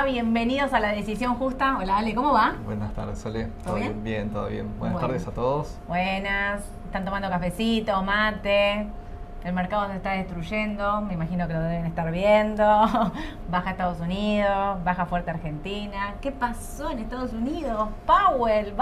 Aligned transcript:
va? 0.00 0.04
Bienvenidos 0.04 0.72
a 0.72 0.80
la 0.80 0.92
Decisión 0.92 1.34
Justa. 1.34 1.76
Hola, 1.78 1.98
Ale, 1.98 2.14
¿cómo 2.14 2.32
va? 2.32 2.54
Buenas 2.64 2.92
tardes, 2.94 3.18
Sole. 3.18 3.48
¿Todo 3.64 3.74
bien? 3.74 4.02
Bien, 4.02 4.30
todo 4.30 4.48
bien. 4.48 4.66
Buenas 4.78 4.94
Bueno. 4.94 5.08
tardes 5.08 5.26
a 5.26 5.30
todos. 5.32 5.78
Buenas. 5.88 6.62
Están 6.86 7.04
tomando 7.04 7.28
cafecito, 7.28 8.02
mate. 8.02 8.86
El 9.44 9.52
mercado 9.52 9.88
se 9.88 9.96
está 9.96 10.12
destruyendo. 10.12 11.00
Me 11.02 11.14
imagino 11.14 11.46
que 11.46 11.54
lo 11.54 11.60
deben 11.60 11.86
estar 11.86 12.10
viendo. 12.10 12.64
Baja 13.50 13.70
Estados 13.70 14.00
Unidos, 14.00 14.82
baja 14.84 15.06
fuerte 15.06 15.30
Argentina. 15.30 16.14
¿Qué 16.20 16.30
pasó 16.32 16.90
en 16.90 17.00
Estados 17.00 17.32
Unidos? 17.32 17.88
Powell, 18.06 18.72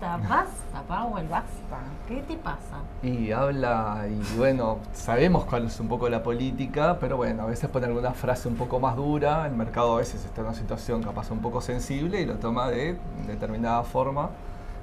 basta, 0.00 0.16
basta, 0.28 0.82
Powell, 0.86 1.28
basta. 1.28 1.78
¿Qué 2.08 2.16
te 2.22 2.36
pasa? 2.36 2.78
Y 3.02 3.32
habla, 3.32 4.06
y 4.08 4.36
bueno, 4.36 4.78
sabemos 4.92 5.44
cuál 5.44 5.66
es 5.66 5.80
un 5.80 5.88
poco 5.88 6.08
la 6.08 6.22
política, 6.22 6.98
pero 7.00 7.16
bueno, 7.16 7.42
a 7.42 7.46
veces 7.46 7.68
pone 7.70 7.86
alguna 7.86 8.12
frase 8.12 8.48
un 8.48 8.56
poco 8.56 8.80
más 8.80 8.96
dura. 8.96 9.46
El 9.46 9.54
mercado 9.54 9.94
a 9.94 9.98
veces 9.98 10.24
está 10.24 10.40
en 10.40 10.48
una 10.48 10.56
situación 10.56 11.02
capaz 11.02 11.30
un 11.30 11.40
poco 11.40 11.60
sensible 11.60 12.20
y 12.20 12.26
lo 12.26 12.36
toma 12.36 12.68
de 12.68 12.96
determinada 13.26 13.82
forma. 13.84 14.30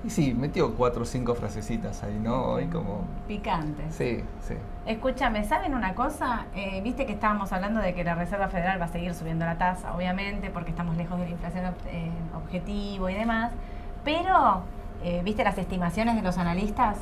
Y 0.04 0.10
sí, 0.10 0.34
metió 0.34 0.74
cuatro 0.74 1.04
o 1.04 1.06
cinco 1.06 1.36
frasecitas 1.36 2.02
ahí, 2.02 2.18
¿no? 2.20 2.54
Hoy 2.54 2.66
como... 2.66 3.02
Picantes. 3.28 3.94
Sí, 3.94 4.24
sí. 4.42 4.56
Escúchame, 4.88 5.44
¿saben 5.44 5.76
una 5.76 5.94
cosa? 5.94 6.48
Eh, 6.56 6.82
Viste 6.82 7.06
que 7.06 7.14
estábamos 7.14 7.54
hablando 7.54 7.80
de 7.80 7.94
que 7.94 8.04
la 8.04 8.16
Reserva 8.16 8.48
Federal 8.48 8.82
va 8.82 8.86
a 8.86 8.88
seguir 8.88 9.14
subiendo 9.14 9.46
la 9.46 9.60
tasa, 9.60 9.94
obviamente, 9.96 10.50
porque 10.50 10.72
estamos 10.72 10.98
lejos 10.98 11.20
de 11.20 11.26
la 11.26 11.32
inflación 11.32 11.66
eh, 11.86 12.10
objetivo 12.36 13.10
y 13.10 13.14
demás. 13.14 13.52
Pero, 14.04 14.64
eh, 15.04 15.22
¿viste 15.24 15.44
las 15.44 15.58
estimaciones 15.58 16.16
de 16.16 16.22
los 16.22 16.38
analistas? 16.38 16.98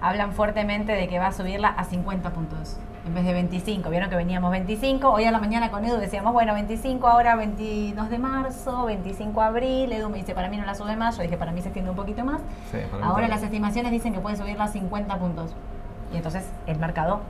Hablan 0.00 0.32
fuertemente 0.32 0.92
de 0.92 1.08
que 1.08 1.18
va 1.18 1.28
a 1.28 1.32
subirla 1.32 1.68
a 1.68 1.84
50 1.84 2.30
puntos 2.30 2.78
en 3.06 3.14
vez 3.14 3.24
de 3.24 3.32
25. 3.32 3.90
Vieron 3.90 4.08
que 4.10 4.16
veníamos 4.16 4.50
25. 4.50 5.10
Hoy 5.10 5.24
a 5.24 5.30
la 5.30 5.38
mañana 5.38 5.70
con 5.70 5.84
Edu 5.84 5.96
decíamos, 5.98 6.32
bueno, 6.32 6.54
25 6.54 7.06
ahora, 7.06 7.36
22 7.36 8.10
de 8.10 8.18
marzo, 8.18 8.86
25 8.86 9.40
de 9.40 9.46
abril. 9.46 9.92
Edu 9.92 10.08
me 10.08 10.18
dice, 10.18 10.34
para 10.34 10.48
mí 10.48 10.56
no 10.56 10.64
la 10.64 10.74
sube 10.74 10.96
más. 10.96 11.16
Yo 11.16 11.22
dije, 11.22 11.36
para 11.36 11.52
mí 11.52 11.60
se 11.60 11.68
extiende 11.68 11.90
un 11.90 11.96
poquito 11.96 12.24
más. 12.24 12.40
sí 12.70 12.78
Ahora 13.02 13.28
las 13.28 13.42
estimaciones 13.42 13.92
dicen 13.92 14.12
que 14.12 14.20
puede 14.20 14.36
subirla 14.36 14.64
a 14.64 14.68
50 14.68 15.18
puntos. 15.18 15.54
Y 16.12 16.16
entonces 16.16 16.48
el 16.66 16.78
mercado 16.78 17.20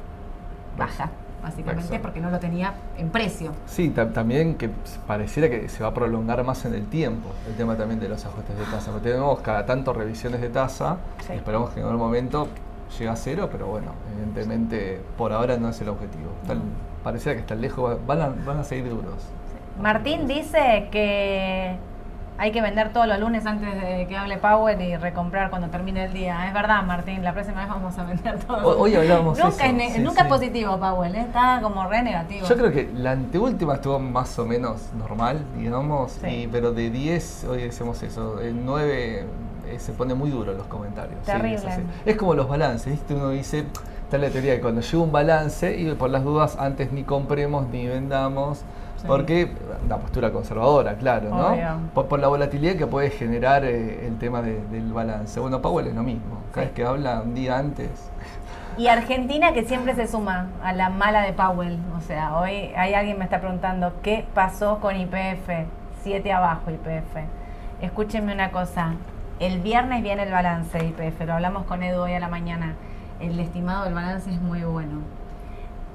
baja, 0.76 1.10
básicamente, 1.44 1.82
Exacto. 1.84 2.02
porque 2.02 2.20
no 2.20 2.30
lo 2.30 2.38
tenía 2.40 2.74
en 2.98 3.10
precio. 3.10 3.52
Sí, 3.66 3.90
ta- 3.90 4.10
también 4.12 4.56
que 4.56 4.70
pareciera 5.06 5.48
que 5.48 5.68
se 5.68 5.82
va 5.82 5.90
a 5.90 5.94
prolongar 5.94 6.42
más 6.42 6.64
en 6.64 6.74
el 6.74 6.86
tiempo 6.86 7.28
el 7.46 7.54
tema 7.54 7.76
también 7.76 8.00
de 8.00 8.08
los 8.08 8.24
ajustes 8.24 8.58
de 8.58 8.64
tasa. 8.64 8.90
Porque 8.90 9.10
tenemos 9.10 9.38
cada 9.40 9.64
tanto 9.66 9.92
revisiones 9.92 10.40
de 10.40 10.48
tasa 10.48 10.96
Sí. 11.26 11.34
esperamos 11.34 11.70
que 11.70 11.80
en 11.80 11.86
algún 11.86 12.00
momento 12.00 12.48
llegue 12.98 13.08
a 13.10 13.16
cero, 13.16 13.48
pero 13.52 13.66
bueno, 13.68 13.92
evidentemente 14.12 15.00
por 15.18 15.32
ahora 15.32 15.56
no 15.56 15.68
es 15.68 15.80
el 15.80 15.88
objetivo. 15.90 16.30
Pareciera 17.04 17.34
que 17.36 17.40
están 17.42 17.60
lejos, 17.60 17.98
van 18.06 18.20
a, 18.22 18.28
van 18.46 18.58
a 18.58 18.64
seguir 18.64 18.88
duros. 18.88 19.14
Martín 19.80 20.26
dice 20.26 20.88
que 20.90 21.76
hay 22.36 22.50
que 22.50 22.60
vender 22.60 22.92
todos 22.92 23.06
los 23.06 23.18
lunes 23.20 23.46
antes 23.46 23.72
de 23.80 24.06
que 24.08 24.16
hable 24.16 24.38
Power 24.38 24.80
y 24.80 24.96
recomprar 24.96 25.50
cuando 25.50 25.68
termine 25.68 26.04
el 26.06 26.12
día. 26.12 26.48
Es 26.48 26.54
verdad, 26.54 26.82
Martín, 26.82 27.22
la 27.22 27.32
próxima 27.32 27.60
vez 27.60 27.68
vamos 27.68 27.96
a 27.98 28.04
vender 28.04 28.38
todos. 28.40 28.64
Ho- 28.64 28.80
hoy 28.80 28.94
hablábamos 28.96 29.38
Nunca, 29.38 29.50
eso, 29.50 29.64
es, 29.64 29.72
ne- 29.74 29.92
sí, 29.94 30.00
nunca 30.00 30.22
es 30.22 30.26
sí. 30.26 30.32
positivo, 30.32 30.78
Powell, 30.78 31.14
¿eh? 31.14 31.20
está 31.20 31.60
como 31.62 31.86
re 31.88 32.02
negativo. 32.02 32.46
Yo 32.46 32.56
creo 32.56 32.72
que 32.72 32.90
la 32.94 33.12
anteúltima 33.12 33.74
estuvo 33.74 33.98
más 34.00 34.36
o 34.38 34.46
menos 34.46 34.90
normal, 34.98 35.44
digamos, 35.56 36.12
Sí. 36.22 36.26
y- 36.28 36.46
pero 36.48 36.72
de 36.72 36.90
10, 36.90 37.44
hoy 37.48 37.62
decimos 37.62 38.02
eso, 38.02 38.40
el 38.40 38.64
9 38.64 39.26
eh, 39.68 39.78
se 39.78 39.92
pone 39.92 40.14
muy 40.14 40.30
duro 40.30 40.52
los 40.54 40.66
comentarios. 40.66 41.22
Terrible. 41.22 41.70
es, 42.04 42.16
como 42.16 42.34
los 42.34 42.48
balances, 42.48 42.92
¿viste? 42.92 43.14
Uno 43.14 43.30
dice, 43.30 43.64
está 44.02 44.18
la 44.18 44.28
teoría 44.28 44.52
de 44.54 44.60
cuando 44.60 44.80
llega 44.80 45.02
un 45.02 45.12
balance 45.12 45.78
y 45.78 45.90
por 45.94 46.10
las 46.10 46.24
dudas 46.24 46.56
antes 46.58 46.90
ni 46.92 47.04
compremos 47.04 47.68
ni 47.68 47.86
vendamos. 47.86 48.62
Sí. 49.04 49.08
Porque 49.08 49.52
una 49.84 49.98
postura 49.98 50.32
conservadora, 50.32 50.94
claro, 50.96 51.28
¿no? 51.28 51.54
Por, 51.92 52.06
por 52.08 52.18
la 52.20 52.28
volatilidad 52.28 52.76
que 52.76 52.86
puede 52.86 53.10
generar 53.10 53.64
eh, 53.64 54.06
el 54.06 54.16
tema 54.18 54.40
de- 54.40 54.64
del 54.68 54.92
balance. 54.92 55.38
Bueno, 55.40 55.60
Powell 55.60 55.88
es 55.88 55.94
lo 55.94 56.02
mismo. 56.02 56.38
Cada 56.52 56.66
Sí. 56.66 56.68
vez 56.68 56.70
que 56.76 56.84
habla 56.86 57.20
un 57.20 57.34
día 57.34 57.58
antes, 57.58 58.10
Y 58.76 58.88
Argentina 58.88 59.52
que 59.52 59.64
siempre 59.64 59.94
se 59.94 60.08
suma 60.08 60.48
a 60.64 60.72
la 60.72 60.88
mala 60.88 61.20
de 61.22 61.32
Powell. 61.32 61.78
O 61.96 62.00
sea, 62.00 62.36
hoy 62.38 62.72
hay 62.76 62.94
alguien 62.94 63.18
me 63.18 63.24
está 63.24 63.38
preguntando 63.40 63.92
qué 64.02 64.24
pasó 64.34 64.80
con 64.80 64.96
IPF. 64.96 65.66
Siete 66.02 66.32
abajo 66.32 66.70
IPF. 66.72 67.24
Escúchenme 67.82 68.32
una 68.32 68.50
cosa. 68.50 68.94
El 69.38 69.60
viernes 69.60 70.02
viene 70.02 70.22
el 70.24 70.32
balance 70.32 70.76
de 70.78 70.86
IPF. 70.86 71.20
Lo 71.26 71.34
hablamos 71.34 71.64
con 71.66 71.82
Edu 71.84 72.00
hoy 72.02 72.14
a 72.14 72.20
la 72.20 72.28
mañana. 72.28 72.74
El 73.20 73.38
estimado 73.38 73.84
del 73.84 73.94
balance 73.94 74.30
es 74.30 74.40
muy 74.40 74.64
bueno. 74.64 75.02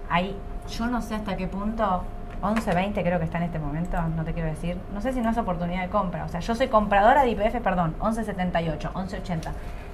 Hay, 0.09 0.37
yo 0.69 0.87
no 0.87 1.01
sé 1.01 1.15
hasta 1.15 1.35
qué 1.35 1.47
punto, 1.47 2.03
11.20 2.41 2.93
creo 3.03 3.19
que 3.19 3.25
está 3.25 3.37
en 3.37 3.43
este 3.45 3.59
momento, 3.59 4.01
no 4.15 4.23
te 4.23 4.33
quiero 4.33 4.47
decir. 4.49 4.77
No 4.93 5.01
sé 5.01 5.13
si 5.13 5.21
no 5.21 5.29
es 5.29 5.37
oportunidad 5.37 5.81
de 5.81 5.89
compra. 5.89 6.23
O 6.25 6.29
sea, 6.29 6.39
yo 6.39 6.55
soy 6.55 6.67
compradora 6.67 7.23
de 7.23 7.31
IPF, 7.31 7.61
perdón, 7.61 7.95
11.78, 7.99 8.91
11.80. 8.93 9.51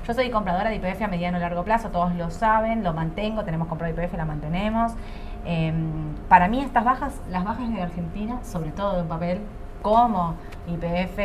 Yo 0.07 0.13
soy 0.13 0.29
compradora 0.29 0.69
de 0.69 0.75
IPF 0.75 1.01
a 1.01 1.07
mediano 1.07 1.37
y 1.37 1.41
largo 1.41 1.63
plazo, 1.63 1.89
todos 1.89 2.13
lo 2.13 2.29
saben, 2.29 2.83
lo 2.83 2.93
mantengo, 2.93 3.43
tenemos 3.43 3.67
comprado 3.67 3.93
IPF, 3.93 4.13
la 4.15 4.25
mantenemos. 4.25 4.91
Em, 5.45 6.13
para 6.29 6.47
mí 6.47 6.61
estas 6.61 6.83
bajas, 6.85 7.13
las 7.29 7.43
bajas 7.43 7.71
de 7.73 7.81
Argentina, 7.81 8.39
sobre 8.43 8.71
todo 8.71 8.95
de 8.95 9.01
un 9.01 9.07
papel 9.07 9.41
como 9.81 10.35
IPF, 10.67 11.17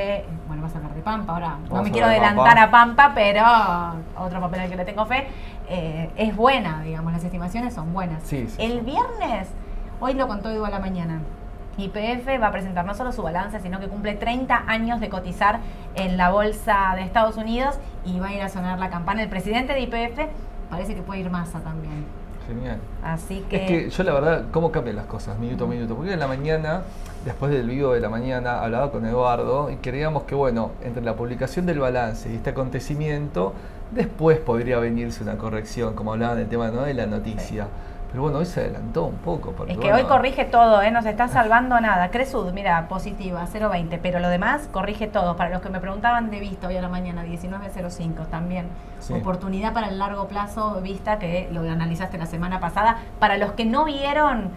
bueno, 0.47 0.63
vas 0.63 0.75
a 0.75 0.79
hablar 0.79 0.95
de 0.95 1.01
Pampa 1.01 1.33
ahora, 1.33 1.57
no 1.71 1.83
me 1.83 1.89
a 1.89 1.93
quiero 1.93 2.07
adelantar 2.07 2.57
Pampa. 2.57 2.63
a 2.63 2.71
Pampa, 2.71 3.13
pero 3.15 4.23
otro 4.25 4.41
papel 4.41 4.61
al 4.61 4.69
que 4.69 4.77
le 4.77 4.85
tengo 4.85 5.07
fe, 5.07 5.29
eh, 5.69 6.11
es 6.17 6.37
buena, 6.37 6.83
digamos, 6.83 7.13
las 7.13 7.25
estimaciones 7.25 7.73
son 7.75 7.93
buenas. 7.95 8.23
Sí, 8.23 8.47
sí, 8.49 8.57
El 8.63 8.81
sí. 8.81 8.85
viernes, 8.85 9.49
hoy 10.01 10.15
lo 10.15 10.27
contó 10.27 10.51
Edu 10.51 10.65
a 10.65 10.71
la 10.71 10.81
mañana, 10.81 11.21
YPF 11.77 12.41
va 12.41 12.49
a 12.49 12.53
presentar 12.53 12.85
no 12.85 12.95
solo 12.95 13.13
su 13.13 13.23
balance, 13.23 13.61
sino 13.61 13.81
que 13.81 13.89
cumple 13.89 14.15
30 14.15 14.65
años 14.67 15.01
de 15.01 15.09
cotizar 15.09 15.61
en 15.95 16.17
la 16.17 16.31
bolsa 16.31 16.93
de 16.97 17.03
Estados 17.03 17.37
Unidos 17.37 17.79
y 18.05 18.19
va 18.19 18.29
a 18.29 18.35
ir 18.35 18.43
a 18.43 18.49
sonar 18.49 18.79
la 18.79 18.91
campana. 18.91 19.23
El 19.23 19.29
presidente 19.29 19.73
de 19.73 19.83
YPF 19.83 20.29
parece 20.69 20.95
que 20.95 21.03
puede 21.03 21.21
ir 21.21 21.31
Massa 21.31 21.61
también. 21.61 22.05
genial. 22.47 22.79
Así 23.03 23.45
que... 23.49 23.57
Es 23.57 23.69
que 23.69 23.91
yo 23.91 24.03
la 24.03 24.13
verdad, 24.13 24.45
¿cómo 24.51 24.73
cambian 24.73 24.97
las 24.97 25.07
cosas 25.07 25.39
minuto 25.39 25.65
a 25.65 25.69
minuto? 25.69 25.95
Porque 25.95 26.13
en 26.13 26.19
la 26.19 26.27
mañana, 26.27 26.83
después 27.25 27.53
del 27.53 27.69
vivo 27.69 27.93
de 27.93 28.01
la 28.01 28.09
mañana, 28.09 28.61
hablaba 28.63 28.91
con 28.91 29.07
Eduardo 29.07 29.71
y 29.71 29.77
creíamos 29.77 30.25
que, 30.25 30.35
bueno, 30.35 30.73
entre 30.83 31.03
la 31.03 31.15
publicación 31.15 31.67
del 31.67 31.79
balance 31.79 32.31
y 32.31 32.37
este 32.37 32.51
acontecimiento, 32.51 33.55
después 33.93 34.39
podría 34.39 34.79
venirse 34.79 35.23
una 35.23 35.37
corrección, 35.37 35.95
como 35.95 36.13
hablaban 36.13 36.39
del 36.39 36.49
tema 36.49 36.71
¿no? 36.71 36.83
de 36.83 36.95
la 36.95 37.07
noticia. 37.07 37.69
Pero 38.11 38.25
bueno, 38.25 38.39
hoy 38.39 38.47
se 38.47 38.61
adelantó 38.61 39.05
un 39.05 39.17
poco. 39.17 39.53
Porque, 39.53 39.73
Es 39.73 39.79
que 39.79 39.89
bueno, 39.89 39.99
hoy 39.99 40.05
corrige 40.05 40.45
todo, 40.45 40.83
¿eh? 40.83 40.91
no 40.91 41.01
se 41.03 41.11
está 41.11 41.29
salvando 41.29 41.81
nada. 41.81 42.11
Cresud, 42.11 42.53
mira, 42.53 42.89
positiva, 42.89 43.47
0.20, 43.47 44.01
pero 44.03 44.19
lo 44.19 44.29
demás 44.29 44.69
corrige 44.73 45.07
todo. 45.07 45.37
Para 45.37 45.51
los 45.51 45.63
que 45.63 45.69
me 45.69 45.79
preguntaban 45.79 46.31
de 46.31 46.41
vista 46.41 46.67
hoy 46.67 46.77
a 46.77 46.83
la 46.83 46.89
mañana, 46.89 47.25
19.05 47.25 48.27
también. 48.27 48.67
Sí. 48.99 49.15
Oportunidad 49.15 49.73
para 49.73 49.89
el 49.89 49.99
largo 49.99 50.27
plazo, 50.27 50.81
vista 50.83 51.19
que 51.19 51.49
lo 51.53 51.61
analizaste 51.61 52.19
la 52.19 52.27
semana 52.27 52.59
pasada. 52.59 52.99
Para 53.21 53.39
los 53.39 53.53
que 53.53 53.65
no 53.65 53.85
vieron, 53.85 54.51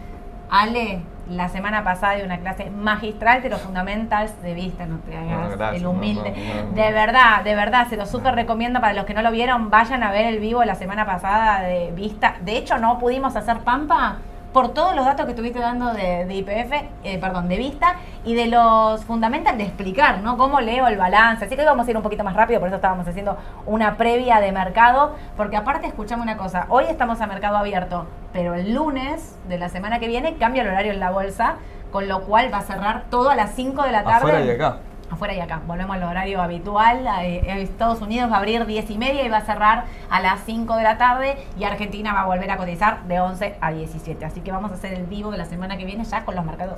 Ale, 0.54 1.02
la 1.32 1.50
semana 1.50 1.84
pasada 1.84 2.14
de 2.14 2.24
una 2.24 2.38
clase 2.38 2.70
magistral 2.70 3.42
de 3.42 3.50
los 3.50 3.60
fundamentals 3.60 4.40
de 4.44 4.54
vista, 4.54 4.86
no 4.86 5.00
te 5.00 5.18
hagas 5.18 5.58
gracias, 5.58 5.82
el 5.82 5.88
humilde. 5.88 6.32
no, 6.32 6.64
no, 6.64 6.70
no. 6.70 6.76
De 6.76 6.92
verdad, 6.92 7.44
de 7.44 7.56
verdad, 7.56 7.88
se 7.90 7.98
lo 7.98 8.06
súper 8.06 8.36
recomiendo 8.36 8.80
para 8.80 8.94
los 8.94 9.06
que 9.06 9.16
no 9.16 9.24
lo 9.24 9.32
vieron, 9.32 9.72
vayan 9.72 10.04
a 10.04 10.12
ver 10.12 10.28
el 10.28 10.40
vivo 10.40 10.64
la 10.64 10.76
semana 10.76 11.08
pasada 11.08 11.62
de 11.62 11.92
vista. 11.92 12.36
De 12.42 12.56
hecho, 12.56 12.78
no 12.78 13.00
pudimos 13.00 13.36
hacer 13.36 13.62
Pampa 13.62 14.18
por 14.54 14.74
todos 14.74 14.96
los 14.96 15.04
datos 15.04 15.26
que 15.26 15.32
estuviste 15.32 15.60
dando 15.60 15.92
de, 15.94 16.28
IPF, 16.30 16.72
eh, 17.04 17.18
perdón, 17.20 17.50
de 17.50 17.58
vista 17.58 17.96
y 18.24 18.36
de 18.36 18.48
los 18.48 19.04
fundamentals 19.04 19.58
de 19.58 19.64
explicar, 19.64 20.20
¿no? 20.22 20.38
Cómo 20.38 20.62
leo 20.62 20.88
el 20.88 20.98
balance. 20.98 21.46
Así 21.46 21.56
que 21.56 21.62
hoy 21.62 21.68
vamos 21.68 21.88
a 21.88 21.92
ir 21.92 21.98
un 21.98 22.04
poquito 22.04 22.24
más 22.24 22.36
rápido, 22.36 22.60
por 22.60 22.70
eso 22.70 22.76
estábamos 22.76 23.08
haciendo 23.08 23.38
una 23.66 23.98
previa 23.98 24.40
de 24.40 24.52
mercado, 24.52 25.16
porque 25.36 25.58
aparte, 25.58 25.88
escuchame 25.88 26.22
una 26.22 26.38
cosa, 26.38 26.68
hoy 26.70 26.86
estamos 26.88 27.20
a 27.20 27.28
mercado 27.28 27.58
abierto, 27.58 28.06
pero 28.32 28.54
el 28.54 28.74
lunes 28.74 29.36
de 29.50 29.58
la 29.58 29.70
semana 29.70 30.00
que 30.00 30.08
viene 30.08 30.36
cambia 30.36 30.62
el 30.62 30.70
horario 30.70 30.94
en 30.94 31.00
la 31.00 31.10
bolsa, 31.10 31.56
con 31.92 32.08
lo 32.08 32.22
cual 32.22 32.54
va 32.54 32.60
a 32.60 32.64
cerrar 32.64 33.06
todo 33.10 33.32
a 33.32 33.36
las 33.36 33.56
5 33.56 33.84
de 33.84 33.92
la 33.92 34.04
tarde. 34.04 34.32
Afuera 34.32 34.46
y 34.46 34.50
acá. 34.52 34.78
Afuera 35.14 35.34
y 35.34 35.40
acá. 35.40 35.62
Volvemos 35.66 35.96
al 35.96 36.04
horario 36.04 36.42
habitual. 36.42 37.08
Eh, 37.22 37.44
eh, 37.46 37.62
Estados 37.62 38.02
Unidos 38.02 38.32
va 38.32 38.36
a 38.36 38.40
abrir 38.40 38.66
10 38.66 38.90
y 38.92 38.98
media 38.98 39.26
y 39.26 39.30
va 39.30 39.38
a 39.38 39.46
cerrar 39.46 39.86
a 40.10 40.20
las 40.20 40.42
5 40.46 40.76
de 40.76 40.84
la 40.84 40.98
tarde. 40.98 41.38
Y 41.58 41.64
Argentina 41.64 42.14
va 42.14 42.22
a 42.22 42.26
volver 42.26 42.50
a 42.52 42.58
cotizar 42.58 43.04
de 43.04 43.20
11 43.20 43.58
a 43.62 43.72
17. 43.72 44.26
Así 44.26 44.42
que 44.42 44.52
vamos 44.52 44.72
a 44.72 44.76
hacer 44.76 44.94
el 44.94 45.06
vivo 45.06 45.32
de 45.32 45.38
la 45.38 45.46
semana 45.46 45.78
que 45.78 45.86
viene 45.86 46.04
ya 46.04 46.26
con 46.26 46.36
los 46.36 46.46
mercados 46.46 46.78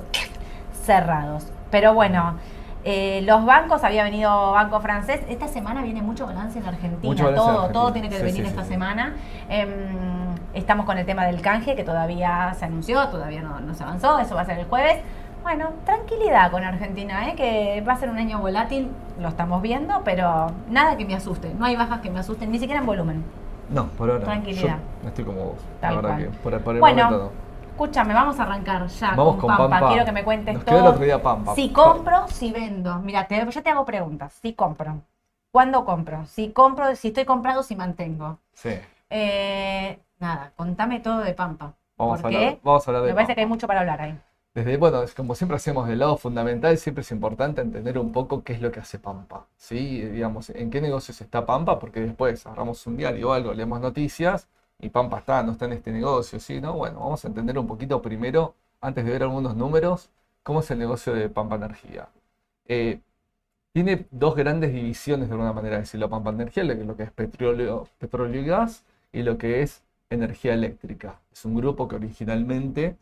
cerrados. 0.84 1.50
Pero 1.70 1.94
bueno, 1.94 2.36
eh, 2.88 3.22
los 3.22 3.44
bancos, 3.44 3.82
había 3.82 4.04
venido 4.04 4.52
Banco 4.52 4.78
Francés. 4.80 5.20
Esta 5.28 5.48
semana 5.48 5.82
viene 5.82 6.02
mucho 6.02 6.24
balance 6.24 6.58
en 6.60 6.66
Argentina. 6.66 7.10
En 7.12 7.16
todo, 7.34 7.48
Argentina. 7.48 7.72
todo 7.72 7.92
tiene 7.92 8.08
que 8.08 8.16
Sí, 8.18 8.22
venir 8.22 8.42
sí, 8.42 8.48
esta 8.48 8.62
sí, 8.62 8.68
semana. 8.68 9.14
Em, 9.48 9.68
estamos 10.54 10.86
con 10.86 10.96
el 10.96 11.04
tema 11.04 11.24
del 11.26 11.40
canje 11.40 11.74
que 11.74 11.82
todavía 11.82 12.54
se 12.56 12.64
anunció, 12.64 13.08
todavía 13.08 13.42
no, 13.42 13.58
no 13.58 13.74
se 13.74 13.82
avanzó. 13.82 14.20
Eso 14.20 14.36
va 14.36 14.42
a 14.42 14.44
ser 14.44 14.60
el 14.60 14.66
jueves. 14.66 14.98
Bueno, 15.46 15.70
tranquilidad 15.84 16.50
con 16.50 16.64
Argentina, 16.64 17.28
¿eh? 17.28 17.36
que 17.36 17.80
va 17.86 17.92
a 17.92 17.96
ser 17.96 18.10
un 18.10 18.18
año 18.18 18.40
volátil, 18.40 18.90
lo 19.20 19.28
estamos 19.28 19.62
viendo, 19.62 20.02
pero 20.04 20.50
nada 20.68 20.96
que 20.96 21.04
me 21.04 21.14
asuste. 21.14 21.54
No 21.54 21.64
hay 21.66 21.76
bajas 21.76 22.00
que 22.00 22.10
me 22.10 22.18
asusten, 22.18 22.50
ni 22.50 22.58
siquiera 22.58 22.80
en 22.80 22.86
volumen. 22.86 23.24
No, 23.70 23.86
por 23.90 24.10
ahora. 24.10 24.24
Tranquilidad. 24.24 24.78
Yo 25.04 25.08
estoy 25.08 25.24
como 25.24 25.44
vos. 25.44 25.54
Tal 25.80 25.94
la 25.94 26.00
verdad 26.00 26.16
cual. 26.18 26.30
que 26.32 26.38
por, 26.38 26.60
por 26.62 26.74
el 26.74 26.80
Bueno, 26.80 27.04
momento 27.04 27.32
no. 27.62 27.70
escúchame, 27.70 28.12
vamos 28.12 28.40
a 28.40 28.42
arrancar 28.42 28.88
ya 28.88 29.14
Vamos 29.14 29.36
con, 29.36 29.46
Pampa. 29.46 29.68
Pampa. 29.68 29.88
Quiero 29.90 30.04
que 30.04 30.10
me 30.10 30.24
cuentes 30.24 30.54
Nos 30.56 30.64
quedó 30.64 30.74
el 30.78 30.82
todo. 30.82 30.92
otro 30.94 31.04
día 31.04 31.22
Pampa. 31.22 31.54
Si 31.54 31.70
compro, 31.72 32.26
si 32.26 32.50
vendo. 32.50 32.98
Mira, 32.98 33.28
te, 33.28 33.46
yo 33.48 33.62
te 33.62 33.70
hago 33.70 33.84
preguntas. 33.84 34.32
Si 34.42 34.52
compro. 34.52 34.96
¿Cuándo 35.52 35.84
compro? 35.84 36.26
Si 36.26 36.50
compro, 36.50 36.96
si 36.96 37.08
estoy 37.08 37.24
comprado, 37.24 37.62
si 37.62 37.76
mantengo. 37.76 38.40
Sí. 38.52 38.70
Eh, 39.10 39.96
nada, 40.18 40.50
contame 40.56 40.98
todo 40.98 41.20
de 41.20 41.34
Pampa. 41.34 41.72
Vamos 41.96 42.18
a, 42.18 42.22
¿Por 42.22 42.34
hablar, 42.34 42.58
vamos 42.64 42.88
a 42.88 42.90
hablar 42.90 43.02
de 43.04 43.08
Me 43.10 43.14
parece 43.14 43.28
Pampa. 43.28 43.34
que 43.36 43.40
hay 43.42 43.46
mucho 43.46 43.66
para 43.68 43.80
hablar 43.80 44.00
ahí. 44.02 44.18
Desde, 44.56 44.78
bueno, 44.78 45.04
como 45.14 45.34
siempre 45.34 45.56
hacemos 45.56 45.86
del 45.86 45.98
lado 45.98 46.16
fundamental, 46.16 46.78
siempre 46.78 47.02
es 47.02 47.10
importante 47.12 47.60
entender 47.60 47.98
un 47.98 48.10
poco 48.10 48.42
qué 48.42 48.54
es 48.54 48.62
lo 48.62 48.72
que 48.72 48.80
hace 48.80 48.98
Pampa, 48.98 49.46
¿sí? 49.58 50.00
Digamos, 50.00 50.48
en 50.48 50.70
qué 50.70 50.80
negocios 50.80 51.20
está 51.20 51.44
Pampa, 51.44 51.78
porque 51.78 52.00
después 52.00 52.46
agarramos 52.46 52.86
un 52.86 52.96
diario 52.96 53.28
o 53.28 53.32
algo, 53.34 53.52
leemos 53.52 53.82
noticias 53.82 54.48
y 54.80 54.88
Pampa 54.88 55.18
está, 55.18 55.42
no 55.42 55.52
está 55.52 55.66
en 55.66 55.74
este 55.74 55.92
negocio, 55.92 56.40
¿sí? 56.40 56.58
¿No? 56.62 56.72
Bueno, 56.72 57.00
vamos 57.00 57.22
a 57.26 57.28
entender 57.28 57.58
un 57.58 57.66
poquito 57.66 58.00
primero, 58.00 58.54
antes 58.80 59.04
de 59.04 59.10
ver 59.10 59.24
algunos 59.24 59.54
números, 59.54 60.08
cómo 60.42 60.60
es 60.60 60.70
el 60.70 60.78
negocio 60.78 61.12
de 61.12 61.28
Pampa 61.28 61.56
Energía. 61.56 62.08
Eh, 62.66 63.00
tiene 63.72 64.06
dos 64.10 64.36
grandes 64.36 64.72
divisiones 64.72 65.28
de 65.28 65.34
alguna 65.34 65.52
manera 65.52 65.76
de 65.76 65.82
decirlo, 65.82 66.08
Pampa 66.08 66.30
Energía, 66.30 66.64
lo 66.64 66.96
que 66.96 67.02
es 67.02 67.12
petróleo, 67.12 67.88
petróleo 67.98 68.40
y 68.40 68.46
gas 68.46 68.84
y 69.12 69.22
lo 69.22 69.36
que 69.36 69.60
es 69.60 69.82
energía 70.08 70.54
eléctrica. 70.54 71.20
Es 71.30 71.44
un 71.44 71.56
grupo 71.56 71.88
que 71.88 71.96
originalmente 71.96 72.96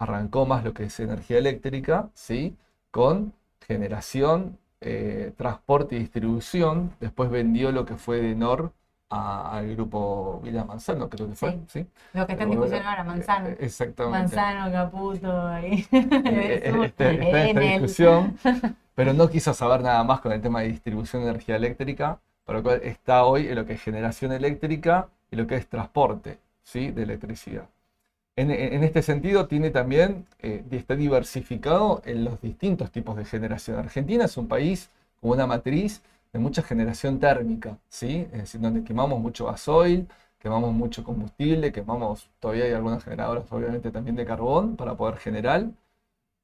arrancó 0.00 0.46
más 0.46 0.64
lo 0.64 0.74
que 0.74 0.84
es 0.84 1.00
energía 1.00 1.38
eléctrica, 1.38 2.10
¿sí? 2.14 2.56
Con 2.90 3.32
generación, 3.66 4.58
eh, 4.80 5.32
transporte 5.36 5.96
y 5.96 6.00
distribución. 6.00 6.92
Después 7.00 7.30
vendió 7.30 7.72
lo 7.72 7.84
que 7.84 7.96
fue 7.96 8.20
de 8.20 8.34
NOR 8.34 8.72
a- 9.10 9.56
al 9.58 9.74
grupo 9.76 10.40
Villa 10.44 10.64
Manzano, 10.64 11.08
creo 11.10 11.28
que 11.28 11.34
fue, 11.34 11.50
Sí. 11.52 11.60
¿sí? 11.68 11.86
Lo 12.14 12.26
que 12.26 12.32
está 12.32 12.44
en 12.44 12.50
discusión 12.50 12.82
ahora, 12.86 13.04
Manzano. 13.04 13.48
eh, 13.48 13.56
Exactamente. 13.60 14.18
Manzano, 14.18 14.72
Caputo, 14.72 15.46
ahí. 15.48 15.86
Eh, 15.92 16.60
Jesús, 16.64 16.84
este- 16.86 16.86
está 16.86 17.10
en 17.10 17.22
esta 17.22 17.38
Enel. 17.50 17.70
discusión, 17.80 18.38
pero 18.94 19.12
no 19.12 19.28
quiso 19.28 19.54
saber 19.54 19.82
nada 19.82 20.02
más 20.04 20.20
con 20.20 20.32
el 20.32 20.40
tema 20.40 20.60
de 20.60 20.68
distribución 20.68 21.22
de 21.24 21.30
energía 21.30 21.56
eléctrica, 21.56 22.20
por 22.44 22.56
lo 22.56 22.62
cual 22.62 22.80
está 22.84 23.24
hoy 23.24 23.48
en 23.48 23.56
lo 23.56 23.64
que 23.66 23.74
es 23.74 23.82
generación 23.82 24.32
eléctrica 24.32 25.08
y 25.30 25.36
lo 25.36 25.46
que 25.46 25.56
es 25.56 25.68
transporte 25.68 26.38
¿sí? 26.62 26.90
de 26.90 27.02
electricidad. 27.02 27.68
En, 28.40 28.50
en 28.50 28.84
este 28.84 29.02
sentido, 29.02 29.46
tiene 29.48 29.70
también, 29.70 30.26
eh, 30.40 30.64
está 30.70 30.94
diversificado 30.96 32.00
en 32.04 32.24
los 32.24 32.40
distintos 32.40 32.90
tipos 32.90 33.16
de 33.16 33.24
generación. 33.24 33.78
Argentina 33.78 34.24
es 34.24 34.36
un 34.36 34.48
país 34.48 34.90
con 35.20 35.32
una 35.32 35.46
matriz 35.46 36.02
de 36.32 36.38
mucha 36.38 36.62
generación 36.62 37.18
térmica, 37.20 37.78
¿sí? 37.88 38.26
Es 38.32 38.38
decir, 38.42 38.60
donde 38.60 38.84
quemamos 38.84 39.20
mucho 39.20 39.46
gasoil, 39.46 40.06
quemamos 40.38 40.72
mucho 40.72 41.04
combustible, 41.04 41.72
quemamos, 41.72 42.30
todavía 42.40 42.64
hay 42.64 42.72
algunas 42.72 43.04
generadoras 43.04 43.50
obviamente 43.52 43.90
también 43.90 44.16
de 44.16 44.24
carbón 44.26 44.76
para 44.76 44.94
poder 44.96 45.16
generar. 45.18 45.66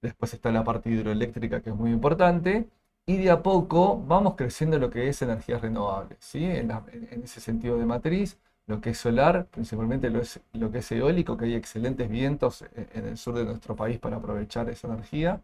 Después 0.03 0.33
está 0.35 0.51
la 0.53 0.65
parte 0.65 0.91
hidroeléctrica 0.91 1.61
que 1.63 1.71
es 1.71 1.77
muy 1.77 1.91
importante. 1.91 2.69
Y 3.07 3.19
de 3.19 3.31
a 3.31 3.43
poco 3.43 4.03
vamos 4.07 4.35
creciendo 4.37 4.79
lo 4.79 4.91
que 4.91 5.09
es 5.09 5.23
energías 5.23 5.61
renovables, 5.63 6.19
¿sí? 6.21 6.45
En, 6.45 6.69
la- 6.69 6.85
en- 6.93 7.23
ese 7.23 7.41
sentido 7.41 7.79
de 7.79 7.87
matriz, 7.87 8.39
lo 8.67 8.81
que 8.81 8.91
es 8.91 8.99
solar, 8.99 9.47
principalmente 9.47 10.11
lo, 10.11 10.21
es- 10.21 10.41
lo 10.53 10.71
que 10.71 10.79
es 10.79 10.93
eólico, 10.93 11.37
que 11.37 11.47
hay 11.47 11.55
excelentes 11.55 12.09
vientos 12.11 12.63
en, 12.75 12.89
en 12.95 13.07
el 13.09 13.17
sur 13.19 13.35
de 13.37 13.45
nuestro 13.45 13.77
país 13.77 13.99
para 13.99 14.17
aprovechar 14.17 14.69
esa 14.71 14.89
energía. 14.89 15.41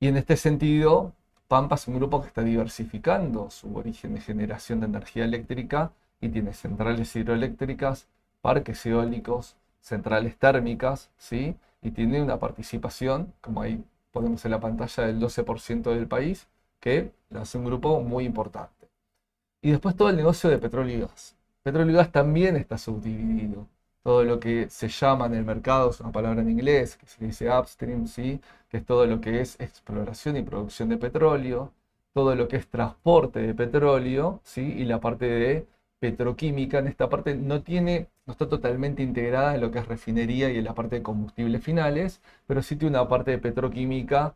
Y 0.00 0.08
en 0.08 0.16
este 0.16 0.36
sentido, 0.36 1.12
Pampa 1.48 1.76
es 1.76 1.88
un 1.88 1.96
grupo 1.96 2.20
que 2.20 2.28
está 2.28 2.42
diversificando 2.42 3.50
su 3.50 3.74
origen 3.76 4.14
de 4.14 4.20
generación 4.20 4.80
de 4.80 4.86
energía 4.86 5.24
eléctrica 5.24 5.92
y 6.20 6.28
tiene 6.30 6.52
centrales 6.52 7.14
hidroeléctricas, 7.16 8.08
parques 8.40 8.84
eólicos, 8.86 9.56
centrales 9.80 10.36
térmicas, 10.38 11.10
¿sí? 11.16 11.56
Y 11.82 11.92
tiene 11.92 12.22
una 12.22 12.38
participación, 12.38 13.32
como 13.40 13.62
ahí 13.62 13.84
ponemos 14.12 14.44
en 14.44 14.50
la 14.52 14.60
pantalla, 14.60 15.04
del 15.06 15.20
12% 15.20 15.90
del 15.90 16.08
país, 16.08 16.48
que 16.80 17.12
lo 17.30 17.40
hace 17.40 17.58
un 17.58 17.64
grupo 17.64 18.00
muy 18.00 18.24
importante. 18.24 18.88
Y 19.62 19.72
después 19.72 19.96
todo 19.96 20.10
el 20.10 20.16
negocio 20.16 20.50
de 20.50 20.58
petróleo 20.58 20.98
y 20.98 21.02
gas. 21.02 21.36
Petróleo 21.68 21.92
y 21.92 21.96
gas 21.96 22.10
también 22.10 22.56
está 22.56 22.78
subdividido. 22.78 23.68
Todo 24.02 24.24
lo 24.24 24.40
que 24.40 24.70
se 24.70 24.88
llama 24.88 25.26
en 25.26 25.34
el 25.34 25.44
mercado, 25.44 25.90
es 25.90 26.00
una 26.00 26.10
palabra 26.12 26.40
en 26.40 26.50
inglés, 26.50 26.96
que 26.96 27.06
se 27.06 27.22
dice 27.26 27.50
upstream, 27.50 28.06
¿sí? 28.06 28.40
que 28.70 28.78
es 28.78 28.86
todo 28.86 29.04
lo 29.04 29.20
que 29.20 29.42
es 29.42 29.60
exploración 29.60 30.38
y 30.38 30.42
producción 30.42 30.88
de 30.88 30.96
petróleo, 30.96 31.74
todo 32.14 32.34
lo 32.34 32.48
que 32.48 32.56
es 32.56 32.68
transporte 32.68 33.40
de 33.40 33.54
petróleo, 33.54 34.40
¿sí? 34.44 34.62
y 34.62 34.84
la 34.86 34.98
parte 35.00 35.26
de 35.26 35.66
petroquímica. 35.98 36.78
En 36.78 36.86
esta 36.86 37.10
parte 37.10 37.34
no 37.34 37.62
tiene, 37.62 38.08
no 38.24 38.32
está 38.32 38.48
totalmente 38.48 39.02
integrada 39.02 39.54
en 39.54 39.60
lo 39.60 39.70
que 39.70 39.80
es 39.80 39.86
refinería 39.88 40.50
y 40.50 40.56
en 40.56 40.64
la 40.64 40.74
parte 40.74 40.96
de 40.96 41.02
combustibles 41.02 41.62
finales, 41.62 42.22
pero 42.46 42.62
sí 42.62 42.76
tiene 42.76 42.96
una 42.98 43.08
parte 43.08 43.32
de 43.32 43.38
petroquímica 43.38 44.34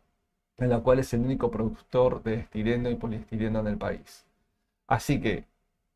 en 0.57 0.69
la 0.69 0.81
cual 0.81 0.99
es 0.99 1.11
el 1.15 1.21
único 1.21 1.49
productor 1.51 2.21
de 2.23 2.35
estireno 2.35 2.91
y 2.91 2.95
poliestireno 2.95 3.59
en 3.61 3.67
el 3.67 3.77
país. 3.77 4.25
Así 4.87 5.19
que 5.21 5.45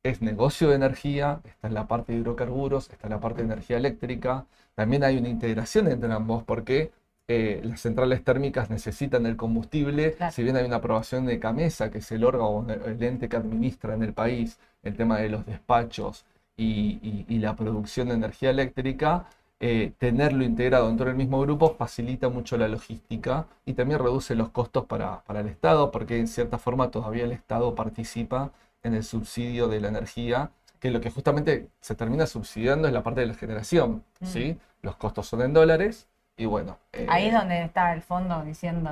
es 0.09 0.21
negocio 0.21 0.69
de 0.69 0.75
energía, 0.75 1.41
está 1.45 1.67
en 1.67 1.73
la 1.73 1.87
parte 1.87 2.13
de 2.13 2.19
hidrocarburos, 2.19 2.89
está 2.89 3.07
en 3.07 3.13
la 3.13 3.19
parte 3.19 3.41
de 3.41 3.45
energía 3.53 3.77
eléctrica. 3.77 4.45
También 4.75 5.03
hay 5.03 5.17
una 5.17 5.29
integración 5.29 5.87
entre 5.87 6.11
ambos 6.13 6.43
porque 6.43 6.91
eh, 7.27 7.61
las 7.63 7.81
centrales 7.81 8.23
térmicas 8.23 8.69
necesitan 8.69 9.25
el 9.25 9.35
combustible. 9.35 10.13
Claro. 10.13 10.31
Si 10.33 10.43
bien 10.43 10.55
hay 10.55 10.65
una 10.65 10.77
aprobación 10.77 11.25
de 11.25 11.39
CAMESA, 11.39 11.91
que 11.91 11.97
es 11.99 12.11
el 12.11 12.23
órgano, 12.23 12.65
el 12.85 13.01
ente 13.03 13.27
que 13.29 13.35
administra 13.37 13.93
en 13.95 14.03
el 14.03 14.13
país 14.13 14.59
el 14.83 14.95
tema 14.95 15.17
de 15.19 15.29
los 15.29 15.45
despachos 15.45 16.25
y, 16.55 16.99
y- 17.01 17.25
y 17.27 17.39
la 17.39 17.55
producción 17.55 18.07
de 18.09 18.15
energía 18.15 18.49
eléctrica, 18.51 19.25
eh, 19.59 19.91
tenerlo 19.97 20.43
integrado 20.43 20.87
dentro 20.87 21.07
del 21.07 21.15
mismo 21.15 21.41
grupo 21.41 21.75
facilita 21.75 22.29
mucho 22.29 22.57
la 22.57 22.67
logística 22.67 23.47
y 23.65 23.73
también 23.73 23.99
reduce 23.99 24.35
los 24.35 24.49
costos 24.49 24.85
para, 24.85 25.21
para 25.23 25.39
el 25.41 25.47
Estado, 25.47 25.91
porque 25.91 26.19
en 26.19 26.27
cierta 26.27 26.57
forma 26.59 26.91
todavía 26.91 27.23
el 27.25 27.31
Estado 27.31 27.73
participa 27.75 28.51
en 28.83 28.93
el 28.93 29.03
subsidio 29.03 29.67
de 29.67 29.79
la 29.81 29.87
energía, 29.89 30.51
que 30.79 30.91
lo 30.91 31.01
que 31.01 31.09
justamente 31.09 31.67
se 31.81 31.95
termina 31.95 32.27
subsidiando 32.27 32.87
es 32.87 32.93
la 32.93 33.03
parte 33.03 33.21
de 33.21 33.27
la 33.27 33.33
generación, 33.33 34.03
Mm. 34.19 34.25
¿sí? 34.25 34.57
Los 34.81 34.95
costos 34.95 35.27
son 35.27 35.41
en 35.41 35.53
dólares 35.53 36.07
y 36.37 36.45
bueno. 36.45 36.77
eh, 36.93 37.07
Ahí 37.09 37.27
es 37.27 37.33
donde 37.33 37.63
está 37.63 37.93
el 37.93 38.01
fondo 38.03 38.43
diciendo, 38.43 38.91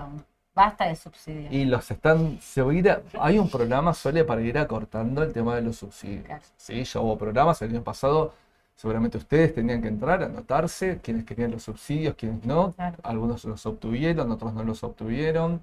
basta 0.56 0.86
de 0.88 0.96
subsidios. 0.96 1.54
y 1.54 1.66
los 1.66 1.90
están, 1.92 2.40
se 2.42 2.62
va 2.64 2.72
a 2.72 2.76
ir 2.76 2.90
a- 2.90 3.02
hay 3.20 3.38
un 3.38 3.50
programa 3.50 3.94
sole 3.94 4.24
para 4.24 4.42
ir 4.42 4.58
acortando 4.58 5.22
el 5.22 5.32
tema 5.32 5.56
de 5.56 5.62
los 5.62 5.78
subsidios. 5.78 6.26
Claro. 6.26 6.42
¿sí? 6.58 6.84
Ya 6.84 7.00
hubo 7.02 7.18
programas 7.18 7.62
el 7.62 7.70
año 7.72 7.84
pasado, 7.84 8.34
seguramente 8.76 9.18
ustedes 9.20 9.54
tenían 9.54 9.82
que 9.82 9.88
entrar, 9.90 10.24
anotarse, 10.24 11.00
quienes 11.04 11.24
querían 11.24 11.52
los 11.52 11.64
subsidios, 11.64 12.16
quienes 12.16 12.44
no. 12.46 12.72
Claro. 12.74 12.98
Algunos 13.04 13.46
los 13.46 13.64
obtuvieron, 13.68 14.32
otros 14.32 14.54
no 14.54 14.64
los 14.64 14.84
obtuvieron. 14.84 15.62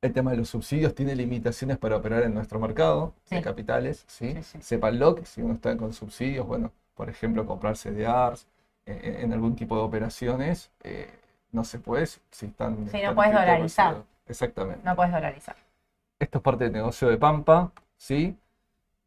El 0.00 0.12
tema 0.12 0.30
de 0.30 0.36
los 0.36 0.48
subsidios 0.48 0.94
tiene 0.94 1.16
limitaciones 1.16 1.76
para 1.76 1.96
operar 1.96 2.22
en 2.22 2.32
nuestro 2.32 2.60
mercado 2.60 3.14
de 3.30 3.42
capitales, 3.42 4.04
¿sí? 4.06 4.34
Sí, 4.42 4.60
sí. 4.62 4.78
Que 4.80 5.24
si 5.24 5.42
uno 5.42 5.54
está 5.54 5.76
con 5.76 5.92
subsidios, 5.92 6.46
bueno, 6.46 6.70
por 6.94 7.08
ejemplo, 7.08 7.44
comprar 7.46 7.76
CDRs 7.76 8.46
eh, 8.86 9.00
en, 9.02 9.24
en 9.24 9.32
algún 9.32 9.56
tipo 9.56 9.76
de 9.76 9.82
operaciones, 9.82 10.70
eh, 10.84 11.10
no 11.50 11.64
se 11.64 11.80
puede 11.80 12.06
si 12.06 12.46
están... 12.46 12.88
Sí, 12.90 13.02
no 13.02 13.14
puedes 13.14 13.32
dolarizar. 13.32 14.04
Exactamente. 14.28 14.80
No 14.84 14.94
puedes 14.94 15.12
dolarizar. 15.12 15.56
Esto 16.20 16.38
es 16.38 16.44
parte 16.44 16.64
del 16.64 16.74
negocio 16.74 17.08
de 17.08 17.16
Pampa, 17.16 17.72
¿sí? 17.96 18.36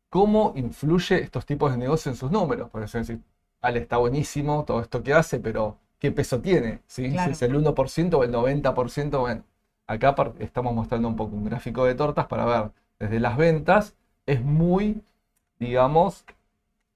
¿Cómo 0.09 0.51
influye 0.57 1.21
estos 1.21 1.45
tipos 1.45 1.71
de 1.71 1.77
negocio 1.77 2.11
en 2.11 2.17
sus 2.17 2.31
números? 2.31 2.69
Por 2.69 2.83
eso 2.83 2.97
decir, 2.97 3.19
Ale, 3.61 3.79
está 3.79 3.95
buenísimo 3.97 4.65
todo 4.65 4.81
esto 4.81 5.01
que 5.03 5.13
hace, 5.13 5.39
pero 5.39 5.77
¿qué 5.99 6.11
peso 6.11 6.41
tiene? 6.41 6.81
¿Sí? 6.87 7.09
Si 7.11 7.29
es 7.29 7.41
el 7.43 7.55
1% 7.55 8.13
o 8.15 8.23
el 8.25 8.31
90%, 8.33 9.19
bueno, 9.19 9.43
acá 9.93 10.15
estamos 10.39 10.73
mostrando 10.73 11.07
un 11.07 11.15
poco 11.15 11.35
un 11.35 11.45
gráfico 11.45 11.85
de 11.85 11.95
tortas 11.95 12.27
para 12.27 12.45
ver 12.45 12.71
desde 12.99 13.19
las 13.19 13.37
ventas, 13.37 13.95
es 14.25 14.41
muy, 14.43 15.01
digamos, 15.59 16.25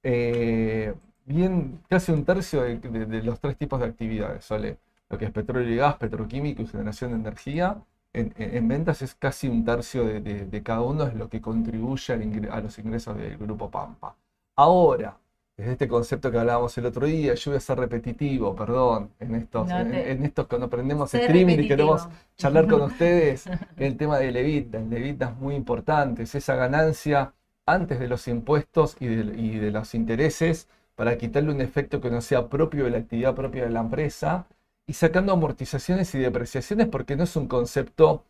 eh, 0.03 0.93
bien, 1.25 1.81
casi 1.89 2.11
un 2.11 2.25
tercio 2.25 2.61
de, 2.63 3.23
los 3.23 3.39
tres 3.39 3.57
tipos 3.57 3.79
de 3.79 3.87
actividades, 3.87 4.45
¿sale? 4.45 4.77
Lo 5.09 5.17
que 5.17 5.25
es 5.25 5.31
petróleo 5.31 5.69
y 5.73 5.77
gas, 5.77 5.97
petroquímico 5.97 6.61
y 6.61 6.67
generación 6.67 7.11
de 7.11 7.17
energía. 7.17 7.77
En, 8.13 8.33
en- 8.37 8.55
en 8.57 8.67
ventas 8.67 9.01
es 9.01 9.15
casi 9.15 9.47
un 9.47 9.65
tercio 9.65 10.05
de, 10.05 10.63
cada 10.63 10.81
uno, 10.81 11.03
es 11.05 11.13
lo 11.15 11.29
que 11.29 11.41
contribuye 11.41 12.13
a 12.51 12.61
los 12.61 12.79
ingresos 12.79 13.17
del 13.17 13.37
grupo 13.37 13.69
Pampa. 13.69 14.15
Ahora, 14.55 15.17
desde 15.57 15.71
este 15.73 15.87
concepto 15.87 16.31
que 16.31 16.37
hablábamos 16.37 16.77
el 16.77 16.85
otro 16.85 17.05
día, 17.07 17.33
yo 17.35 17.51
voy 17.51 17.57
a 17.57 17.61
ser 17.61 17.79
repetitivo, 17.79 18.55
perdón, 18.55 19.11
en 19.19 19.35
estos, 19.35 19.67
No 19.69 19.77
en, 19.79 19.91
te- 19.91 20.11
en 20.11 20.23
estos 20.25 20.47
cuando 20.47 20.67
aprendemos 20.67 21.09
Sé 21.11 21.17
streaming 21.19 21.59
y 21.59 21.67
queremos 21.67 22.07
charlar 22.37 22.67
con 22.67 22.81
ustedes 22.91 23.45
el 23.77 23.95
tema 23.97 24.17
del 24.19 24.35
EBITDA. 24.35 24.79
El 24.79 24.93
EBITDA 24.93 25.29
es 25.29 25.35
muy 25.37 25.55
importante, 25.55 26.23
es 26.23 26.35
esa 26.35 26.55
ganancia 26.55 27.33
antes 27.65 27.99
de 27.99 28.07
los 28.07 28.27
impuestos 28.27 28.97
y 28.99 29.07
de, 29.07 29.41
y 29.41 29.57
de 29.59 29.71
los 29.71 29.95
intereses 29.95 30.67
para 30.95 31.17
quitarle 31.17 31.51
un 31.51 31.61
efecto 31.61 31.99
que 32.01 32.09
no 32.11 32.21
sea 32.21 32.47
propio 32.49 32.85
de 32.85 32.91
la 32.91 32.97
actividad 32.99 33.33
propia 33.35 33.63
de 33.63 33.69
la 33.71 33.79
empresa 33.81 34.47
y 34.87 34.93
sacando 34.93 35.33
amortizaciones 35.33 36.13
y 36.15 36.19
depreciaciones 36.19 36.87
porque 36.87 37.15
no 37.15 37.23
es 37.23 37.35
un 37.35 37.47
concepto 37.47 38.23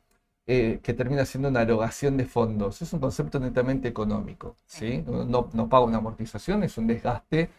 eh, 0.48 0.80
que 0.84 0.94
termina 0.94 1.26
siendo 1.26 1.50
una 1.50 1.62
erogación 1.64 2.18
de 2.18 2.26
fondos, 2.26 2.82
es 2.82 2.94
un 2.94 3.00
concepto 3.00 3.40
netamente 3.40 3.88
económico. 3.88 4.56
¿sí? 4.66 5.04
No, 5.08 5.50
no, 5.52 5.70
paga 5.70 5.86
una 5.86 5.98
amortización, 5.98 6.64
es 6.64 6.78
un 6.78 6.88
desgaste 6.88 7.50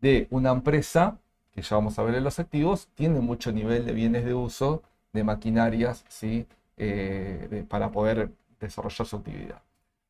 de 0.00 0.26
una 0.30 0.50
empresa 0.50 1.18
que 1.52 1.62
ya 1.62 1.76
vamos 1.76 1.98
a 1.98 2.02
ver 2.02 2.16
en 2.16 2.24
los 2.24 2.38
activos, 2.38 2.88
tiene 2.94 3.20
mucho 3.20 3.52
nivel 3.52 3.86
de 3.86 3.92
bienes 3.92 4.24
de 4.24 4.34
uso, 4.34 4.82
de 5.12 5.22
maquinarias, 5.24 6.04
¿sí? 6.08 6.46
Eh, 6.76 7.64
para 7.68 7.92
poder 7.92 8.30
desarrollar 8.60 9.06
su 9.06 9.16
actividad. 9.16 9.62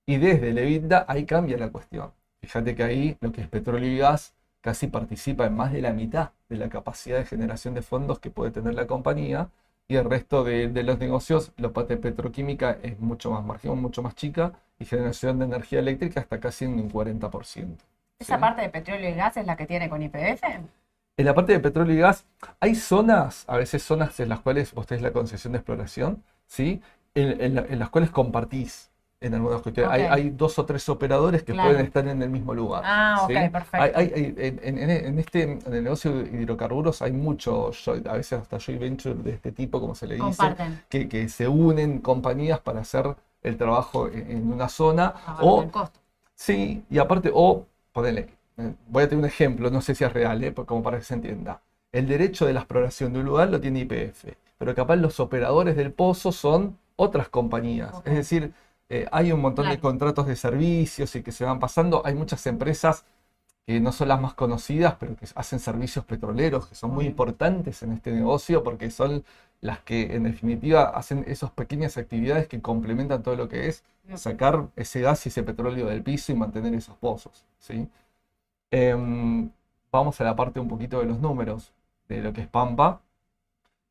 Y 0.07 0.17
desde 0.17 0.51
el 0.51 0.59
EBITDA 0.59 1.05
ahí 1.09 1.27
cambia 1.27 1.59
la 1.59 1.71
cuestión. 1.71 2.13
Fíjate 2.41 2.75
que 2.75 2.83
ahí 2.83 3.17
lo 3.21 3.33
que 3.33 3.43
es 3.43 3.49
petróleo 3.49 3.91
y 3.91 3.99
gas 3.99 4.35
casi 4.61 4.87
participa 4.87 5.47
en 5.47 5.55
más 5.55 5.73
de 5.73 5.83
la 5.83 5.93
mitad 5.93 6.31
de 6.49 6.57
la 6.57 6.69
capacidad 6.69 7.19
de 7.19 7.27
generación 7.27 7.75
de 7.75 7.83
fondos 7.83 8.19
que 8.19 8.31
puede 8.31 8.51
tener 8.51 8.75
la 8.75 8.87
compañía 8.87 9.51
y 9.89 9.97
el 9.97 10.05
resto 10.05 10.45
de, 10.45 10.69
los 10.83 10.99
negocios, 10.99 11.53
la 11.57 11.71
parte 11.71 11.97
petroquímica 11.97 12.79
es 12.83 12.99
mucho 13.01 13.31
más 13.31 13.45
margen, 13.45 13.79
mucho 13.79 14.03
más 14.03 14.15
chica 14.15 14.53
y 14.79 14.85
generación 14.85 15.39
de 15.39 15.45
energía 15.45 15.79
eléctrica 15.81 16.21
está 16.21 16.41
casi 16.41 16.65
en 16.65 16.75
un 16.75 16.91
40%. 16.91 17.77
¿Esa 18.19 18.39
parte 18.39 18.63
de 18.63 18.69
petróleo 18.71 19.11
y 19.11 19.15
gas 19.15 19.37
es 19.37 19.47
la 19.47 19.57
que 19.57 19.67
tiene 19.67 19.89
con 19.89 20.03
IPF? 20.03 20.43
En 21.17 21.27
la 21.27 21.35
parte 21.35 21.53
de 21.53 21.61
petróleo 21.61 21.95
y 21.95 21.99
gas, 21.99 22.27
hay 22.61 22.75
zonas, 22.75 23.45
a 23.47 23.57
veces 23.57 23.83
zonas 23.83 24.19
en 24.21 24.31
las 24.31 24.41
cuales 24.41 24.73
vos 24.73 24.87
tenés 24.87 25.03
la 25.03 25.13
concesión 25.13 25.53
de 25.53 25.59
exploración, 25.59 26.25
¿sí? 26.47 26.81
en 27.15 27.79
las 27.79 27.91
cuales 27.91 28.11
compartís 28.11 28.91
en 29.25 29.35
algunas 29.35 29.63
cuestiones. 29.63 29.91
Hay, 30.11 30.31
dos 30.31 30.59
o 30.59 30.67
tres 30.67 30.87
operadores 30.89 31.43
que 31.43 31.55
pueden 31.55 31.87
estar 31.87 32.07
en 32.07 32.23
el 32.23 32.29
mismo 32.29 32.53
lugar. 32.53 32.83
Ah, 32.85 33.21
ok, 33.23 33.51
perfecto. 33.51 34.01
en, 34.01 35.19
este, 35.19 35.43
en 35.43 35.73
el 35.73 35.85
negocio 35.85 36.13
de 36.13 36.43
hidrocarburos 36.43 37.01
hay 37.01 37.13
mucho, 37.13 37.71
a 38.09 38.13
veces 38.13 38.41
hasta 38.41 38.59
joint 38.61 38.81
venture 38.81 39.15
de 39.15 39.31
este 39.31 39.53
tipo, 39.53 39.81
como 39.81 39.95
se 39.95 40.07
le 40.07 40.17
dice, 40.17 40.55
que, 40.89 41.09
que, 41.09 41.29
se 41.29 41.49
unen 41.49 42.01
compañías 42.01 42.61
para 42.61 42.81
hacer 42.81 43.17
el 43.43 43.57
trabajo 43.57 44.09
en, 44.09 44.53
una 44.53 44.69
zona. 44.69 45.15
o, 45.41 45.67
costo. 45.71 46.01
Sí, 46.35 46.85
y 46.91 46.99
aparte, 46.99 47.31
o, 47.33 47.67
ponele, 47.93 48.29
eh, 48.59 48.75
voy 48.89 49.05
a 49.05 49.09
tener 49.09 49.25
un 49.25 49.29
ejemplo, 49.29 49.71
no 49.71 49.81
sé 49.81 49.95
si 49.95 50.05
es 50.05 50.13
real, 50.13 50.43
eh, 50.45 50.53
como 50.53 50.83
para 50.83 50.99
que 50.99 51.05
se 51.05 51.15
entienda. 51.15 51.63
El 51.93 52.09
derecho 52.09 52.45
de 52.45 52.53
la 52.53 52.61
exploración 52.61 53.13
de 53.13 53.21
un 53.21 53.27
lugar 53.27 53.49
lo 53.51 53.61
tiene 53.61 53.81
IPF, 53.81 54.37
pero 54.59 54.75
capaz 54.75 54.97
los 54.97 55.21
operadores 55.21 55.77
del 55.77 55.93
pozo 55.93 56.33
son 56.33 56.77
otras 56.97 57.29
compañías. 57.29 57.95
Es 58.05 58.15
decir, 58.15 58.53
eh, 58.95 59.09
hay 59.11 59.33
un 59.33 59.41
montón 59.41 59.69
de 59.69 59.81
contratos 59.81 60.29
de 60.29 60.37
servicios 60.37 61.17
y 61.17 61.23
que 61.25 61.33
se 61.33 61.45
van 61.45 61.59
pasando. 61.59 62.03
Hay 62.05 62.15
muchas 62.15 62.47
empresas 62.47 63.05
que 63.67 63.81
no 63.81 63.91
son 63.91 64.07
las 64.09 64.21
más 64.21 64.35
conocidas, 64.35 64.95
pero 65.01 65.17
que 65.17 65.27
hacen 65.35 65.59
servicios 65.59 66.05
petroleros, 66.05 66.69
que 66.69 66.77
son 66.77 66.93
muy 66.93 67.07
importantes 67.07 67.83
en 67.83 67.91
este 67.93 68.13
negocio 68.13 68.63
porque 68.63 68.91
son 68.93 69.25
las 69.61 69.81
que 69.81 70.15
en 70.15 70.23
definitiva 70.25 70.85
hacen 70.91 71.25
esas 71.27 71.51
pequeñas 71.51 71.97
actividades 71.97 72.47
que 72.47 72.63
complementan 72.63 73.25
todo 73.25 73.35
lo 73.35 73.49
que 73.49 73.69
es 73.69 73.83
sacar 74.15 74.69
ese 74.77 75.01
gas 75.01 75.27
y 75.27 75.31
ese 75.31 75.43
petróleo 75.43 75.87
del 75.87 76.05
piso 76.05 76.31
y 76.31 76.37
mantener 76.37 76.73
esos 76.75 76.97
pozos. 76.97 77.45
¿sí? 77.59 77.89
Em, 78.71 79.51
vamos 79.91 80.21
a 80.21 80.25
la 80.25 80.37
parte 80.37 80.61
un 80.61 80.69
poquito 80.69 81.01
de 81.01 81.07
los 81.07 81.19
números 81.19 81.73
de 82.09 82.21
lo 82.23 82.33
que 82.33 82.43
es 82.43 82.49
Pampa. 82.49 83.01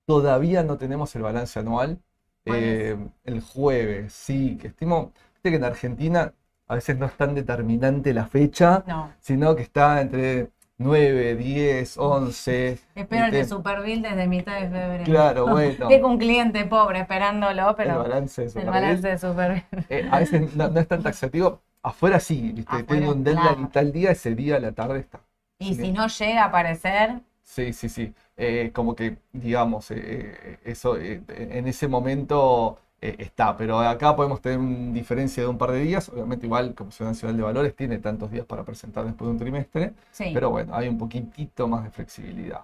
Todavía 0.05 0.63
no 0.63 0.77
tenemos 0.77 1.13
el 1.17 1.23
balance 1.23 1.59
anual, 1.59 1.99
eh, 2.45 2.97
el 3.23 3.41
jueves, 3.41 4.13
sí, 4.13 4.57
que 4.57 4.67
estimo, 4.67 5.13
que 5.41 5.55
en 5.55 5.63
Argentina 5.63 6.33
a 6.67 6.75
veces 6.75 6.97
no 6.97 7.05
es 7.05 7.13
tan 7.13 7.35
determinante 7.35 8.13
la 8.13 8.25
fecha, 8.25 8.83
sino 9.19 9.55
que 9.55 9.63
está 9.63 10.01
entre 10.01 10.49
9, 10.77 11.35
10, 11.35 11.97
11. 11.97 12.79
Espero 12.95 13.25
el 13.25 13.31
de 13.31 13.45
Superville 13.45 14.01
desde 14.01 14.27
mitad 14.27 14.59
de 14.59 14.69
febrero. 14.69 15.03
Claro, 15.03 15.47
bueno. 15.49 15.87
Tengo 15.87 16.07
un 16.07 16.17
cliente 16.17 16.65
pobre 16.65 17.01
esperándolo, 17.01 17.75
pero. 17.75 17.91
El 17.91 18.09
balance 18.09 18.41
de 18.41 18.49
Superville. 18.49 18.67
El 18.67 18.81
balance 18.81 19.07
de 19.07 19.17
Superville. 19.17 19.65
Eh, 19.89 20.09
a 20.11 20.19
veces 20.19 20.55
no, 20.55 20.79
es 20.79 20.87
tan 20.87 21.03
taxativo. 21.03 21.61
Afuera 21.83 22.19
sí, 22.19 22.53
¿viste? 22.53 22.83
tengo 22.83 23.11
un 23.11 23.23
deadline 23.23 23.69
tal 23.69 23.91
día, 23.91 24.11
ese 24.11 24.35
día 24.35 24.55
a 24.55 24.59
la 24.59 24.71
tarde 24.71 24.99
está. 24.99 25.19
Y 25.59 25.75
si 25.75 25.91
no 25.91 26.07
llega 26.07 26.43
a 26.43 26.45
aparecer. 26.45 27.21
Sí, 27.43 27.73
sí, 27.73 27.89
sí. 27.89 28.13
Eh, 28.37 28.71
como 28.73 28.95
que, 28.95 29.17
digamos, 29.31 29.91
eh, 29.91 29.97
eh, 29.99 30.59
eso 30.63 30.97
en 30.97 31.67
ese 31.67 31.87
momento 31.87 32.79
está, 33.01 33.57
pero 33.57 33.79
acá 33.79 34.15
podemos 34.15 34.39
tener 34.41 34.59
una 34.59 34.93
diferencia 34.93 35.43
de 35.43 35.49
un 35.49 35.57
par 35.57 35.71
de 35.71 35.79
días, 35.81 36.07
obviamente 36.07 36.45
igual 36.45 36.73
Comisión 36.73 37.09
Nacional 37.09 37.35
de 37.35 37.43
Valores 37.43 37.75
tiene 37.75 37.99
tantos 37.99 38.31
días 38.31 38.45
para 38.45 38.63
presentar 38.63 39.03
después 39.03 39.27
de 39.27 39.31
un 39.33 39.39
trimestre, 39.39 39.93
pero 40.33 40.49
bueno, 40.51 40.73
hay 40.73 40.87
un 40.87 40.97
poquitito 40.97 41.67
más 41.67 41.83
de 41.83 41.89
flexibilidad. 41.91 42.61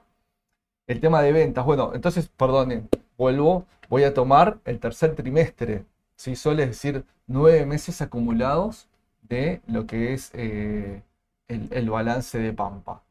El 0.88 1.02
tema 1.02 1.22
de 1.22 1.34
ventas, 1.34 1.66
bueno, 1.66 1.92
entonces, 1.94 2.30
perdonen, 2.30 2.90
vuelvo, 3.18 3.66
voy 3.90 4.04
a 4.06 4.14
tomar 4.14 4.60
el 4.66 4.80
tercer 4.80 5.14
trimestre, 5.16 5.86
¿sí? 6.16 6.36
suele 6.38 6.68
decir, 6.68 7.04
nueve 7.28 7.66
meses 7.66 8.02
acumulados 8.02 8.88
de 9.24 9.62
lo 9.68 9.86
que 9.88 10.14
es 10.14 10.34
el, 10.36 11.04
el 11.50 11.90
balance 11.90 12.40
de 12.40 12.54
Pampa. 12.54 13.04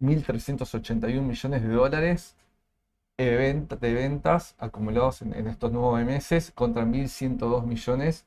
1.381 0.00 1.22
millones 1.22 1.62
de 1.62 1.68
dólares 1.68 2.36
de, 3.16 3.94
ventas 3.94 4.54
acumulados 4.58 5.22
en, 5.22 5.46
estos 5.46 5.70
nueve 5.72 6.04
meses 6.04 6.52
contra 6.54 6.84
1.102 6.84 7.66
millones 7.66 8.26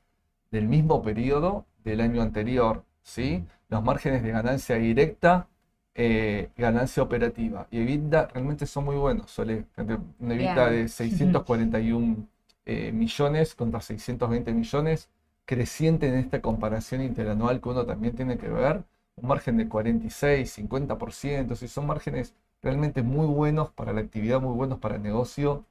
del 0.50 0.68
mismo 0.68 1.02
periodo 1.02 1.66
del 1.82 2.00
año 2.00 2.22
anterior. 2.22 2.84
¿sí? 3.02 3.44
Los 3.68 3.82
márgenes 3.82 4.22
de 4.22 4.30
ganancia 4.30 4.76
directa, 4.76 5.48
eh, 5.96 6.50
ganancia 6.56 7.02
operativa 7.02 7.66
y 7.70 7.80
EBITDA 7.80 8.28
realmente 8.28 8.66
son 8.66 8.84
muy 8.84 8.96
buenos. 8.96 9.30
Suele 9.30 9.66
un 9.76 10.32
EBITDA 10.32 10.70
de 10.70 10.88
641 10.88 12.28
eh, 12.66 12.92
millones 12.92 13.54
contra 13.54 13.80
620 13.80 14.52
millones, 14.52 15.08
creciente 15.44 16.08
en 16.08 16.14
esta 16.14 16.40
comparación 16.40 17.02
interanual 17.02 17.60
que 17.60 17.68
uno 17.68 17.84
también 17.84 18.14
tiene 18.14 18.38
que 18.38 18.48
ver 18.48 18.84
un 19.16 19.28
margen 19.28 19.56
de 19.56 19.68
46, 19.68 20.58
50%, 20.58 21.54
si 21.56 21.68
son 21.68 21.86
márgenes 21.86 22.34
realmente 22.62 23.02
muy 23.02 23.26
buenos 23.26 23.70
para 23.70 23.92
la 23.92 24.00
actividad, 24.00 24.40
muy 24.40 24.54
buenos 24.54 24.78
para 24.78 24.96
el 24.96 25.02
negocio. 25.02 25.64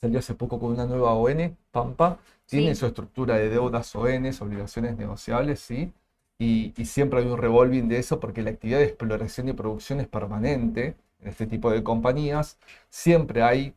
Salió 0.00 0.18
hace 0.18 0.34
poco 0.34 0.60
con 0.60 0.72
una 0.72 0.86
nueva 0.86 1.14
ON, 1.14 1.56
Pampa, 1.70 2.18
tiene 2.46 2.74
su 2.74 2.86
estructura 2.86 3.36
de 3.36 3.48
deudas 3.50 3.94
ONs, 3.96 4.40
obligaciones 4.42 4.96
negociables, 4.96 5.60
sí, 5.60 5.92
y, 6.38 6.72
siempre 6.84 7.20
hay 7.20 7.26
un 7.26 7.38
revolving 7.38 7.88
de 7.88 7.98
eso 7.98 8.20
porque 8.20 8.42
la 8.42 8.50
actividad 8.50 8.78
de 8.78 8.84
exploración 8.86 9.48
y 9.48 9.52
producción 9.54 10.00
es 10.00 10.08
permanente 10.08 10.96
en 11.20 11.28
este 11.28 11.46
tipo 11.46 11.70
de 11.70 11.82
compañías. 11.82 12.58
Siempre 12.90 13.42
hay 13.42 13.74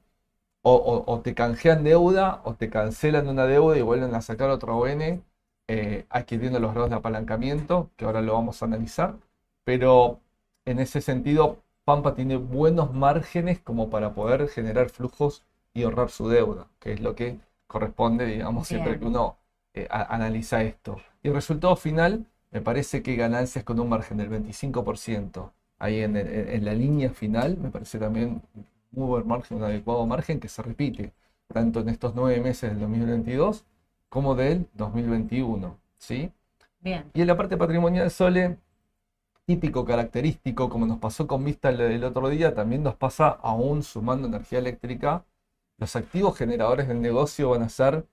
o, 0.61 1.21
te 1.23 1.33
canjean 1.35 1.83
deuda 1.83 2.41
o 2.43 2.55
te 2.55 2.69
cancelan 2.69 3.27
una 3.29 3.45
deuda 3.45 3.77
y 3.77 3.81
vuelven 3.81 4.13
a 4.15 4.21
sacar 4.21 4.49
otra 4.49 4.73
ON 4.73 5.23
eh, 5.71 6.07
adquiriendo 6.09 6.59
los 6.59 6.73
grados 6.73 6.89
de 6.89 6.95
apalancamiento, 6.95 7.91
que 7.95 8.05
ahora 8.05 8.23
lo 8.23 8.33
vamos 8.33 8.59
a 8.59 8.65
analizar, 8.65 9.17
pero 9.63 10.19
en 10.65 10.79
ese 10.79 10.99
sentido, 10.99 11.59
Pampa 11.85 12.15
tiene 12.15 12.37
buenos 12.37 12.91
márgenes 12.91 13.59
como 13.59 13.91
para 13.91 14.15
poder 14.15 14.47
generar 14.47 14.89
flujos 14.89 15.43
y 15.75 15.83
ahorrar 15.83 16.09
su 16.09 16.27
deuda, 16.27 16.65
que 16.79 16.93
es 16.93 17.01
lo 17.01 17.13
que 17.13 17.37
corresponde, 17.67 18.25
digamos, 18.25 18.67
siempre 18.67 18.97
que 18.97 19.05
uno 19.05 19.37
eh, 19.75 19.87
analiza 19.91 20.63
esto. 20.63 20.99
Y 21.21 21.27
el 21.27 21.35
resultado 21.35 21.75
final, 21.75 22.25
me 22.49 22.61
parece 22.61 23.03
que 23.03 23.15
ganancias 23.15 23.63
con 23.63 23.79
un 23.79 23.89
margen 23.89 24.17
del 24.17 24.31
25%, 24.31 25.51
ahí 25.77 26.01
en, 26.01 26.17
en 26.17 26.65
la 26.65 26.73
línea 26.73 27.11
final, 27.11 27.57
me 27.57 27.69
parece 27.69 27.99
también 27.99 28.41
muy 28.89 29.05
buen 29.05 29.27
margen, 29.27 29.57
un 29.57 29.65
adecuado 29.65 30.03
margen 30.07 30.39
que 30.39 30.49
se 30.49 30.63
repite 30.63 31.13
tanto 31.53 31.81
en 31.81 31.89
estos 31.89 32.15
nueve 32.15 32.41
meses 32.41 32.71
del 32.71 32.79
2022 32.79 33.65
como 34.09 34.35
del 34.35 34.67
2021. 34.73 35.77
¿sí? 35.97 36.31
Bien. 36.79 37.09
Y 37.13 37.21
en 37.21 37.27
la 37.27 37.37
parte 37.37 37.57
patrimonial 37.57 38.11
Sole, 38.11 38.57
típico, 39.45 39.85
característico, 39.85 40.69
como 40.69 40.85
nos 40.85 40.99
pasó 40.99 41.27
con 41.27 41.43
Vista 41.43 41.69
el, 41.69 42.03
otro 42.03 42.29
día, 42.29 42.53
también 42.53 42.83
nos 42.83 42.95
pasa 42.95 43.29
aún 43.29 43.83
sumando 43.83 44.27
energía 44.27 44.59
eléctrica. 44.59 45.25
Los 45.77 45.95
activos 45.95 46.37
generadores 46.37 46.87
del 46.87 47.01
negocio 47.01 47.49
van 47.49 47.63
a 47.63 47.69
ser 47.69 48.05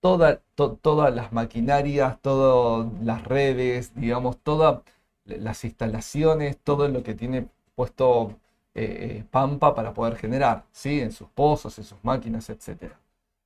todas 0.00 1.14
las 1.14 1.32
maquinarias, 1.32 2.20
todas 2.20 2.88
las 3.02 3.24
redes, 3.24 3.92
digamos, 3.94 4.38
todas 4.38 4.80
las 5.24 5.64
instalaciones, 5.64 6.58
todo 6.58 6.88
lo 6.88 7.02
que 7.02 7.14
tiene 7.14 7.48
puesto 7.74 8.36
eh, 8.74 9.18
eh, 9.20 9.24
Pampa 9.30 9.74
para 9.74 9.94
poder 9.94 10.16
generar, 10.16 10.64
¿sí? 10.72 11.00
En 11.00 11.12
sus 11.12 11.28
pozos, 11.28 11.78
en 11.78 11.84
sus 11.84 12.02
máquinas, 12.04 12.50
etc. 12.50 12.92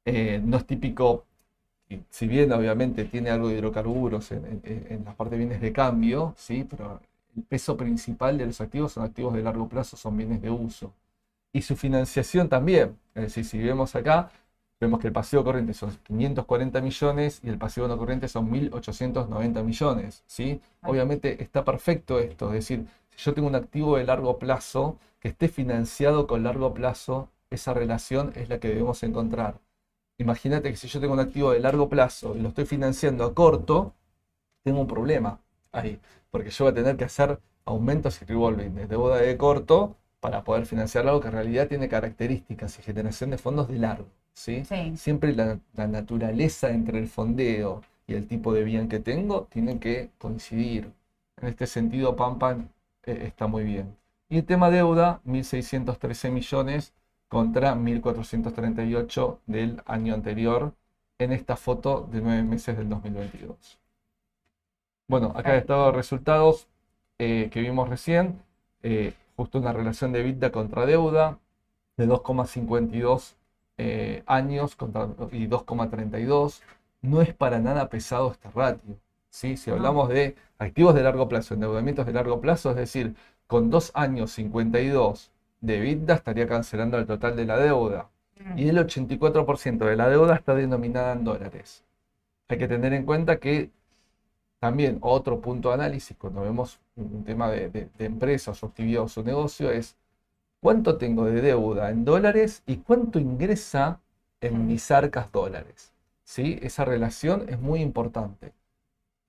Eh, 0.04 0.40
no 0.44 0.56
es 0.56 0.66
típico 0.66 1.24
si 2.08 2.28
bien 2.28 2.52
obviamente 2.52 3.04
tiene 3.04 3.30
algo 3.30 3.48
de 3.48 3.54
hidrocarburos 3.54 4.30
en, 4.32 5.02
la 5.04 5.14
parte 5.14 5.34
de 5.34 5.38
bienes 5.38 5.60
de 5.60 5.72
cambio, 5.72 6.34
¿sí? 6.36 6.66
pero 6.68 7.00
el 7.36 7.42
peso 7.42 7.76
principal 7.76 8.38
de 8.38 8.46
los 8.46 8.60
activos 8.60 8.92
son 8.92 9.04
activos 9.04 9.34
de 9.34 9.42
largo 9.42 9.68
plazo, 9.68 9.96
son 9.96 10.16
bienes 10.16 10.40
de 10.42 10.50
uso. 10.50 10.92
Y 11.52 11.62
su 11.62 11.76
financiación 11.76 12.48
también. 12.48 12.96
Es 13.14 13.22
decir, 13.22 13.44
si 13.44 13.58
vemos 13.58 13.96
acá, 13.96 14.30
vemos 14.80 15.00
que 15.00 15.08
el 15.08 15.12
pasivo 15.12 15.42
corriente 15.44 15.74
son 15.74 15.90
540 16.04 16.80
millones 16.80 17.40
y 17.42 17.48
el 17.48 17.58
pasivo 17.58 17.88
no 17.88 17.98
corriente 17.98 18.28
son 18.28 18.50
1.890 18.50 19.64
millones. 19.64 20.22
¿sí? 20.26 20.60
Obviamente 20.82 21.42
está 21.42 21.64
perfecto 21.64 22.18
esto. 22.20 22.48
Es 22.48 22.68
decir, 22.68 22.86
si 23.10 23.24
yo 23.24 23.34
tengo 23.34 23.48
un 23.48 23.56
activo 23.56 23.96
de 23.96 24.04
largo 24.04 24.38
plazo 24.38 24.96
que 25.18 25.28
esté 25.28 25.48
financiado 25.48 26.26
con 26.26 26.44
largo 26.44 26.72
plazo, 26.72 27.28
esa 27.50 27.74
relación 27.74 28.32
es 28.36 28.48
la 28.48 28.60
que 28.60 28.68
debemos 28.68 29.02
encontrar. 29.02 29.58
Imagínate 30.20 30.70
que 30.70 30.76
si 30.76 30.86
yo 30.86 31.00
tengo 31.00 31.14
un 31.14 31.20
activo 31.20 31.52
de 31.52 31.60
largo 31.60 31.88
plazo 31.88 32.36
y 32.36 32.40
lo 32.40 32.50
estoy 32.50 32.66
financiando 32.66 33.24
a 33.24 33.34
corto, 33.34 33.94
tengo 34.62 34.80
un 34.80 34.86
problema 34.86 35.40
ahí, 35.72 35.98
porque 36.30 36.50
yo 36.50 36.66
voy 36.66 36.72
a 36.72 36.74
tener 36.74 36.98
que 36.98 37.04
hacer 37.04 37.40
aumentos 37.64 38.20
y 38.20 38.26
revolving 38.26 38.74
de 38.74 38.86
deuda 38.86 39.16
de 39.16 39.36
corto 39.38 39.96
para 40.20 40.44
poder 40.44 40.66
financiar 40.66 41.06
algo 41.08 41.20
que 41.22 41.28
en 41.28 41.32
realidad 41.32 41.68
tiene 41.68 41.88
características 41.88 42.78
y 42.78 42.82
generación 42.82 43.30
de 43.30 43.38
fondos 43.38 43.68
de 43.68 43.78
largo. 43.78 44.08
¿sí? 44.34 44.62
Sí. 44.66 44.94
Siempre 44.98 45.34
la, 45.34 45.58
la 45.74 45.86
naturaleza 45.86 46.68
entre 46.70 46.98
el 46.98 47.08
fondeo 47.08 47.82
y 48.06 48.12
el 48.12 48.26
tipo 48.26 48.52
de 48.52 48.62
bien 48.64 48.88
que 48.90 48.98
tengo 48.98 49.48
tienen 49.50 49.78
que 49.78 50.10
coincidir. 50.18 50.92
En 51.40 51.48
este 51.48 51.66
sentido, 51.66 52.14
Pampan 52.14 52.68
eh, 53.04 53.22
está 53.24 53.46
muy 53.46 53.64
bien. 53.64 53.96
Y 54.28 54.36
el 54.36 54.44
tema 54.44 54.68
deuda, 54.68 55.22
1.613 55.24 56.30
millones 56.30 56.92
contra 57.30 57.76
1.438 57.76 59.38
del 59.46 59.80
año 59.86 60.14
anterior 60.14 60.74
en 61.16 61.30
esta 61.30 61.56
foto 61.56 62.08
de 62.10 62.20
nueve 62.20 62.42
meses 62.42 62.76
del 62.76 62.88
2022. 62.88 63.78
Bueno, 65.06 65.32
acá 65.36 65.56
están 65.56 65.78
los 65.78 65.94
resultados 65.94 66.66
eh, 67.18 67.48
que 67.52 67.60
vimos 67.60 67.88
recién. 67.88 68.42
Eh, 68.82 69.14
justo 69.36 69.58
una 69.60 69.72
relación 69.72 70.10
de 70.10 70.20
EBITDA 70.20 70.50
contra 70.50 70.86
deuda 70.86 71.38
de 71.96 72.08
2,52 72.08 73.36
eh, 73.78 74.24
años 74.26 74.74
contra, 74.74 75.08
y 75.30 75.46
2,32. 75.46 76.62
No 77.02 77.22
es 77.22 77.32
para 77.32 77.60
nada 77.60 77.88
pesado 77.90 78.32
este 78.32 78.50
ratio. 78.50 78.96
¿sí? 79.28 79.56
Si 79.56 79.70
hablamos 79.70 80.08
de 80.08 80.34
activos 80.58 80.96
de 80.96 81.04
largo 81.04 81.28
plazo, 81.28 81.54
endeudamientos 81.54 82.06
de 82.06 82.12
largo 82.12 82.40
plazo, 82.40 82.70
es 82.70 82.76
decir, 82.76 83.14
con 83.46 83.70
2 83.70 83.92
años 83.94 84.32
52 84.32 85.30
de 85.60 85.76
EBITDA 85.78 86.14
estaría 86.14 86.46
cancelando 86.48 86.98
el 86.98 87.06
total 87.06 87.36
de 87.36 87.44
la 87.44 87.56
deuda. 87.58 88.08
Mm. 88.38 88.58
Y 88.58 88.68
el 88.68 88.78
84% 88.78 89.84
de 89.86 89.96
la 89.96 90.08
deuda 90.08 90.34
está 90.36 90.54
denominada 90.54 91.12
en 91.12 91.24
dólares. 91.24 91.84
Hay 92.48 92.58
que 92.58 92.68
tener 92.68 92.92
en 92.94 93.04
cuenta 93.04 93.38
que 93.38 93.70
también 94.58 94.98
otro 95.02 95.40
punto 95.40 95.68
de 95.68 95.74
análisis 95.74 96.16
cuando 96.16 96.42
vemos 96.42 96.80
un 96.96 97.24
tema 97.24 97.50
de, 97.50 97.70
de- 97.70 97.88
de 97.96 98.04
empresa, 98.04 98.54
su 98.54 98.66
actividad 98.66 99.02
o 99.02 99.08
su 99.08 99.22
negocio 99.22 99.70
es 99.70 99.96
cuánto 100.60 100.96
tengo 100.98 101.24
de 101.24 101.40
deuda 101.40 101.90
en 101.90 102.04
dólares 102.04 102.62
y 102.66 102.76
cuánto 102.78 103.18
ingresa 103.18 104.00
en 104.40 104.64
Mm. 104.64 104.66
mis 104.66 104.90
arcas 104.90 105.30
dólares. 105.32 105.92
¿Sí? 106.24 106.58
Esa 106.62 106.84
relación 106.84 107.46
es 107.48 107.58
muy 107.60 107.80
importante. 107.80 108.52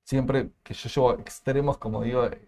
Siempre 0.03 0.49
que 0.63 0.73
yo 0.73 0.89
llevo 0.89 1.13
extremos, 1.19 1.77
como 1.77 2.03
digo 2.03 2.25
eh, 2.25 2.39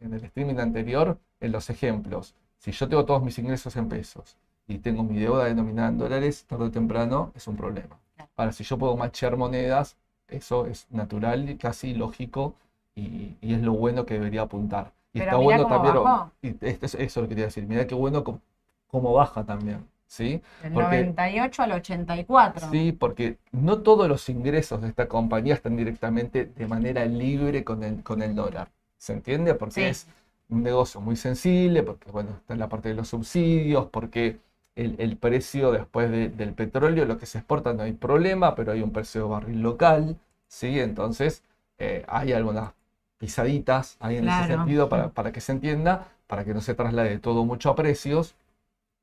en 0.00 0.14
el 0.14 0.24
streaming 0.24 0.56
anterior, 0.58 1.18
en 1.40 1.52
los 1.52 1.68
ejemplos. 1.70 2.34
Si 2.64 2.72
yo 2.72 2.88
tengo 2.88 3.04
todos 3.04 3.22
mis 3.22 3.38
ingresos 3.38 3.76
en 3.76 3.90
pesos 3.90 4.38
y 4.66 4.78
tengo 4.78 5.02
mi 5.02 5.18
deuda 5.18 5.44
denominada 5.44 5.90
en 5.90 5.98
dólares, 5.98 6.46
tarde 6.48 6.64
o 6.64 6.70
temprano 6.70 7.30
es 7.36 7.46
un 7.46 7.56
problema. 7.58 7.98
Ahora, 8.36 8.52
si 8.52 8.64
yo 8.64 8.78
puedo 8.78 8.96
machear 8.96 9.36
monedas, 9.36 9.96
eso 10.28 10.64
es 10.66 10.86
natural 10.90 11.50
y 11.50 11.56
casi 11.58 11.92
lógico 11.92 12.54
y, 12.94 13.36
y 13.42 13.52
es 13.52 13.60
lo 13.60 13.74
bueno 13.74 14.06
que 14.06 14.14
debería 14.14 14.42
apuntar. 14.42 14.92
Y 15.12 15.18
Pero 15.18 15.32
está 15.32 15.38
mirá 15.38 15.44
bueno 15.58 15.68
también, 15.68 15.94
bajó. 16.04 16.30
y 16.40 16.48
esto 16.48 16.86
es- 16.86 16.94
eso 16.94 17.02
es 17.04 17.16
lo 17.16 17.22
que 17.24 17.28
quería 17.28 17.44
decir, 17.44 17.66
mira 17.66 17.86
qué 17.86 17.94
bueno 17.94 18.24
cómo, 18.24 18.40
cómo 18.88 19.12
baja 19.12 19.44
también, 19.44 19.86
¿sí? 20.06 20.40
Del 20.62 20.72
porque- 20.72 21.04
98 21.04 21.62
al 21.64 21.72
84. 21.72 22.70
Sí, 22.70 22.92
porque 22.92 23.36
no 23.52 23.82
todos 23.82 24.08
los 24.08 24.26
ingresos 24.30 24.80
de 24.80 24.88
esta 24.88 25.06
compañía 25.06 25.52
están 25.52 25.76
directamente 25.76 26.46
de 26.46 26.66
manera 26.66 27.04
libre 27.04 27.62
con 27.62 27.84
el, 27.84 28.02
con 28.02 28.22
el 28.22 28.34
dólar. 28.34 28.70
¿Se 28.96 29.12
entiende? 29.12 29.54
Porque 29.54 29.74
Sí. 29.74 29.82
es 29.82 30.06
un 30.48 30.62
negocio 30.62 31.00
muy 31.00 31.16
sensible, 31.16 31.82
porque 31.82 32.10
bueno, 32.10 32.30
está 32.38 32.54
en 32.54 32.60
la 32.60 32.68
parte 32.68 32.88
de 32.90 32.94
los 32.94 33.08
subsidios, 33.08 33.86
porque 33.90 34.40
el, 34.76 34.96
el 34.98 35.16
precio 35.16 35.72
después 35.72 36.10
de- 36.10 36.28
del 36.28 36.54
petróleo, 36.54 37.04
lo 37.06 37.18
que 37.18 37.26
se 37.26 37.38
exporta 37.38 37.72
no 37.72 37.82
hay 37.82 37.92
problema, 37.92 38.54
pero 38.54 38.72
hay 38.72 38.82
un 38.82 38.92
precio 38.92 39.22
de 39.24 39.28
barril 39.28 39.62
local, 39.62 40.18
¿sí? 40.48 40.80
Entonces 40.80 41.42
eh, 41.78 42.04
hay 42.08 42.32
algunas 42.32 42.72
pisaditas 43.18 43.96
ahí 44.00 44.16
en 44.16 44.28
ese 44.28 44.44
sentido 44.44 44.88
para, 44.88 45.10
para 45.10 45.32
que 45.32 45.40
se 45.40 45.52
entienda, 45.52 46.08
para 46.26 46.44
que 46.44 46.54
no 46.54 46.60
se 46.60 46.74
traslade 46.74 47.18
todo 47.18 47.44
mucho 47.44 47.70
a 47.70 47.74
precios. 47.76 48.34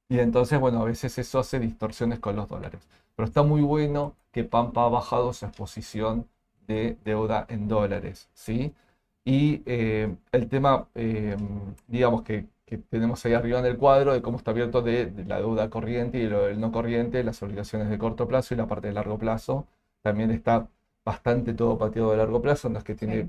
Y 0.09 0.19
entonces, 0.19 0.59
bueno, 0.59 0.81
a 0.81 0.85
veces 0.85 1.17
eso 1.17 1.39
hace 1.39 1.59
distorsiones 1.59 2.19
con 2.19 2.35
los 2.35 2.47
dólares. 2.49 2.81
Pero 3.15 3.27
está 3.27 3.43
muy 3.43 3.61
bueno 3.61 4.15
que 4.31 4.43
Pampa 4.43 4.85
ha 4.85 4.89
bajado 4.89 5.33
su 5.33 5.45
exposición 5.45 6.27
de 6.67 6.97
deuda 7.03 7.45
en 7.49 7.67
dólares, 7.67 8.29
¿sí? 8.33 8.73
Y 9.23 9.61
eh, 9.65 10.15
el 10.31 10.49
tema, 10.49 10.87
eh, 10.95 11.37
digamos, 11.87 12.23
que, 12.23 12.47
que 12.65 12.77
tenemos 12.77 13.23
ahí 13.25 13.33
arriba 13.33 13.59
en 13.59 13.65
el 13.65 13.77
cuadro 13.77 14.13
de 14.13 14.21
cómo 14.21 14.37
está 14.37 14.51
abierto 14.51 14.81
de, 14.81 15.05
de 15.07 15.25
la 15.25 15.37
deuda 15.37 15.69
corriente 15.69 16.17
y 16.19 16.27
lo 16.27 16.43
del 16.47 16.59
no 16.59 16.71
corriente, 16.71 17.23
las 17.23 17.41
obligaciones 17.43 17.89
de 17.89 17.97
corto 17.97 18.27
plazo 18.27 18.53
y 18.53 18.57
la 18.57 18.67
parte 18.67 18.87
de 18.87 18.93
largo 18.93 19.17
plazo. 19.19 19.67
También 20.01 20.31
está 20.31 20.67
bastante 21.05 21.53
todo 21.53 21.77
pateado 21.77 22.11
de 22.11 22.17
largo 22.17 22.41
plazo, 22.41 22.69
no 22.69 22.79
es 22.79 22.83
que 22.83 22.95
tiene 22.95 23.27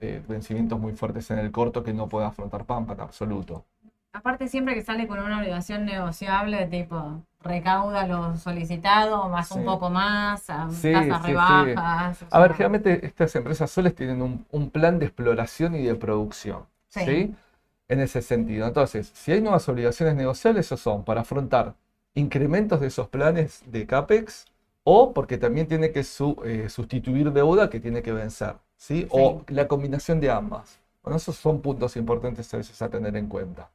eh, 0.00 0.22
vencimientos 0.28 0.78
muy 0.80 0.92
fuertes 0.92 1.30
en 1.30 1.38
el 1.38 1.50
corto 1.52 1.82
que 1.82 1.92
no 1.92 2.08
puede 2.08 2.26
afrontar 2.26 2.64
Pampa 2.66 2.92
en 2.94 3.00
absoluto. 3.00 3.64
Aparte, 4.12 4.46
siempre 4.48 4.74
que 4.74 4.82
sale 4.82 5.06
con 5.08 5.18
una 5.20 5.38
obligación 5.38 5.86
negociable 5.86 6.66
tipo 6.66 7.22
recauda 7.42 8.06
lo 8.06 8.36
solicitado, 8.36 9.28
más 9.28 9.50
un 9.50 9.64
poco 9.64 9.90
más, 9.90 10.48
a 10.50 10.70
Sí, 10.70 10.92
tasas 10.92 11.22
sí, 11.22 11.28
rebajas. 11.28 12.22
o 12.22 12.26
A 12.30 12.40
ver, 12.40 12.52
generalmente 12.52 13.04
estas 13.06 13.34
empresas 13.34 13.70
soles 13.70 13.94
tienen 13.94 14.22
un, 14.22 14.44
un 14.52 14.70
plan 14.70 14.98
de 14.98 15.06
exploración 15.06 15.74
y 15.74 15.82
de 15.84 15.94
producción, 15.94 16.64
Sí. 16.88 17.00
¿sí? 17.04 17.34
En 17.88 18.00
ese 18.00 18.22
sentido. 18.22 18.66
Entonces, 18.66 19.10
si 19.14 19.32
hay 19.32 19.40
nuevas 19.40 19.68
obligaciones 19.68 20.14
negociables, 20.14 20.66
esos 20.66 20.80
son 20.80 21.04
para 21.04 21.22
afrontar 21.22 21.74
incrementos 22.14 22.80
de 22.80 22.88
esos 22.88 23.08
planes 23.08 23.62
de 23.66 23.86
CAPEX 23.86 24.44
o 24.84 25.12
porque 25.14 25.38
también 25.38 25.66
tiene 25.66 25.90
que 25.90 26.04
su- 26.04 26.40
eh, 26.44 26.68
sustituir 26.68 27.32
deuda 27.32 27.70
que 27.70 27.80
tiene 27.80 28.02
que 28.02 28.12
vencer, 28.12 28.56
¿sí? 28.76 29.06
O 29.10 29.42
la 29.48 29.66
combinación 29.68 30.20
de 30.20 30.30
ambas. 30.30 30.78
Bueno, 31.02 31.16
esos 31.16 31.36
son 31.36 31.60
puntos 31.60 31.96
importantes 31.96 32.52
a 32.54 32.58
veces 32.58 32.80
a 32.82 32.88
tener 32.90 33.16
en 33.16 33.26
cuenta. 33.26 33.70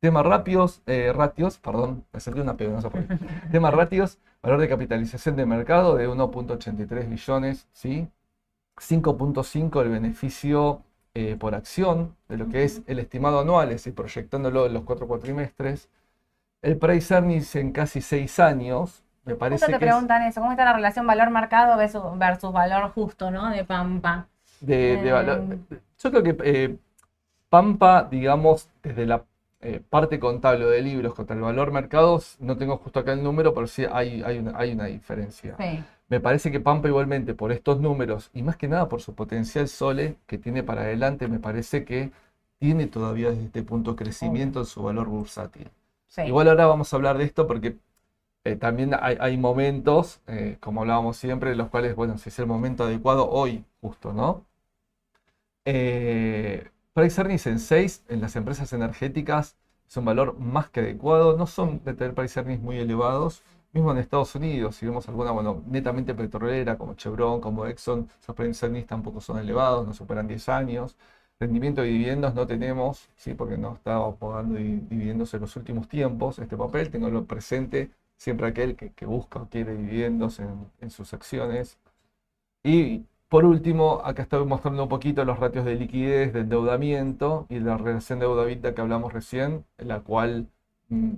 Tema 0.00 0.22
ratios, 0.22 0.82
eh, 0.86 1.12
ratios, 1.14 1.58
perdón, 1.58 2.04
me 2.10 2.20
sentí 2.20 2.40
una 2.40 2.56
pega, 2.56 2.80
no 2.80 2.90
por 2.90 3.06
qué. 3.06 3.18
Tema 3.52 3.70
ratios, 3.70 4.18
valor 4.42 4.58
de 4.58 4.68
capitalización 4.68 5.36
de 5.36 5.44
mercado 5.44 5.96
de 5.96 6.08
1.83 6.08 7.06
billones, 7.06 7.68
¿sí? 7.72 8.08
5.5 8.78 9.82
el 9.82 9.90
beneficio 9.90 10.82
eh, 11.12 11.36
por 11.38 11.54
acción 11.54 12.16
de 12.28 12.38
lo 12.38 12.48
que 12.48 12.64
es 12.64 12.80
el 12.86 12.98
estimado 12.98 13.40
anual, 13.40 13.68
es 13.68 13.76
decir, 13.76 13.94
proyectándolo 13.94 14.64
en 14.64 14.72
los 14.72 14.84
cuatro 14.84 15.06
cuatrimestres. 15.06 15.90
El 16.62 16.78
price 16.78 17.12
earnings 17.12 17.54
en 17.56 17.72
casi 17.72 18.00
6 18.00 18.38
años, 18.40 19.04
me 19.24 19.34
parece 19.34 19.66
Justo 19.66 19.66
te 19.66 19.78
que 19.78 19.84
es 19.84 19.90
preguntan 19.90 20.22
eso, 20.22 20.40
¿cómo 20.40 20.52
está 20.52 20.64
la 20.64 20.72
relación 20.72 21.06
valor-mercado 21.06 21.76
versus, 21.76 22.02
versus 22.16 22.52
valor 22.52 22.90
justo, 22.92 23.30
¿no? 23.30 23.50
De 23.50 23.64
Pampa. 23.64 24.28
de, 24.60 24.96
de 24.96 25.12
valor. 25.12 25.58
Yo 25.98 26.10
creo 26.10 26.22
que 26.22 26.36
eh, 26.42 26.76
Pampa, 27.50 28.08
digamos, 28.10 28.70
desde 28.82 29.04
la 29.04 29.24
eh, 29.62 29.80
parte 29.88 30.18
contable 30.18 30.64
de 30.66 30.82
libros 30.82 31.14
contra 31.14 31.36
el 31.36 31.42
valor 31.42 31.72
mercados, 31.72 32.36
no 32.40 32.56
tengo 32.56 32.78
justo 32.78 33.00
acá 33.00 33.12
el 33.12 33.22
número, 33.22 33.52
pero 33.54 33.66
sí 33.66 33.84
hay, 33.90 34.22
hay 34.22 34.38
una, 34.38 34.58
hay 34.58 34.72
una 34.72 34.86
diferencia. 34.86 35.56
Sí. 35.58 35.84
Me 36.08 36.20
parece 36.20 36.50
que 36.50 36.60
Pampa 36.60 36.88
igualmente 36.88 37.34
por 37.34 37.52
estos 37.52 37.80
números 37.80 38.30
y 38.34 38.42
más 38.42 38.56
que 38.56 38.68
nada 38.68 38.88
por 38.88 39.00
su 39.00 39.14
potencial 39.14 39.68
Sole 39.68 40.16
que 40.26 40.38
tiene 40.38 40.62
para 40.62 40.82
adelante, 40.82 41.28
me 41.28 41.38
parece 41.38 41.84
que 41.84 42.10
tiene 42.58 42.86
todavía 42.86 43.30
desde 43.30 43.44
este 43.44 43.62
punto 43.62 43.96
crecimiento 43.96 44.60
en 44.60 44.66
su 44.66 44.82
valor 44.82 45.08
bursátil. 45.08 45.70
sí. 46.08 46.22
Igual 46.22 46.48
ahora 46.48 46.66
vamos 46.66 46.92
a 46.92 46.96
hablar 46.96 47.18
de 47.18 47.24
esto 47.24 47.46
porque 47.46 47.76
eh, 48.44 48.56
también 48.56 48.94
hay, 49.00 49.16
hay 49.20 49.36
momentos, 49.36 50.20
eh, 50.26 50.56
como 50.60 50.80
hablábamos 50.82 51.16
siempre, 51.16 51.52
en 51.52 51.58
los 51.58 51.68
cuales, 51.68 51.94
bueno, 51.96 52.18
si 52.18 52.30
es 52.30 52.38
el 52.38 52.46
momento 52.46 52.84
adecuado, 52.84 53.28
hoy 53.30 53.64
justo, 53.80 54.12
¿no? 54.12 54.46
Eh, 55.64 56.70
price 57.00 57.20
earnings 57.20 57.46
en 57.46 57.58
6 57.58 58.04
en 58.08 58.20
las 58.20 58.36
empresas 58.36 58.72
energéticas 58.72 59.56
es 59.88 59.96
un 59.96 60.04
valor 60.04 60.38
más 60.38 60.70
que 60.70 60.80
adecuado, 60.80 61.36
no 61.36 61.46
son 61.46 61.82
de 61.84 61.94
tener 61.94 62.14
price 62.14 62.38
earnings 62.40 62.62
muy 62.62 62.78
elevados, 62.78 63.42
mismo 63.72 63.90
en 63.92 63.98
Estados 63.98 64.34
Unidos, 64.34 64.76
si 64.76 64.86
vemos 64.86 65.08
alguna, 65.08 65.32
bueno, 65.32 65.62
netamente 65.66 66.14
petrolera 66.14 66.76
como 66.78 66.94
Chevron, 66.94 67.40
como 67.40 67.66
Exxon, 67.66 68.08
esos 68.22 68.34
price 68.36 68.64
earnings 68.66 68.86
tampoco 68.86 69.20
son 69.20 69.38
elevados, 69.38 69.86
no 69.86 69.94
superan 69.94 70.26
10 70.28 70.48
años. 70.48 70.96
Rendimiento 71.40 71.80
de 71.82 71.88
dividendos 71.88 72.34
no 72.34 72.46
tenemos, 72.46 73.08
¿sí? 73.16 73.34
porque 73.34 73.56
no 73.56 73.74
estaba 73.74 74.14
pagando 74.16 74.56
di- 74.56 74.76
dividendos 74.88 75.32
en 75.34 75.40
los 75.40 75.56
últimos 75.56 75.88
tiempos. 75.88 76.38
Este 76.38 76.56
papel, 76.56 76.90
tengo 76.90 77.08
lo 77.10 77.24
presente 77.26 77.90
siempre 78.16 78.46
aquel 78.48 78.76
que, 78.76 78.92
que 78.92 79.06
busca 79.06 79.40
o 79.40 79.48
quiere 79.48 79.74
dividendos 79.76 80.38
en, 80.40 80.66
en 80.80 80.90
sus 80.90 81.14
acciones. 81.14 81.78
Y 82.64 83.06
por 83.30 83.44
último, 83.46 84.02
acá 84.04 84.22
estoy 84.24 84.44
mostrando 84.46 84.82
un 84.84 84.90
poquito 84.90 85.24
los 85.24 85.38
ratios 85.40 85.64
de 85.64 85.76
liquidez, 85.76 86.32
de 86.34 86.40
endeudamiento 86.40 87.46
y 87.48 87.60
la 87.60 87.78
relación 87.78 88.20
deuda-EBITDA 88.20 88.74
que 88.74 88.80
hablamos 88.82 89.12
recién, 89.14 89.64
en 89.78 89.88
la 89.88 90.00
cual 90.00 90.48
mm, 90.90 91.14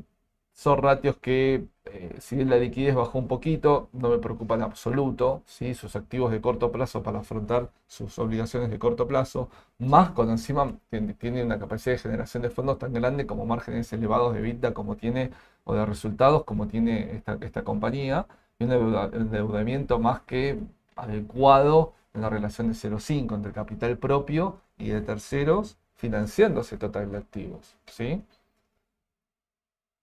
son 0.52 0.78
ratios 0.82 1.16
que, 1.18 1.66
eh, 1.86 2.16
si 2.20 2.36
bien 2.36 2.50
la 2.50 2.58
liquidez 2.58 2.94
bajó 2.94 3.18
un 3.18 3.28
poquito, 3.28 3.88
no 3.92 4.10
me 4.10 4.18
preocupa 4.18 4.54
en 4.56 4.62
absoluto, 4.62 5.42
¿sí? 5.46 5.74
Sus 5.74 5.96
activos 5.96 6.30
de 6.32 6.40
corto 6.42 6.70
plazo 6.72 7.02
para 7.02 7.20
afrontar 7.20 7.70
sus 7.86 8.18
obligaciones 8.18 8.70
de 8.70 8.78
corto 8.78 9.08
plazo, 9.08 9.48
más 9.78 10.10
cuando 10.10 10.32
encima 10.34 10.70
tiene, 11.18 11.42
una 11.44 11.58
capacidad 11.58 11.94
de 11.96 11.98
generación 12.00 12.42
de 12.42 12.50
fondos 12.50 12.78
tan 12.78 12.92
grande 12.92 13.26
como 13.26 13.46
márgenes 13.46 13.92
elevados 13.94 14.34
de 14.34 14.40
EBITDA 14.40 14.74
como 14.74 14.96
tiene, 14.96 15.30
o 15.64 15.74
de 15.74 15.86
resultados 15.86 16.44
como 16.44 16.66
tiene 16.68 17.14
esta, 17.16 17.38
esta 17.40 17.64
compañía, 17.64 18.26
y 18.58 18.64
un 18.64 18.72
endeuda- 18.72 19.10
endeudamiento 19.14 19.98
más 19.98 20.20
que 20.22 20.58
adecuado 20.96 21.94
en 22.14 22.20
la 22.22 22.30
relación 22.30 22.68
de 22.68 22.74
0,5 22.74 23.34
entre 23.34 23.52
capital 23.52 23.98
propio 23.98 24.60
y 24.78 24.88
de 24.90 25.00
terceros, 25.02 25.78
financiando 25.94 26.60
ese 26.62 26.78
total 26.78 27.10
de 27.12 27.18
activos, 27.18 27.76
¿sí? 27.86 28.22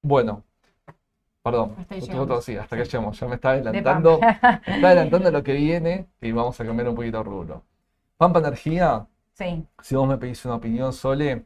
Bueno, 0.02 0.44
perdón, 1.44 1.76
otro, 2.20 2.42
sí, 2.42 2.56
hasta 2.58 2.78
que 2.78 2.86
llegamos. 2.86 3.20
Ya 3.20 3.28
me 3.28 3.36
está 3.36 3.52
adelantando, 3.52 4.20
me 4.20 4.76
está 4.76 4.88
adelantando 4.88 5.32
lo 5.32 5.44
que 5.44 5.54
viene 5.54 6.08
y 6.22 6.32
vamos 6.32 6.60
a 6.60 6.66
cambiar 6.66 6.90
un 6.90 6.96
poquito 6.96 7.18
de 7.20 7.24
rubro. 7.24 7.64
Pampa 8.18 8.40
Energía, 8.40 9.08
Sí, 9.34 9.66
si 9.82 9.96
vos 9.96 10.08
me 10.08 10.18
pedís 10.18 10.44
una 10.46 10.56
opinión, 10.56 10.94
Sole, 10.94 11.46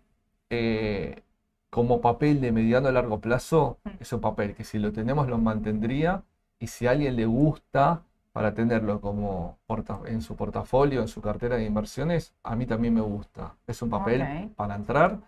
eh, 0.49 1.23
como 1.69 2.02
papel 2.02 2.41
de 2.41 2.52
mediano 2.52 2.88
a 2.89 2.91
largo 2.91 3.19
plazo, 3.21 3.80
Mm. 3.86 3.89
es 3.99 4.13
un 4.13 4.21
papel 4.21 4.56
que 4.56 4.63
si 4.63 4.80
lo 4.80 4.91
tenemos 4.91 5.28
lo 5.28 5.38
mantendría 5.38 6.23
y 6.60 6.67
si 6.67 6.88
a 6.88 6.91
alguien 6.91 7.15
le 7.15 7.26
gusta 7.26 8.04
para 8.34 8.54
tenerlo 8.54 9.00
como 9.02 9.58
porta- 9.67 10.02
en 10.08 10.22
su 10.22 10.36
portafolio, 10.36 11.02
en 11.02 11.08
su 11.08 11.22
cartera 11.22 11.56
de 11.58 11.65
inversiones, 11.65 12.34
a 12.43 12.56
mí 12.56 12.65
también 12.65 12.93
me 12.96 13.02
gusta. 13.02 13.56
Es 13.67 13.82
un 13.82 13.89
papel 13.89 14.52
para 14.56 14.76
entrar. 14.76 15.19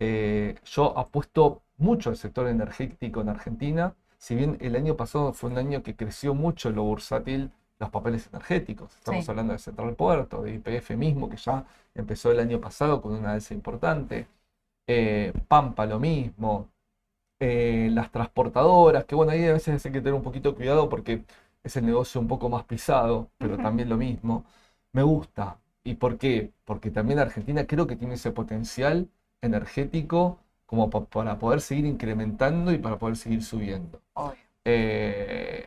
Eh, 0.00 0.56
yo 0.64 0.96
apuesto 0.98 1.62
mucho 1.78 2.10
al 2.10 2.16
sector 2.16 2.48
energético 2.48 3.20
en 3.20 3.28
Argentina, 3.28 3.94
si 4.18 4.34
bien 4.34 4.56
el 4.60 4.76
año 4.76 4.96
pasado 4.96 5.32
fue 5.32 5.50
un 5.50 5.58
año 5.58 5.82
que 5.82 5.94
creció 5.94 6.34
mucho 6.34 6.70
lo 6.70 6.82
bursátil 6.84 7.50
los 7.78 7.90
papeles 7.90 8.26
energéticos. 8.32 8.94
Estamos 8.96 9.24
Sí. 9.24 9.30
hablando 9.30 9.52
de 9.52 9.58
Central 9.58 9.94
Puerto, 9.94 10.42
de 10.42 10.54
YPF 10.54 10.96
mismo, 10.96 11.28
que 11.28 11.36
ya 11.36 11.64
empezó 11.94 12.30
el 12.32 12.40
año 12.40 12.58
pasado 12.60 13.02
con 13.02 13.12
una 13.12 13.32
alza 13.32 13.52
importante. 13.54 14.26
Eh, 14.88 15.32
Pampa 15.48 15.84
lo 15.86 15.98
mismo. 16.00 16.68
Eh, 17.38 17.90
las 17.92 18.10
transportadoras, 18.10 19.04
que 19.04 19.14
bueno, 19.14 19.32
ahí 19.32 19.44
a 19.46 19.52
veces 19.52 19.84
hay 19.84 19.92
que 19.92 20.00
tener 20.00 20.14
un 20.14 20.22
poquito 20.22 20.50
de 20.50 20.56
cuidado 20.56 20.88
porque 20.88 21.22
es 21.66 21.76
el 21.76 21.86
negocio 21.86 22.20
un 22.20 22.28
poco 22.28 22.48
más 22.48 22.64
pisado, 22.64 23.30
pero 23.38 23.58
también 23.58 23.88
lo 23.88 23.96
mismo. 23.96 24.44
Me 24.92 25.02
gusta. 25.02 25.58
¿Y 25.84 25.94
por 25.94 26.18
qué? 26.18 26.52
Porque 26.64 26.90
también 26.90 27.18
Argentina 27.18 27.66
creo 27.66 27.86
que 27.86 27.96
tiene 27.96 28.14
ese 28.14 28.32
potencial 28.32 29.08
energético 29.40 30.40
como 30.66 30.90
pa- 30.90 31.04
para 31.06 31.38
poder 31.38 31.60
seguir 31.60 31.86
incrementando 31.86 32.72
y 32.72 32.78
para 32.78 32.98
poder 32.98 33.16
seguir 33.16 33.42
subiendo. 33.44 34.00
obvio. 34.14 34.36
Eh, 34.64 35.66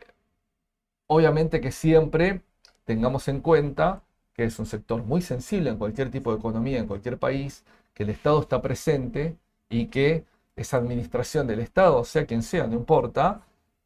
obviamente 1.06 1.60
que 1.60 1.72
siempre 1.72 2.42
tengamos 2.84 3.28
en 3.28 3.40
cuenta 3.40 4.02
que 4.34 4.44
es 4.44 4.58
un 4.58 4.66
sector 4.66 5.02
muy 5.02 5.22
sensible 5.22 5.70
en 5.70 5.76
cualquier 5.76 6.10
tipo 6.10 6.32
de 6.32 6.38
economía, 6.38 6.78
en 6.78 6.86
cualquier 6.86 7.18
país, 7.18 7.64
que 7.94 8.04
el 8.04 8.10
Estado 8.10 8.40
está 8.40 8.62
presente 8.62 9.36
y 9.68 9.86
que 9.86 10.24
esa 10.56 10.76
administración 10.78 11.46
del 11.46 11.60
Estado, 11.60 12.04
sea 12.04 12.26
quien 12.26 12.42
sea, 12.42 12.66
no 12.66 12.74
importa, 12.74 13.42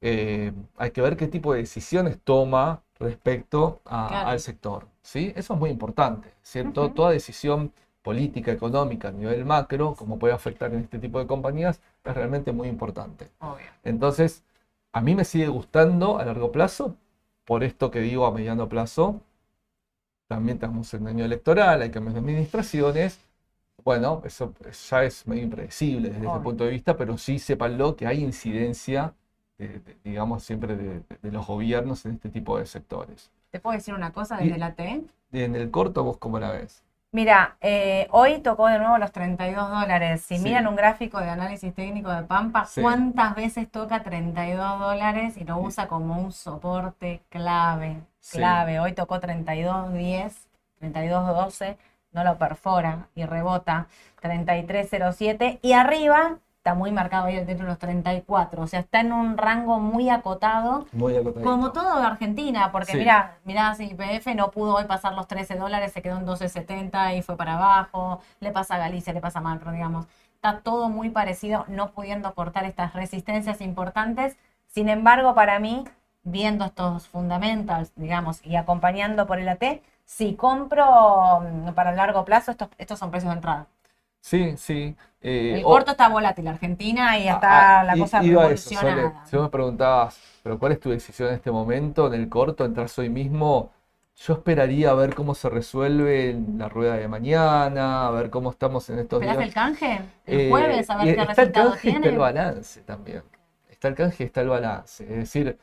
eh, 0.07 0.53
hay 0.77 0.91
que 0.91 1.01
ver 1.01 1.17
qué 1.17 1.29
tipo 1.29 1.55
de 1.55 1.61
decisiones 1.61 2.19
toma 2.23 2.83
respecto 3.01 3.81
a- 3.87 4.09
Claro. 4.09 4.29
al 4.29 4.41
sector. 4.41 4.87
¿sí? 5.03 5.33
Eso 5.35 5.55
es 5.55 5.61
muy 5.61 5.71
importante, 5.71 6.29
¿cierto? 6.43 6.85
Ujú. 6.87 6.95
Toda 6.95 7.11
decisión 7.13 7.73
política, 8.03 8.53
económica 8.53 9.09
a 9.09 9.13
nivel 9.13 9.47
macro, 9.47 9.95
como 9.95 10.19
puede 10.19 10.35
afectar 10.35 10.73
en 10.75 10.81
este 10.81 10.99
tipo 10.99 11.19
de 11.19 11.27
compañías, 11.27 11.81
es 12.05 12.15
realmente 12.15 12.53
muy 12.53 12.69
importante. 12.69 13.31
Obvio. 13.41 13.67
Entonces, 13.83 14.45
a 14.93 15.01
mí 15.01 15.15
me 15.15 15.25
sigue 15.25 15.49
gustando 15.49 16.19
a 16.19 16.25
largo 16.27 16.53
plazo, 16.53 16.97
por 17.47 17.65
esto 17.65 17.91
que 17.91 18.01
digo 18.01 18.27
a 18.27 18.31
mediano 18.31 18.69
plazo. 18.69 19.21
También 20.29 20.57
estamos 20.57 20.93
en 20.95 21.07
año 21.07 21.25
electoral, 21.25 21.83
hay 21.83 21.91
cambios 21.91 22.15
de 22.15 22.21
administraciones. 22.21 23.19
Bueno, 23.85 24.23
eso 24.25 24.53
ya 24.91 25.05
es 25.05 25.27
medio 25.27 25.43
impredecible 25.45 26.09
desde 26.09 26.21
ese 26.21 26.29
Obvio. 26.29 26.43
punto 26.43 26.65
de 26.65 26.71
vista, 26.71 26.97
pero 26.97 27.19
sí 27.19 27.39
sépanlo 27.39 27.97
que 27.97 28.07
hay 28.07 28.23
incidencia, 28.23 29.15
de- 29.59 29.79
de- 29.81 29.97
digamos, 30.05 30.43
siempre 30.43 30.77
de, 30.77 31.03
de 31.23 31.33
los 31.33 31.47
gobiernos 31.47 32.05
en 32.07 32.13
este 32.15 32.29
tipo 32.29 32.59
de 32.59 32.67
sectores. 32.67 33.31
¿Te 33.51 33.61
puedo 33.61 33.77
decir 33.77 33.95
una 33.95 34.13
cosa 34.13 34.41
Y- 34.43 34.47
desde 34.47 34.59
la 34.59 34.73
T? 34.75 35.03
En 35.33 35.55
el 35.57 35.71
corto, 35.71 36.03
¿vos 36.05 36.17
cómo 36.19 36.39
la 36.39 36.51
ves? 36.51 36.83
Mira, 37.13 37.57
eh, 37.61 38.09
hoy 38.11 38.39
tocó 38.41 38.67
de 38.67 38.79
nuevo 38.81 38.99
los 38.99 39.13
32 39.13 39.71
dólares. 39.71 40.23
Si 40.23 40.37
Sí. 40.37 40.43
miran 40.43 40.67
un 40.67 40.75
gráfico 40.75 41.21
de 41.21 41.31
análisis 41.31 41.73
técnico 41.73 42.11
de 42.11 42.25
Pampa, 42.25 42.65
Sí. 42.65 42.81
¿cuántas 42.83 43.37
veces 43.37 43.71
toca 43.71 44.03
32 44.03 44.81
dólares 44.81 45.37
y 45.37 45.45
lo 45.45 45.59
usa 45.59 45.87
como 45.87 46.19
un 46.21 46.33
soporte 46.33 47.23
clave? 47.29 48.01
Sí. 48.19 48.39
Clave. 48.39 48.81
Hoy 48.81 48.95
tocó 48.95 49.21
32.10, 49.21 50.49
32.12, 50.81 51.77
no 52.11 52.25
lo 52.25 52.37
perfora 52.37 53.07
y 53.15 53.25
rebota 53.27 53.87
33.07 54.21 55.61
y 55.63 55.73
arriba 55.73 56.39
está 56.65 56.73
muy 56.73 56.93
marcado 56.93 57.27
ahí 57.27 57.45
dentro 57.45 57.67
de 57.67 57.73
los 57.73 57.79
34, 57.79 58.63
o 58.63 58.67
sea, 58.67 58.81
está 58.81 59.01
en 59.01 59.13
un 59.13 59.37
rango 59.37 59.81
muy 59.81 60.09
acotado. 60.09 60.87
Muy. 60.93 61.15
Como 61.43 61.73
todo 61.73 62.01
de 62.01 62.07
Argentina, 62.07 62.73
porque 62.73 62.93
Sí. 62.93 62.99
mira, 62.99 63.37
mirá, 63.45 63.75
si 63.75 63.85
IPF 63.85 64.35
no 64.35 64.51
pudo 64.51 64.77
hoy 64.77 64.85
pasar 64.85 65.13
los 65.13 65.29
13 65.29 65.57
dólares, 65.57 65.93
se 65.93 66.01
quedó 66.01 66.17
en 66.17 66.25
12.70 66.25 67.15
y 67.15 67.21
fue 67.21 67.37
para 67.37 67.57
abajo, 67.57 68.23
le 68.41 68.51
pasa 68.51 68.77
a 68.77 68.79
Galicia, 68.79 69.13
le 69.13 69.21
pasa 69.21 69.41
a 69.41 69.43
Macro, 69.43 69.73
digamos. 69.73 70.07
Está 70.37 70.61
todo 70.61 70.89
muy 70.89 71.11
parecido, 71.11 71.67
no 71.69 71.91
pudiendo 71.91 72.33
cortar 72.35 72.65
estas 72.65 72.95
resistencias 72.95 73.61
importantes. 73.61 74.39
Sin 74.69 74.89
embargo, 74.89 75.35
para 75.35 75.59
mí, 75.59 75.85
viendo 76.23 76.65
estos 76.65 77.09
fundamentals, 77.09 77.93
digamos, 77.95 78.41
y 78.43 78.57
acompañando 78.57 79.27
por 79.27 79.39
el 79.39 79.51
AT, 79.51 79.83
si 80.07 80.35
compro 80.35 81.41
mm, 81.43 81.75
para 81.75 81.93
largo 81.93 82.25
plazo, 82.25 82.53
estos, 82.53 82.69
estos 82.79 82.99
son 82.99 83.11
precios 83.11 83.31
de 83.33 83.37
entrada. 83.37 83.67
Sí, 84.25 84.57
sí. 84.57 84.97
eh, 85.21 85.53
El 85.57 85.63
o- 85.65 85.69
corto 85.69 85.91
está 85.91 86.09
volátil, 86.09 86.49
Argentina, 86.49 87.19
y 87.19 87.29
está 87.29 87.81
Ah, 87.81 87.85
la 87.85 87.97
cosa 87.99 88.21
revolucionada. 88.23 89.27
Si 89.27 89.37
vos 89.37 89.45
me 89.45 89.51
preguntabas, 89.51 90.19
¿pero 90.43 90.59
cuál 90.59 90.73
es 90.73 90.81
tu 90.81 90.89
decisión 90.91 91.29
en 91.29 91.35
este 91.35 91.51
momento? 91.51 92.07
En 92.07 92.15
el 92.15 92.29
corto, 92.31 92.65
entras 92.65 92.99
hoy 92.99 93.11
mismo. 93.11 93.71
Yo 94.17 94.33
esperaría 94.35 94.91
a 94.91 94.95
ver 94.95 95.15
cómo 95.15 95.35
se 95.35 95.51
resuelve 95.51 96.41
la 96.57 96.69
rueda 96.71 96.97
de 96.97 97.07
mañana, 97.09 98.07
a 98.07 98.11
ver 98.13 98.31
cómo 98.31 98.51
estamos 98.51 98.89
en 98.89 99.01
estos 99.01 99.21
¿Esperás 99.21 99.37
días. 99.37 99.49
el 99.49 99.55
canje? 99.55 100.01
El 100.27 100.39
Eh, 100.39 100.49
jueves, 100.51 100.89
a 100.91 100.97
ver 100.97 101.05
qué 101.05 101.11
está 101.11 101.23
el 101.23 101.29
resultado 101.29 101.71
canje 101.71 101.89
y 101.89 101.91
está 101.91 102.09
el 102.09 102.15
tiene. 102.15 102.19
balance 102.19 102.81
también. 102.83 103.23
Está 103.69 103.89
el 103.89 103.95
canje 103.95 104.23
y 104.25 104.27
está 104.27 104.41
el 104.41 104.49
balance. 104.49 105.05
Es 105.05 105.17
decir, 105.19 105.59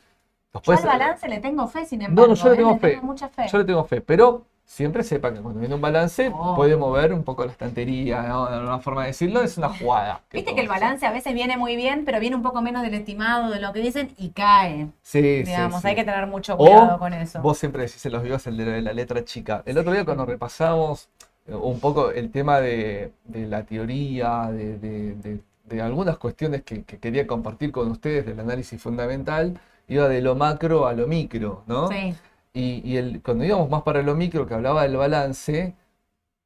Yo 0.63 0.73
al 0.73 0.83
balance 0.85 1.27
le 1.29 1.39
tengo 1.39 1.67
fe, 1.67 1.85
sin 1.85 1.99
no, 1.99 2.07
embargo. 2.09 2.27
no, 2.27 2.35
yo 2.35 2.49
le 2.49 2.55
¿eh? 2.57 2.91
tengo 2.91 3.03
mucha 3.03 3.29
fe. 3.29 3.47
Yo 3.47 3.57
le 3.57 3.63
tengo 3.65 3.83
fe, 3.85 4.01
pero 4.01 4.45
siempre 4.65 5.03
sepan 5.03 5.35
que 5.35 5.41
cuando 5.41 5.59
viene 5.59 5.75
un 5.75 5.81
balance 5.81 6.31
Oh. 6.33 6.55
puede 6.55 6.77
mover 6.77 7.13
un 7.13 7.23
poco 7.23 7.45
la 7.45 7.51
estantería, 7.51 8.21
¿no? 8.23 8.47
De 8.49 8.55
alguna 8.55 8.79
forma 8.79 9.01
de 9.01 9.07
decirlo, 9.07 9.41
es 9.41 9.57
una 9.57 9.69
jugada. 9.69 10.21
Viste 10.31 10.55
que 10.55 10.61
el 10.61 10.69
hacer. 10.69 10.81
balance 10.81 11.05
a 11.05 11.11
veces 11.11 11.33
viene 11.33 11.57
muy 11.57 11.75
bien, 11.75 12.05
pero 12.05 12.19
viene 12.19 12.35
un 12.35 12.41
poco 12.41 12.61
menos 12.61 12.81
del 12.83 12.93
estimado 12.93 13.49
de 13.51 13.59
lo 13.59 13.73
que 13.73 13.79
dicen 13.81 14.11
y 14.17 14.29
cae. 14.29 14.87
Sí, 15.01 15.21
sí, 15.21 15.43
Digamos, 15.43 15.81
sí. 15.81 15.87
hay 15.89 15.95
que 15.95 16.03
tener 16.05 16.25
mucho 16.27 16.55
cuidado 16.57 16.95
O 16.95 16.99
con 16.99 17.13
eso. 17.13 17.41
Vos 17.41 17.57
siempre 17.57 17.83
decís 17.83 18.05
en 18.05 18.13
los 18.13 18.23
videos 18.23 18.47
el 18.47 18.57
de 18.57 18.81
la 18.81 18.93
letra 18.93 19.23
chica. 19.25 19.61
El 19.65 19.77
otro 19.77 19.91
día 19.91 20.05
cuando 20.05 20.25
repasamos 20.25 21.09
eh, 21.47 21.55
un 21.55 21.79
poco 21.79 22.11
el 22.11 22.31
tema 22.31 22.59
de, 22.61 23.11
de 23.25 23.47
la 23.47 23.63
teoría, 23.65 24.49
de, 24.51 24.77
de- 24.77 25.15
de- 25.15 25.41
de 25.65 25.81
algunas 25.81 26.17
cuestiones 26.17 26.63
que, 26.63 26.83
que 26.83 26.97
quería 26.99 27.25
compartir 27.25 27.71
con 27.71 27.89
ustedes 27.91 28.25
del 28.25 28.39
análisis 28.41 28.81
fundamental, 28.81 29.57
iba 29.87 30.09
de 30.09 30.21
lo 30.21 30.35
macro 30.35 30.85
a 30.85 30.91
lo 30.93 31.07
micro, 31.07 31.63
¿no? 31.65 31.87
Sí, 31.87 32.13
Y, 32.53 32.81
y 32.89 32.97
el, 32.97 33.21
cuando 33.21 33.45
íbamos 33.45 33.69
más 33.69 33.83
para 33.83 34.01
lo 34.01 34.15
micro, 34.15 34.45
que 34.45 34.53
hablaba 34.53 34.83
del 34.83 34.97
balance, 34.97 35.75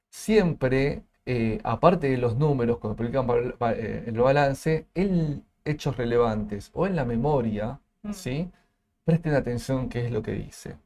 siempre, 0.10 1.04
eh, 1.26 1.60
aparte 1.64 2.10
de 2.10 2.18
los 2.18 2.38
números, 2.38 2.80
cuando 2.80 2.98
ba- 3.60 3.74
eh, 3.74 4.04
el 4.08 4.20
balance, 4.20 4.88
en 4.96 5.46
hechos 5.66 5.98
relevantes 5.98 6.72
o 6.74 6.88
en 6.88 6.96
la 6.96 7.06
memoria, 7.06 7.80
Mm. 8.04 8.12
¿sí? 8.14 8.52
Presten 9.06 9.36
atención 9.36 9.90
qué 9.90 10.06
es 10.08 10.12
lo 10.12 10.22
que 10.24 10.34
dice. 10.34 10.78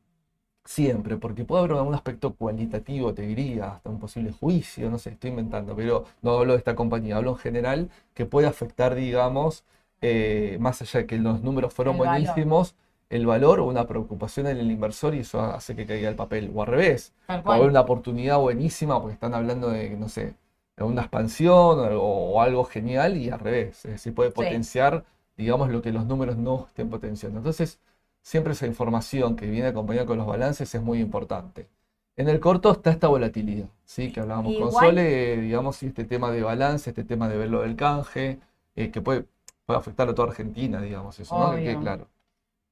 Siempre, 0.66 1.18
porque 1.18 1.46
puede 1.46 1.64
haber 1.64 1.78
algún 1.78 1.96
aspecto 1.96 2.36
cualitativo, 2.36 3.14
te 3.14 3.24
diría, 3.24 3.72
hasta 3.74 3.90
un 3.90 4.00
posible 4.00 4.32
juicio, 4.32 4.90
no 4.92 5.00
sé, 5.00 5.12
estoy 5.12 5.32
inventando, 5.32 5.76
pero 5.76 6.06
no 6.22 6.38
hablo 6.38 6.54
de 6.54 6.60
esta 6.60 6.76
compañía, 6.76 7.18
hablo 7.18 7.32
en 7.32 7.38
general, 7.38 7.90
que 8.14 8.26
puede 8.26 8.46
afectar, 8.48 8.94
digamos, 8.96 9.64
eh, 10.02 10.58
más 10.60 10.82
allá 10.82 11.02
de 11.02 11.08
que 11.08 11.18
los 11.18 11.42
números 11.42 11.74
fueron 11.74 11.98
buenísimos, 11.98 12.76
el 13.10 13.26
valor 13.26 13.60
o 13.60 13.66
una 13.66 13.88
preocupación 13.88 14.48
en 14.48 14.58
el 14.58 14.72
inversor 14.72 15.16
y 15.16 15.20
eso 15.20 15.42
hace 15.42 15.76
que 15.76 15.86
caiga 15.86 16.10
el 16.10 16.16
papel. 16.16 16.52
O 16.54 16.62
al 16.62 16.68
revés, 16.68 17.14
puede 17.26 17.58
haber 17.58 17.70
una 17.70 17.82
oportunidad 17.82 18.38
buenísima 18.38 19.00
porque 19.02 19.14
están 19.14 19.34
hablando 19.34 19.70
de, 19.70 19.90
no 19.98 20.10
sé, 20.10 20.36
de 20.78 20.84
una 20.84 21.02
expansión 21.02 21.80
o, 21.80 22.02
o 22.02 22.42
algo 22.42 22.64
genial 22.66 23.18
y 23.18 23.30
al 23.30 23.40
revés. 23.40 23.86
Es 23.86 23.92
decir, 23.92 24.14
puede 24.14 24.32
potenciar, 24.32 25.06
digamos, 25.38 25.70
lo 25.70 25.82
que 25.82 25.92
los 25.92 26.06
números 26.06 26.38
no 26.38 26.66
estén 26.68 26.90
potenciando. 26.90 27.40
Entonces, 27.40 27.80
siempre 28.22 28.54
esa 28.54 28.68
información 28.68 29.36
que 29.36 29.48
viene 29.48 29.68
acompañada 29.68 30.06
con 30.06 30.18
los 30.18 30.28
balances 30.28 30.74
es 30.74 30.82
muy 30.82 31.00
importante. 31.00 31.68
En 32.16 32.28
el 32.28 32.40
corto 32.40 32.72
está 32.72 32.92
esta 32.92 33.08
volatilidad, 33.08 33.70
¿sí? 33.86 34.12
Que 34.12 34.20
hablábamos 34.20 34.54
con 34.58 34.72
Sole, 34.74 35.38
digamos, 35.38 35.82
y 35.84 35.88
este 35.88 36.04
tema 36.04 36.32
de 36.32 36.44
balance, 36.44 36.90
este 36.90 37.06
tema 37.06 37.30
de 37.30 37.38
ver 37.38 37.50
lo 37.50 37.62
del 37.62 37.78
canje, 37.78 38.40
eh, 38.76 38.92
que 38.92 39.02
puede, 39.02 39.26
puede 39.66 39.80
afectar 39.80 40.10
a 40.10 40.14
toda 40.14 40.28
Argentina, 40.28 40.82
digamos, 40.82 41.18
eso, 41.20 41.40
¿no? 41.40 41.56
Que 41.56 41.64
quede 41.64 41.80
claro. 41.80 42.08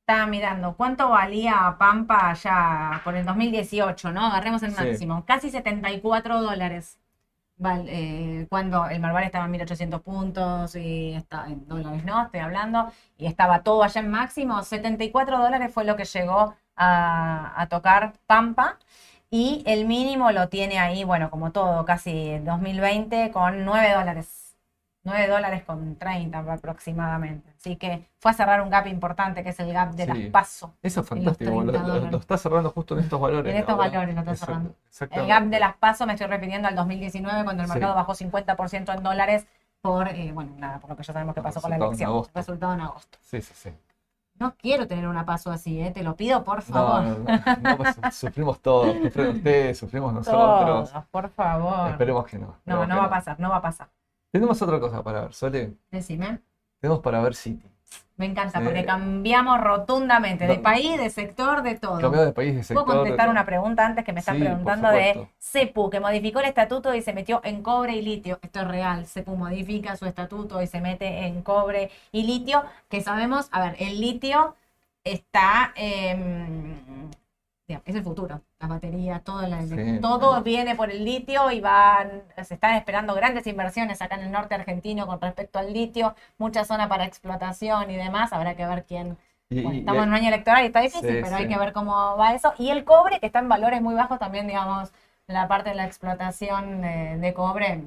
Estaba 0.10 0.26
mirando 0.26 0.74
cuánto 0.78 1.10
valía 1.10 1.76
Pampa 1.78 2.30
allá 2.30 3.02
por 3.04 3.14
el 3.18 3.26
2018, 3.26 4.14
¿no? 4.14 4.26
Agarremos 4.28 4.64
el 4.64 4.72
Sí. 4.74 4.78
máximo. 4.82 5.26
Casi 5.26 5.50
74 5.50 6.42
dólares. 6.42 6.98
Val- 7.58 7.88
eh, 7.90 8.48
cuando 8.50 8.88
el 8.88 9.02
Marval 9.02 9.26
estaba 9.26 9.46
en 9.46 9.52
1800 9.52 10.02
puntos 10.02 10.76
y 10.78 11.14
está 11.14 11.48
en 11.48 11.68
dólares, 11.68 12.06
¿no? 12.06 12.24
Estoy 12.24 12.40
hablando. 12.40 12.90
Y 13.18 13.26
estaba 13.28 13.64
todo 13.64 13.84
allá 13.84 14.00
en 14.00 14.10
máximo. 14.10 14.64
74 14.64 15.40
dólares 15.40 15.74
fue 15.74 15.84
lo 15.84 15.98
que 15.98 16.06
llegó 16.06 16.56
a, 16.78 17.54
a 17.62 17.68
tocar 17.68 18.14
Pampa. 18.28 18.78
Y 19.30 19.64
el 19.66 19.86
mínimo 19.86 20.32
lo 20.32 20.48
tiene 20.50 20.80
ahí, 20.80 21.04
bueno, 21.04 21.30
como 21.30 21.52
todo, 21.52 21.84
casi 21.86 22.40
2020, 22.40 23.32
con 23.32 23.66
9 23.66 23.92
dólares. 23.94 24.47
9 25.08 25.28
dólares 25.28 25.64
con 25.64 25.96
30 25.96 26.40
aproximadamente. 26.40 27.50
Así 27.58 27.76
que 27.78 28.06
fue 28.20 28.32
a 28.32 28.34
cerrar 28.34 28.62
un 28.62 28.70
gap 28.70 28.88
importante 28.88 29.42
que 29.44 29.50
es 29.50 29.60
el 29.60 29.72
gap 29.74 29.92
de 29.94 30.04
Sí. 30.06 30.10
las 30.10 30.32
PASO. 30.32 30.74
Eso 30.84 31.02
es 31.02 31.08
fantástico, 31.08 31.64
lo, 31.64 31.72
30 31.72 32.10
lo- 32.12 32.18
está 32.20 32.38
cerrando 32.38 32.70
justo 32.72 32.94
en 32.96 33.02
estos 33.06 33.20
valores. 33.20 33.52
En 33.54 33.60
estos 33.60 33.74
ahora. 33.76 33.88
valores 33.90 34.14
lo 34.16 34.20
está 34.22 34.32
Exacto, 34.32 34.76
cerrando. 34.90 35.22
El 35.24 35.28
gap 35.28 35.44
de 35.46 35.60
las 35.60 35.76
PASO 35.78 36.06
me 36.06 36.14
estoy 36.14 36.28
refiriendo 36.28 36.68
al 36.68 36.76
2019 36.76 37.44
cuando 37.44 37.64
el 37.64 37.68
Sí. 37.70 37.74
mercado 37.74 37.96
bajó 37.96 38.14
50% 38.14 38.94
en 38.94 39.04
dólares 39.04 39.48
por, 39.82 40.08
eh, 40.10 40.32
bueno, 40.34 40.52
nada, 40.58 40.80
por 40.80 40.90
lo 40.90 40.96
que 40.98 41.04
ya 41.04 41.14
sabemos 41.14 41.34
que 41.34 41.42
pasó 41.42 41.62
con 41.62 41.70
la 41.70 41.78
en 41.78 41.84
elección. 41.84 42.24
Resultado 42.34 42.74
en 42.74 42.82
agosto. 42.82 43.18
Sí, 43.22 43.42
sí, 43.42 43.54
sí. 43.56 43.70
No 44.40 44.54
quiero 44.56 44.86
tener 44.86 45.08
una 45.08 45.26
PASO 45.26 45.50
así, 45.50 45.82
¿eh? 45.82 45.90
te 45.90 46.04
lo 46.04 46.16
pido 46.16 46.44
por 46.44 46.62
favor. 46.62 47.02
no, 47.04 47.18
no, 47.18 47.70
no, 47.72 47.78
pues, 47.78 47.96
sufrimos 48.16 48.60
todos, 48.62 48.96
sufren 49.02 49.30
ustedes, 49.38 49.80
sufrimos 49.80 50.14
nosotros. 50.14 50.92
Todos, 50.92 51.06
por 51.10 51.30
favor. 51.30 51.90
Esperemos 51.90 52.26
que 52.28 52.38
no. 52.38 52.46
No, 52.48 52.54
esperemos 52.84 52.88
no 52.90 52.98
va 52.98 53.06
a 53.06 53.10
pasar, 53.10 53.40
no 53.40 53.50
va 53.50 53.56
a 53.58 53.62
pasar. 53.62 53.88
Tenemos 54.38 54.62
otra 54.62 54.80
cosa 54.80 55.02
para 55.02 55.22
ver, 55.22 55.34
Sole. 55.34 55.74
Decime. 55.90 56.42
Tenemos 56.80 57.02
para 57.02 57.20
ver 57.22 57.34
City. 57.34 57.68
Me 58.18 58.28
encanta, 58.28 58.62
porque 58.62 58.86
cambiamos 58.86 59.60
rotundamente 59.60 60.46
de 60.46 60.60
país, 60.60 60.96
de 61.00 61.10
sector, 61.10 61.64
de 61.64 61.74
todo. 61.74 62.00
Cambiado 62.00 62.28
de 62.28 62.34
país, 62.34 62.56
de 62.56 62.62
sector. 62.62 62.86
¿Puedo 62.86 63.00
contestar 63.00 63.30
una 63.30 63.46
pregunta 63.48 63.84
antes 63.84 64.06
que 64.06 64.14
me 64.14 64.20
están 64.20 64.38
Sí, 64.38 64.44
preguntando 64.44 64.90
de. 64.90 65.28
CEPU, 65.40 65.90
que 65.90 66.00
modificó 66.00 66.40
el 66.40 66.46
estatuto 66.46 66.94
y 66.94 67.02
se 67.02 67.14
metió 67.14 67.42
en 67.44 67.64
cobre 67.64 67.96
y 67.96 68.04
litio? 68.04 68.38
Esto 68.44 68.60
es 68.60 68.68
real. 68.68 69.08
CEPU 69.08 69.36
modifica 69.36 69.96
su 69.98 70.06
estatuto 70.06 70.62
y 70.62 70.68
se 70.68 70.82
mete 70.82 71.26
en 71.26 71.42
cobre 71.42 71.90
y 72.12 72.22
litio, 72.24 72.64
que 72.90 73.02
sabemos, 73.02 73.50
a 73.52 73.62
ver, 73.62 73.76
el 73.80 74.00
litio 74.00 74.56
está, 75.04 75.74
em, 75.76 76.76
es 77.74 77.96
el 77.96 78.04
futuro, 78.04 78.42
las 78.60 78.70
baterías, 78.70 79.22
todo, 79.24 79.42
la- 79.46 79.62
Sí, 79.62 80.00
todo 80.02 80.42
viene 80.42 80.76
por 80.76 80.90
el 80.90 81.04
litio 81.04 81.52
y 81.52 81.60
van, 81.60 82.24
se 82.42 82.54
están 82.54 82.76
esperando 82.76 83.14
grandes 83.14 83.46
inversiones 83.46 84.02
acá 84.02 84.16
en 84.16 84.22
el 84.22 84.32
norte 84.32 84.56
argentino 84.56 85.06
con 85.06 85.20
respecto 85.20 85.60
al 85.60 85.74
litio, 85.74 86.16
mucha 86.38 86.64
zona 86.64 86.88
para 86.88 87.04
explotación 87.06 87.92
y 87.92 87.98
demás, 87.98 88.32
habrá 88.32 88.56
que 88.56 88.66
ver 88.66 88.86
quién, 88.86 89.18
Y- 89.50 89.62
bueno, 89.64 89.74
y- 89.76 89.80
estamos 89.80 90.00
y- 90.00 90.04
en 90.04 90.10
un 90.10 90.16
año 90.16 90.28
electoral 90.30 90.64
y 90.64 90.68
está 90.68 90.80
difícil, 90.80 91.10
Sí, 91.10 91.20
pero 91.22 91.36
hay 91.36 91.48
que 91.48 91.58
ver 91.58 91.74
cómo 91.74 92.16
va 92.18 92.34
eso. 92.34 92.54
Y 92.58 92.70
el 92.70 92.86
cobre, 92.86 93.20
que 93.20 93.26
está 93.26 93.40
en 93.40 93.50
valores 93.50 93.82
muy 93.82 93.96
bajos 93.96 94.18
también, 94.18 94.48
digamos, 94.48 94.92
la 95.28 95.48
parte 95.50 95.70
de 95.72 95.76
la 95.76 95.86
explotación 95.86 96.82
de, 96.82 97.18
de 97.18 97.34
cobre. 97.34 97.84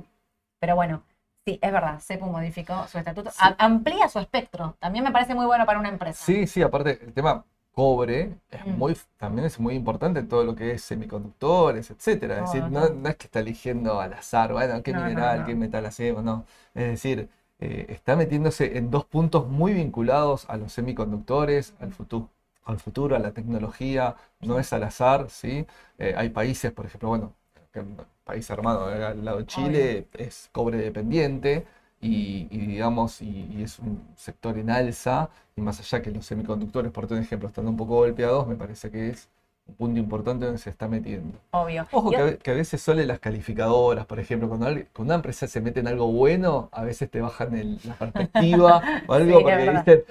Pero 0.58 0.76
bueno, 0.76 1.02
sí, 1.46 1.58
es 1.62 1.72
verdad, 1.72 2.00
CEPU 2.00 2.26
modificó 2.26 2.86
su 2.86 2.98
estatuto, 2.98 3.30
Sí. 3.30 3.38
amplía 3.56 4.08
su 4.10 4.18
espectro. 4.18 4.76
También 4.78 5.04
me 5.04 5.10
parece 5.10 5.34
muy 5.34 5.46
bueno 5.46 5.64
para 5.64 5.78
una 5.78 5.88
empresa. 5.88 6.22
Sí, 6.22 6.46
sí, 6.46 6.60
aparte 6.60 6.98
el 7.02 7.14
tema 7.14 7.42
cobre 7.80 8.34
es 8.50 8.66
Mm. 8.66 8.78
muy, 8.78 8.96
también 9.18 9.46
es 9.46 9.58
muy 9.60 9.74
importante 9.74 10.22
todo 10.22 10.44
lo 10.44 10.54
que 10.54 10.72
es 10.72 10.82
semiconductores, 10.82 11.90
etcétera. 11.90 12.36
Es 12.44 12.52
decir, 12.52 12.64
no, 12.70 12.84
es 13.08 13.16
que 13.16 13.24
está 13.26 13.40
eligiendo 13.40 14.00
al 14.00 14.12
azar, 14.14 14.52
bueno, 14.52 14.82
qué 14.82 14.92
No, 14.92 15.00
mineral, 15.04 15.40
no. 15.40 15.46
qué 15.46 15.54
metal 15.54 15.86
hacemos, 15.86 16.22
no. 16.24 16.44
Es 16.74 16.84
decir, 16.90 17.28
eh, 17.60 17.86
está 17.88 18.16
metiéndose 18.16 18.76
en 18.78 18.90
dos 18.90 19.04
puntos 19.04 19.48
muy 19.48 19.72
vinculados 19.74 20.48
a 20.48 20.56
los 20.56 20.72
semiconductores, 20.72 21.74
al 21.80 21.92
futuro, 21.92 22.28
al 22.64 22.78
futuro, 22.78 23.16
a 23.16 23.18
la 23.18 23.32
tecnología, 23.32 24.16
no 24.40 24.58
es 24.58 24.72
al 24.72 24.82
azar, 24.84 25.28
¿sí? 25.30 25.66
Eh, 25.98 26.14
hay 26.16 26.30
países, 26.30 26.72
por 26.72 26.86
ejemplo, 26.86 27.08
bueno, 27.10 27.34
país 28.24 28.48
hermano, 28.50 28.84
al 28.86 29.24
lado 29.24 29.38
de 29.38 29.46
Chile, 29.46 30.06
es 30.14 30.48
cobre 30.52 30.78
dependiente 30.78 31.66
y, 32.00 32.48
y 32.50 32.58
digamos, 32.66 33.20
y, 33.22 33.46
y 33.52 33.62
es 33.62 33.78
un 33.78 34.00
sector 34.16 34.56
en 34.58 34.70
alza, 34.70 35.30
y 35.56 35.60
más 35.60 35.78
allá 35.80 36.02
que 36.02 36.10
los 36.10 36.24
semiconductores, 36.26 36.90
por 36.92 37.06
un 37.12 37.18
ejemplo, 37.18 37.48
están 37.48 37.66
un 37.68 37.76
poco 37.76 37.96
golpeados, 37.96 38.46
me 38.46 38.56
parece 38.56 38.90
que 38.90 39.10
es 39.10 39.28
un 39.68 39.74
punto 39.74 40.00
importante 40.00 40.46
donde 40.46 40.58
se 40.58 40.70
está 40.70 40.88
metiendo. 40.88 41.38
Obvio. 41.52 41.86
Ojo 41.92 42.10
que 42.10 42.16
a, 42.16 42.24
ve- 42.24 42.38
que 42.38 42.50
a 42.50 42.54
veces 42.54 42.80
solo 42.80 43.02
las 43.04 43.18
calificadoras, 43.20 44.06
por 44.06 44.18
ejemplo, 44.18 44.48
cuando, 44.48 44.68
una 44.98 45.14
empresa 45.16 45.46
se 45.46 45.60
mete 45.60 45.80
en 45.80 45.88
algo 45.88 46.10
bueno, 46.10 46.68
a 46.72 46.82
veces 46.84 47.10
te 47.10 47.20
bajan 47.20 47.54
el- 47.54 47.78
la 47.84 47.94
perspectiva 47.94 48.82
o 49.06 49.12
algo 49.12 49.38
Sí, 49.38 49.44
porque, 49.44 49.70
viste, 49.70 50.04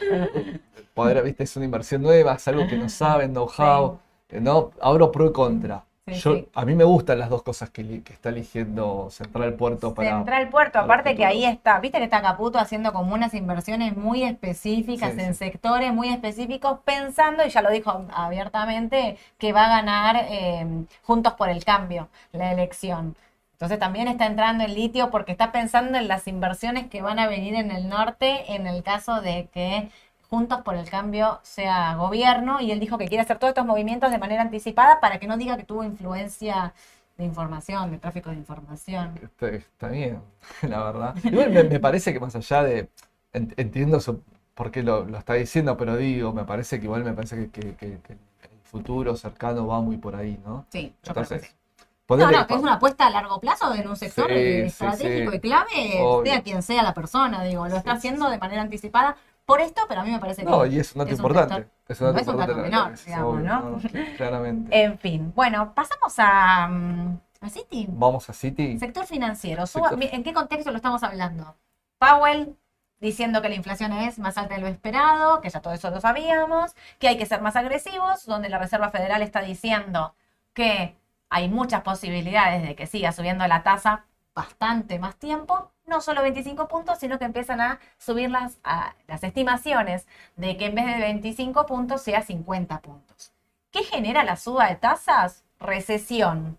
poder, 0.93 1.23
viste, 1.23 1.43
es 1.43 1.55
una 1.55 1.65
inversión 1.65 2.01
nueva, 2.01 2.33
es 2.35 2.47
algo 2.47 2.67
que 2.67 2.77
no 2.77 2.89
saben, 2.89 3.31
know-how, 3.31 3.99
eh, 4.29 4.39
¿no? 4.41 4.71
Abro 4.81 5.11
pro 5.11 5.27
y 5.27 5.31
contra. 5.33 5.85
Sí, 6.13 6.21
Yo, 6.21 6.35
sí. 6.35 6.47
A 6.53 6.65
mí 6.65 6.75
me 6.75 6.83
gustan 6.83 7.19
las 7.19 7.29
dos 7.29 7.43
cosas 7.43 7.69
que, 7.69 8.01
está 8.09 8.29
eligiendo 8.29 9.09
Central 9.09 9.53
Puerto 9.53 9.93
para... 9.93 10.17
Central 10.17 10.49
Puerto, 10.49 10.73
para 10.73 10.85
el 10.85 10.91
aparte 10.91 11.15
que 11.15 11.25
ahí 11.25 11.45
está, 11.45 11.79
viste 11.79 11.97
que 11.97 12.03
está 12.05 12.21
Caputo 12.21 12.59
haciendo 12.59 12.93
como 12.93 13.13
unas 13.13 13.33
inversiones 13.33 13.95
muy 13.95 14.23
específicas 14.23 15.13
Sí, 15.13 15.21
en 15.21 15.33
sectores 15.33 15.93
muy 15.93 16.09
específicos, 16.09 16.79
pensando, 16.83 17.45
y 17.45 17.49
ya 17.49 17.61
lo 17.61 17.71
dijo 17.71 18.05
abiertamente, 18.11 19.17
que 19.37 19.53
va 19.53 19.65
a 19.65 19.69
ganar 19.69 20.25
eh, 20.29 20.85
Juntos 21.03 21.33
por 21.33 21.49
el 21.49 21.63
Cambio 21.63 22.09
la 22.31 22.51
elección. 22.51 23.15
Entonces 23.53 23.77
también 23.77 24.07
está 24.07 24.25
entrando 24.25 24.63
en 24.63 24.73
litio 24.73 25.11
porque 25.11 25.33
está 25.33 25.51
pensando 25.51 25.97
en 25.97 26.07
las 26.07 26.27
inversiones 26.27 26.87
que 26.87 27.01
van 27.01 27.19
a 27.19 27.27
venir 27.27 27.55
en 27.55 27.71
el 27.71 27.89
norte 27.89 28.53
en 28.55 28.67
el 28.67 28.83
caso 28.83 29.21
de 29.21 29.49
que 29.53 29.89
Juntos 30.29 30.61
por 30.61 30.75
el 30.75 30.87
Cambio 30.89 31.39
sea 31.43 31.95
gobierno 31.95 32.61
y 32.61 32.71
él 32.71 32.79
dijo 32.79 32.97
que 32.97 33.07
quiere 33.07 33.23
hacer 33.23 33.39
todos 33.39 33.49
estos 33.51 33.65
movimientos 33.65 34.11
de 34.11 34.19
manera 34.19 34.41
anticipada 34.43 34.99
para 34.99 35.17
que 35.19 35.27
no 35.27 35.37
diga 35.37 35.57
que 35.57 35.63
tuvo 35.63 35.83
influencia 35.83 36.73
de 37.17 37.25
información, 37.25 37.91
de 37.91 37.97
tráfico 37.97 38.29
de 38.29 38.35
información. 38.37 39.19
Está, 39.21 39.49
está 39.49 39.87
bien, 39.89 40.21
la 40.61 40.83
verdad. 40.83 41.15
Igual 41.23 41.49
me, 41.51 41.63
me 41.63 41.79
parece 41.79 42.13
que 42.13 42.19
más 42.19 42.35
allá 42.35 42.63
de. 42.63 42.89
en- 43.33 43.53
entiendo 43.57 43.99
su- 43.99 44.21
por 44.53 44.71
qué 44.71 44.83
lo, 44.83 45.05
lo 45.05 45.17
está 45.17 45.33
diciendo, 45.33 45.75
pero 45.77 45.97
digo, 45.97 46.31
me 46.33 46.43
parece 46.45 46.79
que 46.79 46.85
igual 46.85 47.03
me 47.03 47.13
parece 47.13 47.49
que, 47.49 47.49
que- 47.49 47.75
que- 47.75 47.97
que 47.99 48.13
el 48.13 48.61
futuro 48.63 49.15
cercano 49.15 49.65
va 49.67 49.81
muy 49.81 49.97
por 49.97 50.15
ahí, 50.15 50.39
¿no? 50.45 50.65
Sí, 50.69 50.93
yo 51.03 51.13
creo 51.13 51.27
que 51.27 51.35
Entonces, 51.35 51.41
sí. 51.49 51.55
No, 51.79 51.85
ponele 52.05 52.37
no, 52.37 52.47
que 52.47 52.53
es 52.55 52.59
una 52.61 52.73
apuesta 52.73 53.05
a 53.07 53.09
largo 53.11 53.39
plazo 53.39 53.73
en 53.75 53.87
un 53.87 53.95
sector 53.95 54.27
Sí, 54.29 54.33
eh, 54.35 54.61
sí, 54.61 54.67
estratégico 54.67 55.31
sí. 55.31 55.37
y 55.37 55.39
clave, 55.39 55.99
Obvio. 56.01 56.31
sea 56.33 56.41
quien 56.41 56.63
sea 56.63 56.81
la 56.83 56.93
persona, 56.93 57.43
digo, 57.43 57.67
lo 57.67 57.77
está 57.77 57.91
haciendo 57.93 58.29
de 58.29 58.37
manera 58.39 58.61
anticipada 58.63 59.15
por 59.49 59.61
esto, 59.61 59.81
pero 59.89 60.01
a 60.01 60.03
mí 60.05 60.11
me 60.11 60.19
parece 60.19 60.43
que 60.43 60.49
No, 60.49 60.65
y 60.65 60.79
es 60.79 60.93
un 60.95 60.99
dato 60.99 61.11
es 61.11 61.19
un 61.19 61.25
importante. 61.25 61.69
Es 61.87 61.99
un 62.01 62.07
dato 62.07 62.13
no 62.15 62.21
es 62.21 62.27
un 62.27 62.37
dato 62.37 62.53
la- 62.55 62.61
menor, 62.63 62.99
digamos, 63.05 63.33
obvio, 63.35 63.43
¿no? 63.49 63.79
Claramente. 64.17 64.83
En 64.83 64.97
fin, 64.99 65.33
bueno, 65.35 65.73
pasamos 65.73 66.13
a, 66.17 66.67
mm, 66.67 67.19
a 67.41 67.49
Citi. 67.49 67.85
Vamos 67.89 68.29
a 68.29 68.33
City. 68.33 68.77
Sector 68.79 69.05
financiero. 69.05 69.65
Sector- 69.65 69.97
¿En 70.01 70.23
qué 70.23 70.33
contexto 70.33 70.71
lo 70.71 70.77
estamos 70.77 71.03
hablando? 71.03 71.55
Powell 71.97 72.55
diciendo 72.99 73.41
que 73.41 73.49
la 73.49 73.55
inflación 73.55 73.93
es 73.93 74.19
más 74.19 74.37
alta 74.37 74.55
de 74.55 74.61
lo 74.61 74.67
esperado, 74.67 75.39
que 75.41 75.49
ya 75.49 75.61
todo 75.61 75.73
eso 75.73 75.89
lo 75.89 76.01
sabíamos, 76.01 76.75
que 76.99 77.07
hay 77.07 77.17
que 77.17 77.25
ser 77.25 77.41
más 77.41 77.55
agresivos, 77.55 78.25
donde 78.25 78.49
la 78.49 78.57
Reserva 78.57 78.89
Federal 78.89 79.21
está 79.21 79.41
diciendo 79.41 80.13
que 80.53 80.97
hay 81.29 81.47
muchas 81.47 81.81
posibilidades 81.81 82.61
de 82.61 82.75
que 82.75 82.87
siga 82.87 83.11
subiendo 83.13 83.47
la 83.47 83.63
tasa 83.63 84.05
bastante 84.35 84.99
más 84.99 85.15
tiempo, 85.15 85.71
no 85.89 86.01
solo 86.01 86.21
25 86.21 86.67
puntos, 86.67 86.99
sino 86.99 87.19
que 87.19 87.25
empiezan 87.25 87.61
a 87.61 87.79
subir 87.97 88.29
las, 88.31 88.59
a- 88.63 88.95
las 89.07 89.23
estimaciones 89.23 90.07
de 90.37 90.57
que 90.57 90.67
en 90.67 90.75
vez 90.75 90.85
de 90.87 90.99
25 90.99 91.65
puntos 91.65 92.01
sea 92.03 92.21
50 92.21 92.79
puntos. 92.81 93.33
¿Qué 93.71 93.83
genera 93.83 94.23
la 94.23 94.37
suba 94.37 94.67
de 94.69 94.75
tasas? 94.77 95.43
Recesión. 95.59 96.57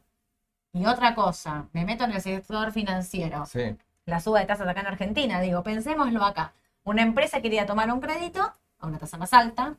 Y 0.73 0.87
otra 0.87 1.14
cosa, 1.14 1.69
me 1.73 1.85
meto 1.85 2.05
en 2.05 2.12
el 2.12 2.21
sector 2.21 2.73
financiero 2.73 3.47
Sí, 3.47 3.77
la 4.07 4.21
suba 4.21 4.40
de 4.40 4.47
tasas 4.47 4.69
acá 4.69 4.81
en 4.81 4.87
Argentina. 4.88 5.40
Digo, 5.40 5.62
pensémoslo 5.62 6.25
acá. 6.25 6.53
Una 6.85 7.03
empresa 7.03 7.40
quería 7.43 7.66
tomar 7.66 7.93
un 7.93 8.01
crédito 8.01 8.53
a 8.79 8.87
una 8.87 8.99
tasa 8.99 9.19
más 9.19 9.33
alta, 9.35 9.77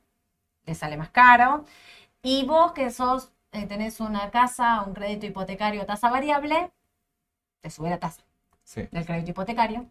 le 0.65 0.75
sale 0.75 0.97
más 0.97 1.09
caro, 1.11 1.65
y 2.23 2.45
vos 2.45 2.73
que 2.73 2.91
sos, 2.91 3.31
eh, 3.53 3.67
tenés 3.67 3.99
una 4.01 4.31
casa, 4.31 4.83
un 4.83 4.93
crédito 4.93 5.25
hipotecario 5.27 5.85
tasa 5.85 6.09
variable, 6.11 6.71
te 7.61 7.69
sube 7.69 7.89
la 7.89 7.99
tasa 7.99 8.23
sí. 8.71 8.87
del 8.91 9.05
crédito 9.05 9.31
hipotecario, 9.31 9.85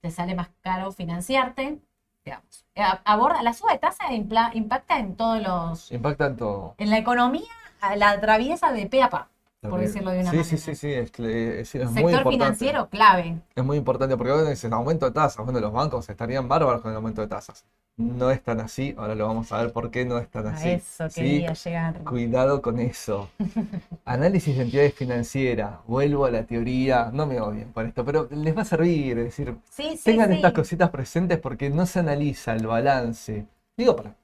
te 0.00 0.10
sale 0.10 0.34
más 0.34 0.48
caro 0.62 0.90
financiarte, 0.92 1.78
digamos. 2.24 2.64
Eh, 2.74 2.82
Aborda, 3.04 3.42
la 3.42 3.52
suba 3.52 3.72
de 3.72 3.78
tasa 3.78 4.04
impla- 4.10 4.50
impacta 4.54 4.98
en 4.98 5.16
todos 5.16 5.42
los, 5.42 5.92
Impacta 5.92 6.26
en 6.26 6.36
todo. 6.36 6.74
en 6.78 6.90
la 6.90 6.98
economía, 6.98 7.52
la 7.96 8.10
atraviesa 8.10 8.72
de 8.72 8.86
pe 8.86 9.02
a 9.02 9.10
pa, 9.10 9.28
por 9.60 9.80
decirlo 9.80 10.10
de 10.10 10.20
una 10.20 10.30
sí, 10.30 10.36
manera. 10.36 10.44
Sí, 10.48 10.56
sí, 10.58 10.74
sí, 10.74 10.92
es, 10.92 11.10
que- 11.10 11.60
es, 11.60 11.74
es 11.74 11.84
muy 11.90 11.94
Sector 11.94 12.10
importante. 12.10 12.30
financiero 12.32 12.88
clave. 12.88 13.40
Es 13.54 13.64
muy 13.64 13.76
importante 13.76 14.16
porque 14.16 14.32
ahora 14.32 14.48
dicen 14.48 14.72
aumento 14.72 15.04
de 15.06 15.12
tasas. 15.12 15.44
Bueno, 15.44 15.60
los 15.60 15.72
bancos 15.72 16.08
estarían 16.08 16.48
bárbaros 16.48 16.80
con 16.80 16.90
el 16.92 16.96
aumento 16.96 17.20
de 17.20 17.26
tasas. 17.28 17.66
No 18.00 18.30
es 18.30 18.42
tan 18.42 18.60
así. 18.60 18.94
Ahora 18.96 19.14
lo 19.14 19.26
vamos 19.26 19.52
a 19.52 19.62
ver 19.62 19.72
por 19.72 19.90
qué 19.90 20.04
no 20.04 20.18
es 20.18 20.28
tan 20.28 20.46
A 20.46 20.52
así. 20.52 20.70
eso 20.70 21.08
¿sí? 21.10 21.20
quería 21.20 21.52
llegar. 21.52 21.98
Cuidado 22.04 22.62
con 22.62 22.78
eso. 22.80 23.28
Análisis 24.04 24.56
de 24.56 24.62
entidades 24.62 24.94
financieras. 24.94 25.78
Vuelvo 25.86 26.24
a 26.24 26.30
la 26.30 26.44
teoría. 26.44 27.10
No 27.12 27.26
me 27.26 27.40
odien 27.40 27.72
por 27.72 27.84
esto, 27.86 28.04
pero 28.04 28.28
les 28.30 28.56
va 28.56 28.62
a 28.62 28.64
servir. 28.64 29.18
Es 29.18 29.24
decir, 29.26 29.54
Sí, 29.70 29.96
sí, 29.96 30.02
tengan 30.04 30.32
estas 30.32 30.52
cositas 30.52 30.90
presentes 30.90 31.38
porque 31.38 31.70
no 31.70 31.86
se 31.86 31.98
analiza 32.00 32.54
el 32.54 32.66
balance. 32.66 33.46
Digo, 33.76 33.94
para 33.96 34.14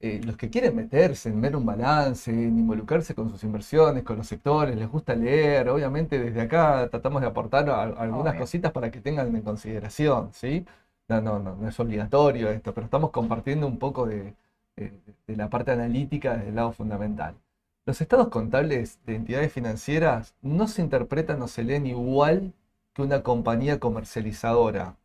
eh, 0.00 0.20
los 0.24 0.36
que 0.36 0.50
quieren 0.50 0.76
meterse 0.76 1.30
en 1.30 1.40
ver 1.40 1.56
un 1.56 1.64
balance, 1.64 2.30
en 2.30 2.58
involucrarse 2.58 3.14
con 3.14 3.30
sus 3.30 3.42
inversiones, 3.44 4.02
con 4.02 4.18
los 4.18 4.26
sectores, 4.26 4.76
les 4.76 4.88
gusta 4.88 5.14
leer, 5.14 5.68
obviamente 5.70 6.18
desde 6.18 6.42
acá 6.42 6.88
tratamos 6.90 7.22
de 7.22 7.28
aportar 7.28 7.70
a- 7.70 7.82
algunas 7.84 8.32
Obvio. 8.32 8.40
cositas 8.40 8.72
para 8.72 8.90
que 8.90 9.00
tengan 9.00 9.34
en 9.34 9.40
consideración, 9.42 10.30
¿sí? 10.32 10.66
No, 11.08 11.20
no, 11.20 11.38
no, 11.38 11.68
es 11.68 11.78
obligatorio 11.80 12.48
esto, 12.50 12.72
pero 12.72 12.86
estamos 12.86 13.10
compartiendo 13.10 13.66
un 13.66 13.78
poco 13.78 14.06
de, 14.06 14.34
la 15.26 15.50
parte 15.50 15.70
analítica 15.72 16.34
desde 16.36 16.48
el 16.48 16.56
lado 16.56 16.72
fundamental. 16.72 17.34
Los 17.86 18.00
estados 18.00 18.28
contables 18.28 18.98
de 19.04 19.16
entidades 19.16 19.52
financieras 19.52 20.34
no 20.40 20.66
se 20.66 20.82
interpretan 20.82 21.42
o 21.42 21.48
se 21.48 21.62
leen 21.64 21.86
igual 21.86 22.54
que 22.94 23.02
una 23.02 23.22
compañía 23.22 23.78
comercializadora 23.80 24.96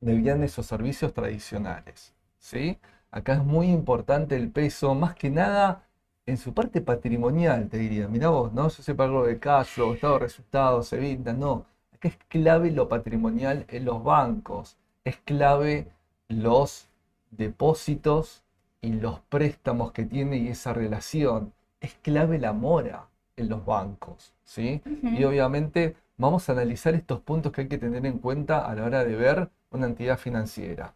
de 0.00 0.14
bienes 0.14 0.58
o 0.58 0.62
servicios 0.62 1.12
tradicionales. 1.12 2.14
¿sí? 2.38 2.78
Acá 3.10 3.34
es 3.34 3.44
muy 3.44 3.68
importante 3.68 4.36
el 4.36 4.50
peso, 4.50 4.94
más 4.94 5.14
que 5.14 5.30
nada 5.30 5.84
en 6.26 6.38
su 6.38 6.54
parte 6.54 6.80
patrimonial, 6.80 7.68
te 7.68 7.78
diría. 7.78 8.08
Mirá 8.08 8.30
vos, 8.30 8.52
no 8.52 8.70
se 8.70 8.82
sepa 8.82 9.04
algo 9.04 9.26
de 9.26 9.38
cash 9.38 9.66
flow, 9.74 9.94
estado 9.94 10.14
de 10.14 10.20
resultados, 10.20 10.92
evita, 10.92 11.32
no. 11.34 11.66
Acá 11.92 12.08
es 12.08 12.16
clave 12.28 12.70
lo 12.70 12.88
patrimonial 12.88 13.66
en 13.68 13.84
los 13.84 14.02
bancos, 14.02 14.78
es 15.04 15.16
clave 15.18 15.88
los 16.28 16.88
depósitos 17.30 18.42
y 18.80 18.92
los 18.92 19.20
préstamos 19.20 19.92
que 19.92 20.04
tiene 20.04 20.38
y 20.38 20.48
esa 20.48 20.72
relación. 20.72 21.52
Es 21.80 21.94
clave 22.02 22.38
la 22.38 22.52
mora 22.52 23.08
en 23.36 23.48
los 23.48 23.64
bancos, 23.64 24.34
¿sí? 24.44 24.82
Y 25.02 25.24
obviamente 25.24 25.96
vamos 26.16 26.48
a 26.48 26.52
analizar 26.52 26.94
estos 26.94 27.20
puntos 27.20 27.52
que 27.52 27.62
hay 27.62 27.68
que 27.68 27.78
tener 27.78 28.04
en 28.06 28.18
cuenta 28.18 28.66
a 28.66 28.74
la 28.74 28.84
hora 28.84 29.04
de 29.04 29.16
ver 29.16 29.50
una 29.70 29.86
entidad 29.86 30.18
financiera. 30.18 30.94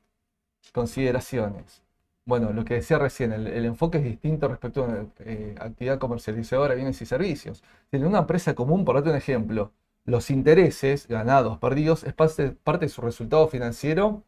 Consideraciones. 0.73 1.83
Bueno, 2.25 2.53
lo 2.53 2.65
que 2.65 2.75
decía 2.75 2.99
recién, 2.99 3.33
el, 3.33 3.65
enfoque 3.65 3.99
es 3.99 4.05
distinto 4.05 4.49
respecto 4.49 4.83
a 4.83 4.89
una 4.89 5.07
eh, 5.21 5.55
actividad 5.61 5.99
comercializadora 5.99 6.71
de 6.71 6.77
bienes 6.77 7.01
y 7.01 7.07
servicios. 7.07 7.63
En 7.93 8.05
una 8.05 8.19
empresa 8.19 8.55
común, 8.55 8.85
por 8.85 8.97
darte 8.97 9.11
un 9.11 9.17
ejemplo, 9.17 9.71
los 10.07 10.31
intereses, 10.31 11.09
ganados, 11.09 11.59
perdidos, 11.59 12.05
es 12.05 12.15
parte, 12.15 12.55
de 12.79 12.89
su 12.89 13.03
resultado 13.03 13.49
financiero 13.49 14.23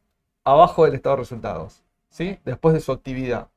abajo 0.44 0.84
del 0.84 0.94
estado 0.94 1.16
de 1.16 1.22
resultados, 1.22 1.82
¿sí? 2.10 2.38
después 2.44 2.74
de 2.74 2.80
su 2.80 2.92
actividad. 2.92 3.48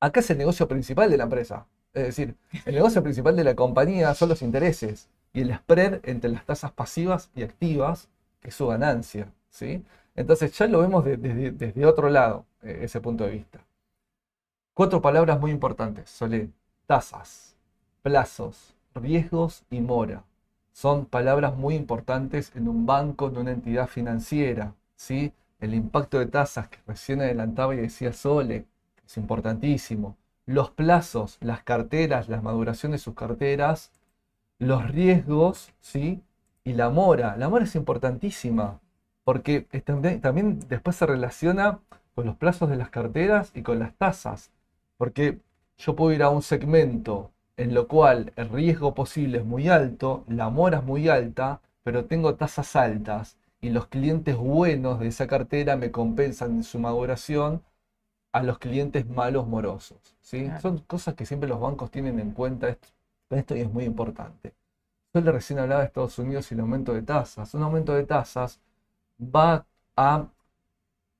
Acá 0.00 0.20
es 0.20 0.30
el 0.30 0.38
negocio 0.38 0.68
principal 0.68 1.10
de 1.10 1.16
la 1.16 1.24
empresa. 1.24 1.66
Es 1.94 2.04
decir, 2.04 2.36
el 2.66 2.74
negocio 2.74 3.02
principal 3.02 3.36
de 3.36 3.44
la 3.44 3.54
compañía 3.54 4.14
son 4.14 4.28
los 4.28 4.42
intereses 4.42 5.08
y 5.32 5.40
el 5.40 5.54
spread 5.54 6.00
entre 6.02 6.30
las 6.30 6.44
tasas 6.44 6.72
pasivas 6.72 7.30
y 7.34 7.42
activas, 7.42 8.08
que 8.40 8.48
es 8.48 8.54
su 8.54 8.66
ganancia. 8.66 9.32
¿sí? 9.48 9.82
Entonces 10.14 10.52
ya 10.56 10.66
lo 10.66 10.80
vemos 10.80 11.04
desde 11.04 11.86
otro 11.86 12.10
lado, 12.10 12.44
eh, 12.62 12.80
ese 12.82 13.00
punto 13.00 13.24
de 13.24 13.30
vista. 13.30 13.60
Cuatro 14.74 15.00
palabras 15.00 15.40
muy 15.40 15.52
importantes, 15.52 16.10
Solé. 16.10 16.50
Tasas, 16.86 17.56
plazos, 18.02 18.74
riesgos 18.94 19.64
y 19.70 19.80
mora. 19.80 20.22
Son 20.74 21.06
palabras 21.06 21.56
muy 21.56 21.76
importantes 21.76 22.50
en 22.56 22.68
un 22.68 22.84
banco, 22.84 23.28
en 23.28 23.38
una 23.38 23.52
entidad 23.52 23.86
financiera. 23.86 24.74
¿sí? 24.96 25.32
El 25.60 25.72
impacto 25.72 26.18
de 26.18 26.26
tasas 26.26 26.68
que 26.68 26.78
recién 26.84 27.20
adelantaba 27.20 27.76
y 27.76 27.78
decía 27.78 28.12
Sole, 28.12 28.66
es 29.06 29.16
importantísimo. 29.16 30.16
Los 30.46 30.70
plazos, 30.70 31.38
las 31.40 31.62
carteras, 31.62 32.28
la 32.28 32.40
maduración 32.40 32.90
de 32.90 32.98
sus 32.98 33.14
carteras, 33.14 33.92
los 34.58 34.90
riesgos, 34.90 35.72
¿sí? 35.80 36.22
Y 36.64 36.72
la 36.72 36.90
mora. 36.90 37.36
La 37.36 37.48
mora 37.48 37.64
es 37.64 37.76
importantísima 37.76 38.80
porque 39.22 39.60
también, 39.62 40.58
después 40.68 40.96
se 40.96 41.06
relaciona 41.06 41.78
con 42.16 42.26
los 42.26 42.36
plazos 42.36 42.68
de 42.68 42.76
las 42.76 42.90
carteras 42.90 43.52
y 43.54 43.62
con 43.62 43.78
las 43.78 43.94
tasas. 43.94 44.50
Porque 44.96 45.38
yo 45.78 45.94
puedo 45.94 46.12
ir 46.12 46.24
a 46.24 46.30
un 46.30 46.42
segmento 46.42 47.30
en 47.56 47.74
lo 47.74 47.88
cual 47.88 48.32
el 48.36 48.48
riesgo 48.48 48.94
posible 48.94 49.38
es 49.38 49.44
muy 49.44 49.68
alto, 49.68 50.24
la 50.28 50.50
mora 50.50 50.78
es 50.78 50.84
muy 50.84 51.08
alta, 51.08 51.60
pero 51.82 52.06
tengo 52.06 52.34
tasas 52.34 52.74
altas 52.76 53.36
y 53.60 53.70
los 53.70 53.86
clientes 53.86 54.36
buenos 54.36 55.00
de 55.00 55.08
esa 55.08 55.26
cartera 55.26 55.76
me 55.76 55.90
compensan 55.90 56.52
en 56.56 56.64
su 56.64 56.78
maduración 56.78 57.62
a 58.32 58.42
los 58.42 58.58
clientes 58.58 59.08
malos 59.08 59.46
morosos. 59.46 60.16
¿sí? 60.20 60.50
Son 60.60 60.78
cosas 60.78 61.14
que 61.14 61.26
siempre 61.26 61.48
los 61.48 61.60
bancos 61.60 61.90
tienen 61.90 62.18
en 62.18 62.32
cuenta 62.32 62.68
esto, 62.68 62.88
esto 63.30 63.56
y 63.56 63.60
es 63.60 63.70
muy 63.72 63.84
importante. 63.84 64.54
Yo 65.14 65.20
le 65.20 65.30
recién 65.30 65.60
hablaba 65.60 65.82
de 65.82 65.86
Estados 65.86 66.18
Unidos 66.18 66.50
y 66.50 66.54
el 66.54 66.60
aumento 66.60 66.92
de 66.92 67.02
tasas. 67.02 67.54
Un 67.54 67.62
aumento 67.62 67.94
de 67.94 68.04
tasas 68.04 68.60
va 69.20 69.64
a 69.96 70.26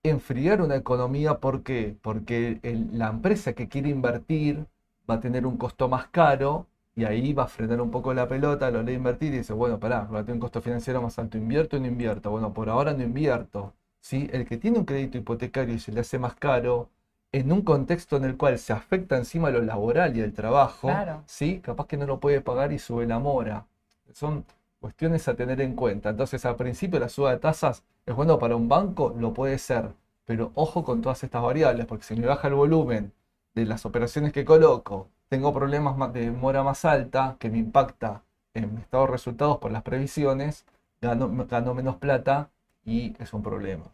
enfriar 0.03 0.61
una 0.61 0.75
economía. 0.75 1.39
¿Por 1.39 1.63
qué? 1.63 1.97
Porque 2.03 2.59
la 2.93 3.09
empresa 3.09 3.53
que 3.53 3.69
quiere 3.69 3.91
invertir 3.91 4.67
va 5.09 5.15
a 5.15 5.21
tener 5.21 5.47
un 5.47 5.57
costo 5.57 5.89
más 5.89 6.09
caro 6.09 6.67
y 6.97 7.05
ahí 7.05 7.33
va 7.33 7.45
a 7.45 7.49
frenar 7.49 7.81
un 7.81 7.91
poco 7.91 8.15
la 8.15 8.29
pelota, 8.29 8.71
lo 8.71 8.83
lee 8.83 8.95
invertir 8.95 9.35
y 9.35 9.39
dice, 9.39 9.53
bueno, 9.53 9.81
pará, 9.81 10.03
va 10.03 10.21
a 10.21 10.23
tener 10.23 10.35
un 10.35 10.41
costo 10.41 10.61
financiero 10.61 11.03
más 11.03 11.19
alto, 11.19 11.37
¿invierto 11.37 11.77
o 11.77 11.81
no 11.81 11.87
invierto? 11.87 12.31
Bueno, 12.31 12.53
por 12.53 12.69
ahora 12.69 12.93
no 12.93 13.03
invierto. 13.03 13.75
¿sí? 14.01 14.29
El 14.33 14.47
que 14.47 14.59
tiene 14.59 14.79
un 14.79 14.85
crédito 14.85 15.19
hipotecario 15.19 15.75
y 15.75 15.79
se 15.79 15.91
le 15.93 16.01
hace 16.01 16.19
más 16.19 16.35
caro, 16.35 16.89
en 17.33 17.51
un 17.51 17.63
contexto 17.63 18.17
en 18.17 18.25
el 18.25 18.37
cual 18.37 18.59
se 18.59 18.73
afecta 18.73 19.17
encima 19.17 19.51
lo 19.51 19.61
laboral 19.61 20.17
y 20.17 20.21
el 20.21 20.33
trabajo, 20.33 20.89
¿sí? 21.27 21.59
capaz 21.59 21.89
que 21.89 21.97
no 21.97 22.07
lo 22.07 22.21
puede 22.21 22.41
pagar 22.41 22.73
y 22.73 22.79
sube 22.79 23.07
la 23.07 23.19
mora. 23.19 23.67
Son 24.13 24.45
cuestiones 24.81 25.27
a 25.27 25.35
tener 25.35 25.61
en 25.61 25.75
cuenta. 25.75 26.11
Entonces, 26.11 26.45
al 26.45 26.55
principio 26.55 27.01
la 27.01 27.09
suba 27.09 27.33
de 27.33 27.39
tasas 27.39 27.83
es 28.07 28.15
bueno 28.15 28.39
para 28.39 28.55
un 28.55 28.69
banco, 28.69 29.13
lo 29.19 29.35
puede 29.35 29.59
ser, 29.59 29.89
pero 30.25 30.53
ojo 30.55 30.85
con 30.85 31.03
todas 31.03 31.25
estas 31.25 31.43
variables, 31.43 31.87
porque 31.87 32.05
si 32.05 32.15
me 32.15 32.27
baja 32.27 32.47
el 32.47 32.55
volumen 32.55 33.13
de 33.55 33.65
las 33.65 33.87
operaciones 33.87 34.33
que 34.33 34.45
coloco, 34.45 35.09
tengo 35.29 35.53
problemas 35.53 36.13
de 36.13 36.31
mora 36.31 36.63
más 36.63 36.85
alta 36.85 37.37
que 37.39 37.51
me 37.51 37.59
impacta 37.59 38.23
en 38.53 38.75
mi 38.75 38.81
estado 38.81 39.07
de 39.07 39.13
resultados 39.13 39.59
por 39.59 39.73
las 39.73 39.83
previsiones, 39.83 40.65
gano, 41.01 41.75
menos 41.75 41.97
plata 41.97 42.51
y 42.85 43.17
es 43.19 43.33
un 43.33 43.43
problema. 43.43 43.85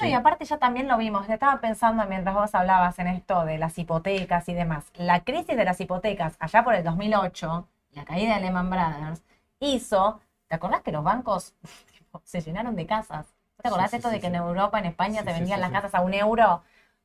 No, 0.00 0.06
y 0.06 0.12
aparte 0.12 0.44
ya 0.44 0.58
también 0.58 0.88
lo 0.88 0.98
vimos, 0.98 1.28
estaba 1.28 1.60
pensando 1.60 2.04
mientras 2.06 2.34
vos 2.34 2.54
hablabas 2.54 2.98
en 2.98 3.06
esto 3.08 3.44
de 3.44 3.58
las 3.58 3.78
hipotecas 3.78 4.48
y 4.48 4.54
demás. 4.54 4.86
La 4.94 5.24
crisis 5.24 5.56
de 5.56 5.64
las 5.64 5.80
hipotecas 5.80 6.36
allá 6.38 6.64
por 6.64 6.74
el 6.74 6.84
2008, 6.84 7.68
la 7.92 8.04
caída 8.04 8.36
de 8.36 8.40
Lehman 8.40 8.70
Brothers, 8.70 9.22
hizo, 9.60 10.20
¿te 10.48 10.56
acordás 10.56 10.82
que 10.82 10.92
los 10.92 11.04
bancos 11.04 11.54
se 12.24 12.40
llenaron 12.40 12.74
de 12.76 12.86
casas? 12.86 13.26
¿Te 13.62 13.68
acordás 13.68 13.92
esto 13.92 14.08
de 14.08 14.20
que 14.20 14.28
en 14.28 14.36
Europa, 14.36 14.78
en 14.78 14.86
España, 14.86 15.22
te 15.22 15.32
vendían 15.32 15.60
las 15.60 15.70
casas 15.70 15.94
a 15.94 16.00
un 16.00 16.14
euro? 16.14 16.62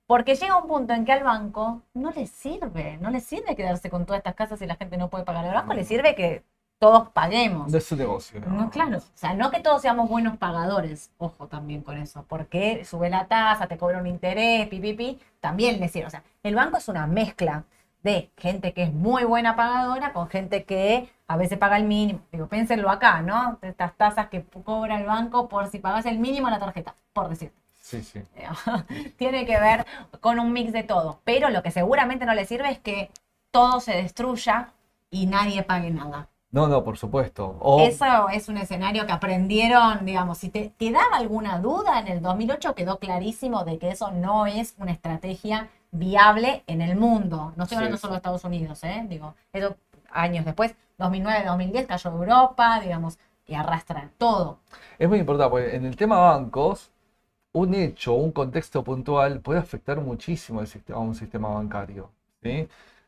Porque 0.08 0.36
llega 0.36 0.58
un 0.58 0.68
punto 0.68 0.94
en 0.94 1.04
que 1.04 1.12
al 1.12 1.24
banco 1.24 1.82
no 1.94 2.12
le 2.12 2.28
sirve, 2.28 2.98
no 3.02 3.10
le 3.10 3.20
sirve 3.20 3.56
quedarse 3.56 3.90
con 3.90 4.06
todas 4.06 4.20
estas 4.20 4.36
casas 4.36 4.62
y 4.62 4.68
la 4.68 4.76
gente 4.76 4.98
no 4.98 5.10
puede 5.10 5.24
pagar. 5.24 5.46
Al 5.46 5.56
banco 5.56 5.74
le 5.74 5.84
sirve 5.84 6.14
que 6.14 6.44
todos 6.78 7.10
paguemos. 7.10 7.72
De 7.72 7.82
su 7.82 7.96
negocio. 7.96 8.40
¿no? 8.42 8.70
claro. 8.70 8.98
O 9.00 9.02
sea, 9.16 9.34
no 9.34 9.50
que 9.50 9.62
todos 9.62 9.82
seamos 9.82 10.08
buenos 10.08 10.38
pagadores, 10.38 11.12
ojo 11.18 11.48
también 11.48 11.82
con 11.82 11.98
eso, 11.98 12.24
porque 12.28 12.86
sube 12.86 13.10
la 13.10 13.28
tasa, 13.28 13.68
te 13.68 13.78
cobra 13.78 13.98
un 13.98 14.08
interés, 14.08 14.68
pipipi, 14.68 15.20
también 15.40 15.80
le 15.80 15.88
sirve. 15.88 16.08
O 16.08 16.12
sea, 16.12 16.24
el 16.44 16.54
banco 16.54 16.78
es 16.78 16.88
una 16.88 17.08
mezcla 17.08 17.64
de 18.04 18.30
gente 18.38 18.74
que 18.74 18.84
es 18.84 18.94
muy 18.94 19.24
buena 19.24 19.56
pagadora 19.56 20.14
con 20.14 20.30
gente 20.30 20.66
que 20.66 21.10
a 21.28 21.38
veces 21.38 21.58
paga 21.58 21.78
el 21.78 21.86
mínimo. 21.86 22.20
Digo, 22.32 22.48
pénsenlo 22.48 22.92
acá, 22.92 23.24
¿no? 23.24 23.58
Estas 23.64 23.96
tasas 23.96 24.28
que 24.30 24.46
cobra 24.64 25.00
el 25.00 25.08
banco 25.08 25.50
por 25.50 25.68
si 25.68 25.80
pagas 25.80 26.06
el 26.06 26.20
mínimo 26.20 26.48
en 26.48 26.54
la 26.54 26.60
tarjeta, 26.60 26.94
por 27.14 27.30
decirte. 27.30 27.65
Sí, 27.86 28.02
sí. 28.02 28.20
Tiene 29.18 29.46
que 29.46 29.60
ver 29.60 29.86
con 30.20 30.40
un 30.40 30.52
mix 30.52 30.74
de 30.74 30.82
todo. 30.82 31.20
Pero 31.24 31.52
lo 31.52 31.62
que 31.62 31.70
seguramente 31.70 32.26
no 32.26 32.34
le 32.34 32.46
sirve 32.46 32.72
es 32.72 32.80
que 32.80 33.12
todo 33.52 33.80
se 33.80 33.92
destruya 33.92 34.74
y 35.12 35.28
nadie 35.28 35.62
pague 35.62 35.92
nada. 35.92 36.28
No, 36.50 36.68
no, 36.68 36.84
por 36.84 36.98
supuesto. 36.98 37.60
Eso 37.82 38.28
es 38.30 38.50
un 38.50 38.58
escenario 38.58 39.06
que 39.06 39.12
aprendieron, 39.12 40.04
digamos, 40.04 40.40
si 40.40 40.50
te, 40.50 40.74
te, 40.76 40.92
daba 40.92 41.18
alguna 41.18 41.60
duda 41.60 42.00
en 42.00 42.08
el 42.08 42.24
2008 42.24 42.74
quedó 42.74 42.98
clarísimo 42.98 43.64
de 43.66 43.78
que 43.78 43.90
eso 43.90 44.10
no 44.10 44.48
es 44.48 44.74
una 44.80 44.92
estrategia 44.92 45.70
viable 45.92 46.64
en 46.66 46.82
el 46.82 46.96
mundo. 46.96 47.54
No 47.56 47.64
estoy 47.66 47.78
hablando 47.78 47.98
solo 47.98 48.14
de 48.14 48.18
Estados 48.18 48.46
Unidos, 48.46 48.84
¿eh? 48.84 49.06
Digo, 49.08 49.36
eso 49.54 49.76
años 50.10 50.44
después, 50.44 50.74
2009, 50.98 51.46
2010 51.46 51.86
cayó 51.86 52.10
Europa, 52.10 52.80
digamos, 52.80 53.20
y 53.46 53.54
arrastra 53.54 54.10
todo. 54.18 54.58
Es 54.98 55.08
muy 55.08 55.20
importante, 55.20 55.52
porque 55.52 55.76
en 55.76 55.86
el 55.86 55.96
tema 55.96 56.18
bancos, 56.18 56.92
un 57.56 57.74
hecho, 57.74 58.14
un 58.14 58.32
contexto 58.32 58.84
puntual 58.84 59.40
puede 59.40 59.60
afectar 59.60 60.02
muchísimo 60.02 60.60
el 60.62 60.68
sistema, 60.68 61.00
a 61.00 61.02
un 61.02 61.16
sistema 61.16 61.48
bancario. 61.50 62.12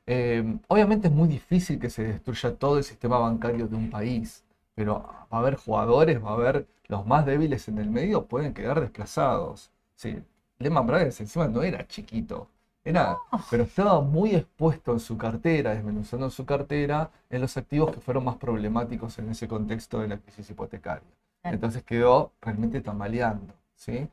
Eh, 0.06 0.58
obviamente 0.68 1.08
es 1.10 1.14
muy 1.14 1.28
difícil 1.28 1.80
que 1.80 1.90
se 1.90 2.04
destruya 2.04 2.56
todo 2.56 2.78
el 2.78 2.84
sistema 2.86 3.18
bancario 3.20 3.68
de 3.68 3.76
un 3.76 3.90
país, 3.90 4.46
pero 4.74 5.04
va 5.32 5.38
a 5.38 5.40
haber 5.40 5.56
jugadores, 5.56 6.24
va 6.24 6.30
a 6.32 6.34
haber 6.36 6.66
los 6.88 7.06
más 7.06 7.26
débiles 7.26 7.68
en 7.68 7.78
el 7.80 7.90
medio, 7.90 8.26
pueden 8.26 8.54
quedar 8.54 8.80
desplazados. 8.80 9.70
Sí, 9.96 10.24
Lehman 10.60 10.88
Brothers 10.88 11.20
encima 11.22 11.48
no 11.50 11.62
era 11.62 11.86
chiquito, 11.88 12.48
era, 12.86 13.18
pero 13.52 13.64
estaba 13.64 14.00
muy 14.02 14.34
expuesto 14.36 14.94
en 14.94 15.00
su 15.02 15.18
cartera, 15.18 15.74
desmenuzando 15.76 16.30
su 16.30 16.46
cartera, 16.46 17.12
en 17.30 17.42
los 17.42 17.58
activos 17.58 17.92
que 17.94 18.00
fueron 18.00 18.24
más 18.24 18.38
problemáticos 18.38 19.20
en 19.20 19.30
ese 19.30 19.48
contexto 19.50 20.00
de 20.00 20.08
la 20.08 20.18
crisis 20.20 20.50
hipotecaria. 20.50 21.10
Entonces 21.44 21.84
quedó 21.84 22.32
realmente 22.42 22.80
tambaleando. 22.82 23.54
¿sí? 23.76 24.10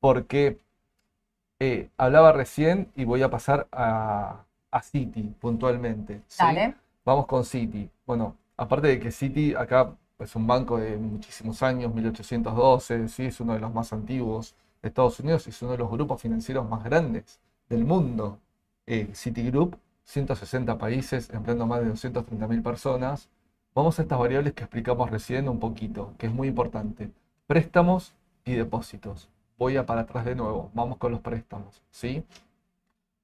Porque 0.00 0.58
eh, 1.60 1.90
hablaba 1.96 2.32
recién 2.32 2.90
y 2.94 3.04
voy 3.04 3.22
a 3.22 3.30
pasar 3.30 3.66
a, 3.72 4.44
City 4.82 5.34
puntualmente. 5.40 6.22
Vamos 7.04 7.26
con 7.26 7.44
City. 7.44 7.90
Bueno, 8.06 8.36
aparte 8.56 8.86
de 8.88 9.00
que 9.00 9.10
City 9.10 9.54
acá 9.54 9.92
es 10.18 10.36
un 10.36 10.46
banco 10.46 10.78
de 10.78 10.96
muchísimos 10.96 11.62
años, 11.62 11.92
1812, 11.92 13.08
¿sí? 13.08 13.26
es 13.26 13.40
uno 13.40 13.54
de 13.54 13.60
los 13.60 13.72
más 13.72 13.92
antiguos 13.92 14.54
de 14.82 14.88
Estados 14.88 15.18
Unidos 15.20 15.46
y 15.46 15.50
es 15.50 15.62
uno 15.62 15.72
de 15.72 15.78
los 15.78 15.90
grupos 15.90 16.20
financieros 16.20 16.68
más 16.68 16.84
grandes 16.84 17.40
del 17.68 17.84
mundo. 17.84 18.38
Eh, 18.86 19.10
Citigroup, 19.14 19.76
160 20.04 20.78
países, 20.78 21.28
empleando 21.30 21.66
más 21.66 21.80
de 21.80 21.92
230.000 21.92 22.62
personas. 22.62 23.28
Vamos 23.74 23.98
a 23.98 24.02
estas 24.02 24.18
variables 24.18 24.52
que 24.52 24.62
explicamos 24.62 25.10
recién 25.10 25.48
un 25.48 25.58
poquito, 25.58 26.14
que 26.18 26.26
es 26.26 26.32
muy 26.32 26.48
importante. 26.48 27.10
Préstamos 27.46 28.14
y 28.44 28.52
depósitos. 28.52 29.28
Voy 29.58 29.76
a 29.76 29.84
para 29.84 30.02
atrás 30.02 30.24
de 30.24 30.34
nuevo. 30.34 30.70
Vamos 30.74 30.98
con 30.98 31.12
los 31.12 31.20
préstamos, 31.20 31.82
¿sí? 31.90 32.24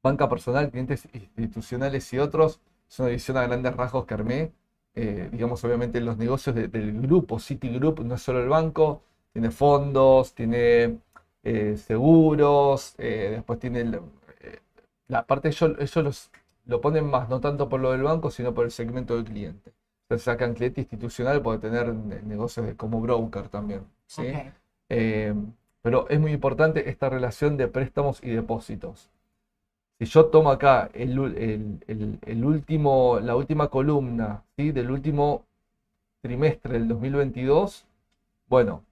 Banca 0.03 0.29
personal, 0.29 0.71
clientes 0.71 1.09
institucionales 1.15 2.13
y 2.13 2.19
otros. 2.19 2.61
Es 2.89 2.99
una 2.99 3.09
división 3.09 3.37
a 3.39 3.47
grandes 3.47 3.75
rasgos 3.75 4.05
que 4.05 4.15
armé. 4.15 4.53
Eh, 4.95 5.29
digamos, 5.33 5.65
obviamente, 5.65 6.01
los 6.01 6.19
negocios 6.19 6.55
del 6.55 7.01
grupo 7.01 7.39
Citigroup 7.39 8.01
no 8.01 8.15
es 8.15 8.23
solo 8.23 8.43
el 8.43 8.49
banco, 8.49 9.03
tiene 9.33 9.51
fondos, 9.51 10.35
tiene 10.35 10.99
eh, 11.43 11.77
seguros, 11.77 12.95
eh, 12.99 13.31
después 13.33 13.59
tiene 13.59 14.01
la 15.09 15.27
parte, 15.27 15.49
ellos, 15.49 15.73
ellos 15.79 16.31
lo 16.67 16.81
ponen 16.81 17.07
más, 17.07 17.29
no 17.29 17.41
tanto 17.41 17.69
por 17.69 17.81
lo 17.81 17.93
del 17.93 18.03
banco, 18.03 18.31
sino 18.31 18.55
por 18.55 18.65
el 18.67 18.71
segmento 18.71 19.17
del 19.17 19.25
cliente. 19.25 19.73
Entonces 20.03 20.25
sacan 20.25 20.55
cliente 20.55 20.83
institucional, 20.83 21.43
puede 21.43 21.59
tener 21.59 21.93
negocios 21.95 22.75
como 22.77 23.01
broker 23.01 23.49
también. 23.49 23.87
¿sí? 24.07 24.33
Pero 25.85 26.09
es 26.09 26.19
muy 26.19 26.33
importante 26.33 26.89
esta 26.89 27.11
relación 27.11 27.59
de 27.59 27.69
préstamos 27.69 28.19
y 28.23 28.31
depósitos. 28.31 29.11
Si 29.99 30.07
yo 30.07 30.25
tomo 30.27 30.51
acá 30.51 30.89
el, 30.95 31.19
último, 32.43 33.21
la 33.21 33.37
última 33.37 33.69
columna 33.69 34.45
¿sí? 34.57 34.73
del 34.73 34.91
último 34.91 35.45
trimestre 36.23 36.79
del 36.79 36.89
2022, 36.89 37.85
bueno, 38.49 38.83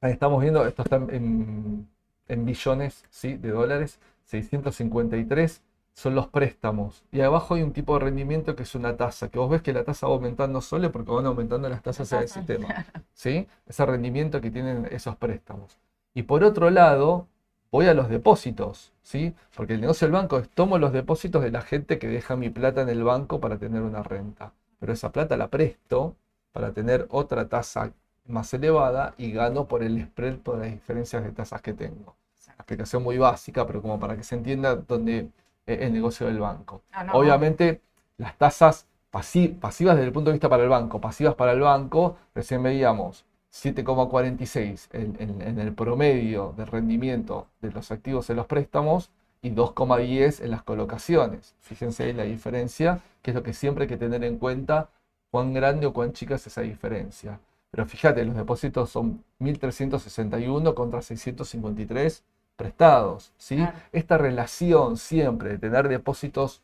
ahí 0.00 0.10
estamos 0.10 0.42
viendo, 0.42 0.66
esto 0.66 0.82
está 0.82 0.96
en, 0.96 1.86
billones 2.28 3.04
¿sí? 3.10 3.36
de 3.36 3.50
dólares, 3.50 4.00
653 4.24 5.62
son 5.92 6.16
los 6.16 6.26
préstamos. 6.26 7.04
Y 7.12 7.20
abajo 7.20 7.54
hay 7.54 7.62
un 7.62 7.72
tipo 7.72 7.94
de 7.94 8.06
rendimiento 8.06 8.56
que 8.56 8.64
es 8.64 8.74
una 8.74 8.96
tasa, 8.96 9.28
que 9.28 9.38
vos 9.38 9.48
ves 9.48 9.62
que 9.62 9.72
la 9.72 9.84
tasa 9.84 10.08
va 10.08 10.14
aumentando 10.14 10.60
solo 10.60 10.90
porque 10.90 11.12
van 11.12 11.26
aumentando 11.26 11.68
las 11.68 11.80
tasas 11.80 12.12
en 12.12 12.22
el 12.22 12.28
sistema. 12.28 12.86
¿sí? 13.12 13.46
Ese 13.68 13.86
rendimiento 13.86 14.40
que 14.40 14.50
tienen 14.50 14.88
esos 14.90 15.14
préstamos. 15.14 15.78
Y 16.14 16.22
por 16.22 16.44
otro 16.44 16.70
lado, 16.70 17.26
voy 17.72 17.86
a 17.86 17.94
los 17.94 18.08
depósitos, 18.08 18.92
¿sí? 19.02 19.34
Porque 19.56 19.74
el 19.74 19.80
negocio 19.80 20.06
del 20.06 20.12
banco 20.12 20.38
es 20.38 20.48
tomo 20.48 20.78
los 20.78 20.92
depósitos 20.92 21.42
de 21.42 21.50
la 21.50 21.60
gente 21.60 21.98
que 21.98 22.06
deja 22.06 22.36
mi 22.36 22.50
plata 22.50 22.82
en 22.82 22.88
el 22.88 23.02
banco 23.02 23.40
para 23.40 23.58
tener 23.58 23.82
una 23.82 24.02
renta. 24.02 24.52
Pero 24.78 24.92
esa 24.92 25.10
plata 25.10 25.36
la 25.36 25.48
presto 25.48 26.14
para 26.52 26.72
tener 26.72 27.06
otra 27.10 27.48
tasa 27.48 27.92
más 28.26 28.54
elevada 28.54 29.14
y 29.18 29.32
gano 29.32 29.66
por 29.66 29.82
el 29.82 30.00
spread 30.02 30.38
por 30.38 30.58
las 30.58 30.70
diferencias 30.70 31.24
de 31.24 31.32
tasas 31.32 31.60
que 31.60 31.74
tengo. 31.74 32.14
Una 32.46 32.54
explicación 32.54 33.02
muy 33.02 33.18
básica, 33.18 33.66
pero 33.66 33.82
como 33.82 33.98
para 33.98 34.16
que 34.16 34.22
se 34.22 34.36
entienda 34.36 34.76
dónde 34.76 35.30
es 35.66 35.80
el 35.80 35.92
negocio 35.92 36.26
del 36.26 36.38
banco. 36.38 36.82
Ah, 36.92 37.06
Obviamente, 37.12 37.80
las 38.18 38.38
tasas 38.38 38.86
pasivas 39.10 39.96
desde 39.96 40.04
el 40.04 40.12
punto 40.12 40.30
de 40.30 40.34
vista 40.34 40.48
para 40.48 40.62
el 40.62 40.68
banco, 40.68 41.00
pasivas 41.00 41.34
para 41.34 41.52
el 41.52 41.60
banco, 41.60 42.16
recién 42.34 42.62
veíamos 42.62 43.24
7,46 43.54 44.88
en, 44.92 45.58
el 45.60 45.72
promedio 45.74 46.54
de 46.56 46.64
rendimiento 46.64 47.46
de 47.62 47.70
los 47.70 47.92
activos 47.92 48.28
en 48.28 48.36
los 48.36 48.46
préstamos 48.46 49.10
y 49.42 49.52
2,10 49.52 50.42
en 50.42 50.50
las 50.50 50.64
colocaciones. 50.64 51.54
Fíjense 51.60 52.02
ahí 52.02 52.12
la 52.12 52.24
diferencia, 52.24 53.00
que 53.22 53.30
es 53.30 53.34
lo 53.34 53.44
que 53.44 53.52
siempre 53.52 53.84
hay 53.84 53.88
que 53.88 53.96
tener 53.96 54.24
en 54.24 54.38
cuenta, 54.38 54.88
cuán 55.30 55.54
grande 55.54 55.86
o 55.86 55.92
cuán 55.92 56.12
chica 56.12 56.34
es 56.34 56.46
esa 56.48 56.62
diferencia. 56.62 57.38
Pero 57.70 57.86
fíjate, 57.86 58.24
los 58.24 58.34
depósitos 58.34 58.90
son 58.90 59.22
1.361 59.38 60.74
contra 60.74 61.00
653 61.00 62.24
prestados. 62.56 63.32
¿sí? 63.36 63.64
Esta 63.92 64.18
relación 64.18 64.96
siempre 64.96 65.50
de 65.50 65.58
tener 65.58 65.88
depósitos 65.88 66.60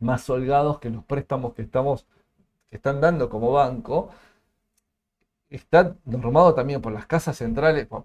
más 0.00 0.28
holgados 0.30 0.78
que 0.78 0.88
los 0.88 1.04
préstamos 1.04 1.52
que 1.54 1.62
estamos 1.62 2.06
que 2.70 2.76
están 2.76 3.02
dando 3.02 3.28
como 3.28 3.52
banco, 3.52 4.08
está 5.56 5.94
normado 6.04 6.54
también 6.54 6.80
por 6.80 6.92
las 6.92 7.06
casas 7.06 7.36
centrales 7.36 7.86
por, 7.86 8.04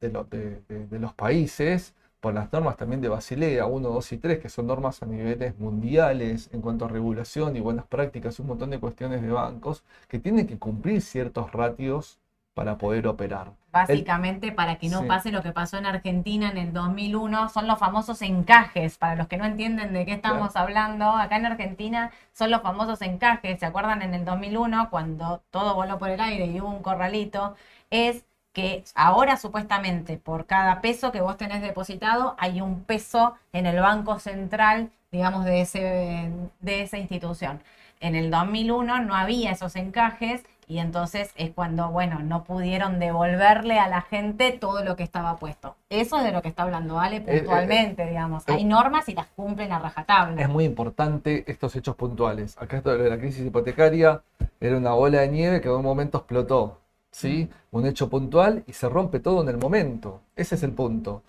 de, 0.00 0.98
los 0.98 1.14
países, 1.14 1.94
por 2.20 2.34
las 2.34 2.52
normas 2.52 2.76
también 2.76 3.00
de 3.00 3.08
Basilea 3.08 3.66
1, 3.66 3.88
2 3.88 4.12
y 4.12 4.18
3, 4.18 4.38
que 4.38 4.48
son 4.48 4.68
normas 4.68 5.02
a 5.02 5.06
niveles 5.06 5.58
mundiales 5.58 6.48
en 6.52 6.60
cuanto 6.60 6.84
a 6.84 6.88
regulación 6.88 7.56
y 7.56 7.60
buenas 7.60 7.86
prácticas, 7.86 8.38
un 8.38 8.46
montón 8.46 8.70
de 8.70 8.78
cuestiones 8.78 9.22
de 9.22 9.30
bancos 9.30 9.82
que 10.08 10.20
tienen 10.20 10.46
que 10.46 10.58
cumplir 10.58 11.02
ciertos 11.02 11.52
ratios 11.52 12.19
para 12.54 12.78
poder 12.78 13.06
operar. 13.06 13.52
Básicamente, 13.72 14.50
para 14.50 14.76
que 14.76 14.88
no 14.88 15.06
pase 15.06 15.30
lo 15.30 15.42
que 15.42 15.52
pasó 15.52 15.78
en 15.78 15.86
Argentina 15.86 16.50
en 16.50 16.58
el 16.58 16.72
2001, 16.72 17.48
son 17.50 17.68
los 17.68 17.78
famosos 17.78 18.20
encajes. 18.22 18.98
Para 18.98 19.14
los 19.14 19.28
que 19.28 19.36
no 19.36 19.44
entienden 19.44 19.92
de 19.92 20.04
qué 20.04 20.12
estamos 20.12 20.56
hablando, 20.56 21.08
acá 21.10 21.36
en 21.36 21.46
Argentina 21.46 22.10
son 22.32 22.50
los 22.50 22.62
famosos 22.62 23.00
encajes. 23.02 23.60
¿Se 23.60 23.66
acuerdan 23.66 24.02
en 24.02 24.14
el 24.14 24.24
2001 24.24 24.90
cuando 24.90 25.42
todo 25.50 25.74
voló 25.74 25.98
por 25.98 26.10
el 26.10 26.20
aire 26.20 26.46
y 26.46 26.60
hubo 26.60 26.68
un 26.68 26.82
corralito? 26.82 27.54
Es 27.90 28.24
que 28.52 28.82
ahora 28.96 29.36
supuestamente 29.36 30.16
por 30.16 30.46
cada 30.46 30.80
peso 30.80 31.12
que 31.12 31.20
vos 31.20 31.36
tenés 31.36 31.62
depositado 31.62 32.34
hay 32.38 32.60
un 32.60 32.82
peso 32.82 33.36
en 33.52 33.66
el 33.66 33.80
Banco 33.80 34.18
Central, 34.18 34.90
digamos, 35.12 35.44
de, 35.44 35.60
ese, 35.60 36.30
de 36.60 36.82
esa 36.82 36.98
institución. 36.98 37.62
En 38.00 38.16
el 38.16 38.30
2001 38.30 39.00
no 39.02 39.14
había 39.14 39.52
esos 39.52 39.76
encajes 39.76 40.44
y 40.70 40.78
entonces 40.78 41.32
es 41.34 41.50
cuando, 41.50 41.90
bueno, 41.90 42.20
no 42.20 42.44
pudieron 42.44 43.00
devolverle 43.00 43.80
a 43.80 43.88
la 43.88 44.02
gente 44.02 44.52
todo 44.52 44.84
lo 44.84 44.94
que 44.94 45.02
estaba 45.02 45.36
puesto. 45.36 45.74
Eso 45.88 46.18
es 46.18 46.22
de 46.22 46.30
lo 46.30 46.42
que 46.42 46.48
está 46.48 46.62
hablando 46.62 47.00
Ale 47.00 47.16
eh, 47.16 47.24
eh, 47.26 47.38
puntualmente, 47.38 48.06
digamos. 48.06 48.44
Hay 48.46 48.64
normas 48.64 49.08
y 49.08 49.14
las 49.14 49.26
cumplen 49.26 49.72
a 49.72 49.80
rajatabla. 49.80 50.40
Es 50.40 50.48
muy 50.48 50.64
importante 50.64 51.42
estos 51.50 51.74
hechos 51.74 51.96
puntuales. 51.96 52.56
Acá 52.56 52.76
esto 52.76 52.96
de 52.96 53.10
la 53.10 53.18
crisis 53.18 53.44
hipotecaria 53.44 54.22
era 54.60 54.76
una 54.76 54.92
bola 54.92 55.22
de 55.22 55.28
nieve 55.28 55.60
que 55.60 55.66
en 55.66 55.74
un 55.74 55.82
momento 55.82 56.18
explotó. 56.18 56.78
¿sí? 57.10 57.50
Un 57.72 57.86
hecho 57.86 58.08
puntual 58.08 58.62
y 58.68 58.72
se 58.72 58.88
rompe 58.88 59.18
todo 59.18 59.42
en 59.42 59.48
el 59.48 59.58
momento. 59.58 60.20
Ese 60.36 60.54
es 60.54 60.62
el 60.62 60.70
punto. 60.70 61.24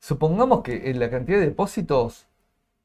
Supongamos 0.00 0.62
que 0.62 0.88
en 0.88 0.98
la 0.98 1.10
cantidad 1.10 1.38
de 1.38 1.46
depósitos 1.46 2.26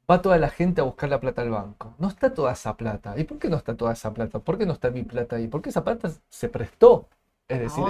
va 0.09 0.21
toda 0.21 0.37
la 0.37 0.49
gente 0.49 0.81
a 0.81 0.83
buscar 0.83 1.09
la 1.09 1.19
plata 1.19 1.41
al 1.41 1.49
banco. 1.49 1.95
No 1.99 2.07
está 2.07 2.33
toda 2.33 2.51
esa 2.53 2.75
plata. 2.77 3.17
¿Y 3.17 3.23
por 3.23 3.39
qué 3.39 3.49
no 3.49 3.57
está 3.57 3.75
toda 3.75 3.93
esa 3.93 4.13
plata? 4.13 4.39
¿Por 4.39 4.57
qué 4.57 4.65
no 4.65 4.73
está 4.73 4.91
mi 4.91 5.03
plata 5.03 5.37
ahí? 5.37 5.47
Porque 5.47 5.69
esa 5.69 5.83
plata 5.83 6.11
se 6.29 6.49
prestó. 6.49 7.07
Es 7.47 7.59
decir, 7.59 7.83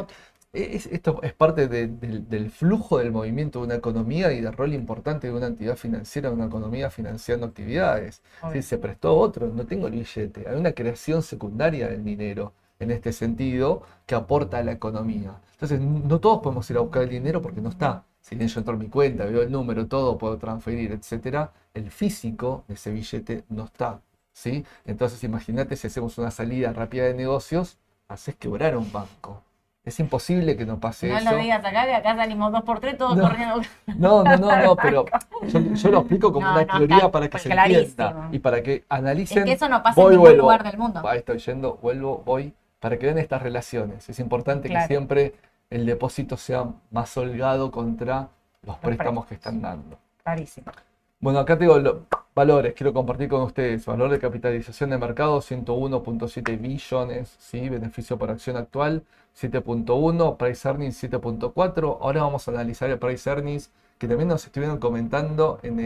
esto 0.54 1.20
es 1.24 1.34
parte 1.34 1.68
del 1.68 2.52
flujo 2.52 3.00
del 3.00 3.12
movimiento 3.12 3.60
de 3.60 3.66
una 3.66 3.76
economía 3.76 4.32
y 4.34 4.42
del 4.42 4.54
rol 4.54 4.74
importante 4.74 5.28
de 5.28 5.34
una 5.34 5.48
entidad 5.48 5.76
financiera, 5.76 6.30
de 6.30 6.36
una 6.36 6.46
economía 6.46 6.90
financiando 6.92 7.48
actividades. 7.48 8.22
se 8.62 8.78
prestó 8.78 9.10
a 9.10 9.14
otro, 9.14 9.48
no 9.48 9.66
tengo 9.66 9.88
el 9.88 9.94
billete. 9.94 10.48
Hay 10.48 10.56
una 10.56 10.74
creación 10.74 11.24
secundaria 11.24 11.88
del 11.88 12.04
dinero 12.04 12.54
en 12.80 12.92
este 12.92 13.14
sentido 13.14 13.84
que 14.06 14.16
aporta 14.16 14.60
a 14.60 14.64
la 14.64 14.74
economía. 14.74 15.40
Entonces, 15.54 15.80
no 15.80 16.20
todos 16.20 16.42
podemos 16.42 16.70
ir 16.70 16.78
a 16.78 16.82
buscar 16.82 17.04
el 17.04 17.10
dinero 17.10 17.42
porque 17.42 17.62
no 17.62 17.70
está 17.70 18.04
si 18.24 18.36
bien 18.38 18.48
yo 18.48 18.62
entro 18.62 18.74
en 18.74 18.80
mi 18.80 18.88
cuenta, 18.88 19.26
veo 19.26 19.42
el 19.42 19.52
número, 19.52 19.86
todo, 19.86 20.18
puedo 20.18 20.38
transferir, 20.38 20.94
etcétera, 20.94 21.52
el 21.74 21.92
físico 21.92 22.64
de 22.70 22.76
ese 22.76 22.92
billete 22.92 23.44
no 23.50 23.66
está. 23.66 24.00
¿sí? 24.32 24.66
Entonces, 24.86 25.22
imagínate 25.26 25.76
si 25.76 25.88
hacemos 25.88 26.18
una 26.18 26.32
salida 26.32 26.72
rápida 26.72 27.04
de 27.04 27.16
negocios, 27.16 27.78
haces 28.08 28.36
quebrar 28.36 28.78
un 28.78 28.90
banco. 28.94 29.44
Es 29.84 30.00
imposible 30.00 30.56
que 30.56 30.66
no 30.66 30.80
pase 30.80 31.14
eso. 31.14 31.26
No 31.26 31.32
lo 31.32 31.38
digas 31.38 31.66
acá, 31.66 31.84
que 31.84 31.94
acá 31.94 32.16
salimos 32.16 32.54
dos 32.54 32.64
por 32.64 32.80
tres, 32.80 32.98
todos 32.98 33.20
corriendo. 33.20 33.62
No, 33.98 34.24
no, 34.24 34.38
no, 34.38 34.64
no, 34.64 34.76
pero 34.82 35.04
yo, 35.46 35.92
lo 35.92 36.00
explico 36.00 36.32
como 36.32 36.50
una 36.50 36.66
teoría 36.66 37.12
para 37.12 37.28
que 37.28 37.40
se 37.40 37.52
entienda 37.52 38.30
y 38.32 38.40
para 38.40 38.64
que 38.64 38.86
analicen. 38.88 39.40
Es 39.40 39.44
que 39.44 39.52
eso 39.52 39.68
no 39.68 39.84
pasa 39.84 40.02
en 40.02 40.10
ningún 40.12 40.38
lugar 40.38 40.64
del 40.64 40.78
mundo. 40.78 41.06
Ahí 41.06 41.20
estoy 41.20 41.40
yendo, 41.40 41.78
vuelvo, 41.82 42.24
voy, 42.26 42.54
para 42.80 42.98
que 42.98 43.08
vean 43.08 43.18
estas 43.18 43.42
relaciones. 43.42 44.08
Es 44.08 44.18
importante 44.20 44.70
que 44.70 44.80
siempre 44.88 45.34
el 45.74 45.88
depósito 45.88 46.38
sea 46.38 46.72
más 46.92 47.18
holgado 47.18 47.72
contra 47.72 48.30
los, 48.62 48.78
préstamos 48.78 49.26
que 49.26 49.34
están 49.34 49.60
dando. 49.60 49.98
Clarísimo. 50.24 50.72
Bueno, 51.20 51.40
acá 51.40 51.58
tengo 51.58 51.80
los 51.80 51.96
valores, 52.36 52.76
quiero 52.76 52.94
compartir 52.94 53.28
con 53.28 53.42
ustedes. 53.42 53.84
Valor 53.88 54.12
de 54.12 54.20
capitalización 54.20 54.92
de 54.92 55.00
mercado, 55.00 55.40
101.7 55.40 56.62
billones, 56.62 57.36
¿sí? 57.40 57.70
beneficio 57.70 58.20
por 58.20 58.30
acción 58.30 58.56
actual, 58.56 59.04
7.1, 59.36 60.38
price 60.38 60.68
earnings 60.68 61.04
7.4. 61.04 61.98
Ahora 62.02 62.22
vamos 62.22 62.48
a 62.48 62.52
analizar 62.52 62.92
el 62.92 63.00
price 63.00 63.28
earnings, 63.28 63.72
que 63.98 64.08
también 64.08 64.28
nos 64.28 64.46
estuvieron 64.46 64.78
comentando 64.78 65.60
en 65.64 65.80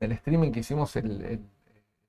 el, 0.00 0.12
streaming 0.12 0.50
que 0.50 0.60
hicimos 0.60 0.96
el 0.96 1.40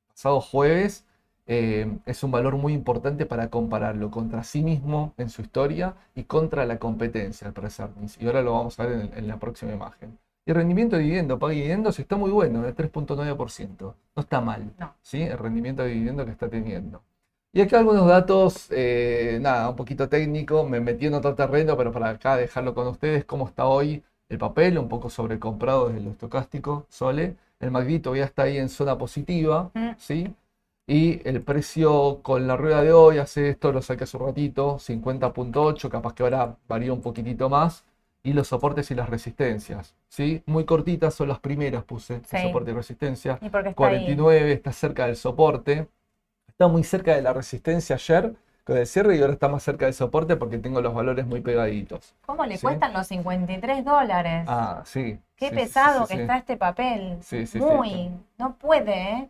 pasado 0.09 0.41
jueves. 0.41 1.06
Eh, 1.47 1.97
es 2.05 2.23
un 2.23 2.31
valor 2.31 2.57
muy 2.57 2.73
importante 2.73 3.25
para 3.25 3.49
compararlo 3.49 4.11
contra 4.11 4.43
sí 4.43 4.61
mismo 4.63 5.13
en 5.17 5.29
su 5.29 5.41
historia 5.41 5.95
y 6.13 6.23
contra 6.23 6.65
la 6.65 6.77
competencia, 6.77 7.47
el 7.47 7.53
price 7.53 7.81
earnings. 7.81 8.21
Y 8.21 8.27
ahora 8.27 8.41
lo 8.41 8.53
vamos 8.53 8.79
a 8.79 8.85
ver 8.85 9.09
en, 9.15 9.27
la 9.27 9.37
próxima 9.37 9.71
imagen. 9.73 10.17
Y 10.45 10.51
el 10.51 10.57
rendimiento 10.57 10.97
de 10.97 11.03
dividendo, 11.03 11.39
paga 11.39 11.53
dividendos, 11.53 11.99
está 11.99 12.17
muy 12.17 12.31
bueno, 12.31 12.65
el 12.65 12.75
3.9%. 12.75 13.77
No 13.79 14.21
está 14.21 14.41
mal, 14.41 14.71
¿sí? 15.01 15.21
El 15.21 15.37
rendimiento 15.37 15.83
de 15.83 15.89
dividendo 15.89 16.25
que 16.25 16.31
está 16.31 16.49
teniendo. 16.49 17.01
Y 17.53 17.61
acá 17.61 17.79
algunos 17.79 18.07
datos, 18.07 18.67
eh, 18.71 19.39
nada, 19.41 19.69
un 19.69 19.75
poquito 19.75 20.09
técnico, 20.09 20.65
me 20.65 20.79
metí 20.79 21.07
en 21.07 21.13
otro 21.13 21.33
terreno, 21.33 21.77
pero 21.77 21.91
para 21.91 22.09
acá 22.09 22.35
dejarlo 22.35 22.73
con 22.75 22.87
ustedes, 22.87 23.25
cómo 23.25 23.47
está 23.47 23.65
hoy 23.65 24.03
el 24.29 24.37
papel, 24.37 24.77
un 24.77 24.89
poco 24.89 25.09
sobrecomprado 25.09 25.87
desde 25.87 26.01
lo 26.01 26.11
estocástico, 26.11 26.85
Sole. 26.89 27.35
El 27.59 27.71
MACD 27.71 28.01
todavía 28.01 28.25
está 28.25 28.43
ahí 28.43 28.57
en 28.57 28.69
zona 28.69 28.97
positiva, 28.97 29.71
mm. 29.73 29.91
¿sí? 29.97 30.33
Y 30.87 31.21
el 31.27 31.41
precio 31.43 32.21
con 32.23 32.47
la 32.47 32.55
rueda 32.55 32.81
de 32.81 32.93
hoy, 32.93 33.17
hace 33.17 33.49
esto, 33.49 33.71
lo 33.73 33.81
saqué 33.81 34.05
hace 34.05 34.15
un 34.17 34.25
ratito, 34.27 34.79
50.8, 34.79 35.89
capaz 35.89 36.13
que 36.13 36.23
ahora 36.23 36.55
varía 36.67 36.93
un 36.93 37.01
poquitito 37.01 37.49
más. 37.49 37.83
y 38.23 38.33
los 38.33 38.49
soportes 38.49 38.91
y 38.91 38.95
las 38.95 39.09
resistencias. 39.09 39.95
¿sí? 40.09 40.43
Muy 40.47 40.65
cortitas 40.65 41.13
son 41.13 41.29
las 41.29 41.39
primeras, 41.39 41.85
puse 41.85 42.19
Sí. 42.25 42.37
soporte 42.41 42.71
y 42.71 42.73
resistencia. 42.73 43.39
¿Y 43.41 43.49
por 43.49 43.63
qué 43.63 43.69
está 43.69 43.87
ahí? 43.87 43.95
49 43.95 44.51
está 44.51 44.73
cerca 44.73 45.05
del 45.05 45.15
soporte. 45.15 45.87
Está 46.49 46.67
muy 46.67 46.83
cerca 46.83 47.15
de 47.15 47.21
la 47.21 47.33
resistencia 47.33 47.95
ayer 47.95 48.33
con 48.65 48.77
el 48.77 48.87
cierre 48.87 49.15
y 49.17 49.21
ahora 49.21 49.33
está 49.33 49.47
más 49.47 49.63
cerca 49.63 49.85
del 49.85 49.93
soporte 49.93 50.35
porque 50.35 50.57
tengo 50.57 50.81
los 50.81 50.93
valores 50.93 51.25
muy 51.25 51.41
pegaditos. 51.41 52.15
¿Cómo 52.25 52.45
le 52.45 52.57
Sí. 52.57 52.63
cuestan 52.63 52.91
los 52.93 53.07
53 53.07 53.85
dólares? 53.85 54.43
Ah, 54.47 54.81
sí. 54.85 55.19
Qué 55.37 55.49
sí, 55.49 55.55
pesado 55.55 56.07
que 56.07 56.15
está 56.15 56.37
este 56.37 56.57
papel. 56.57 57.17
Sí, 57.21 57.45
sí, 57.47 57.59
sí, 57.59 57.59
Muy. 57.59 58.11
No 58.37 58.55
puede, 58.55 59.11
¿eh? 59.11 59.29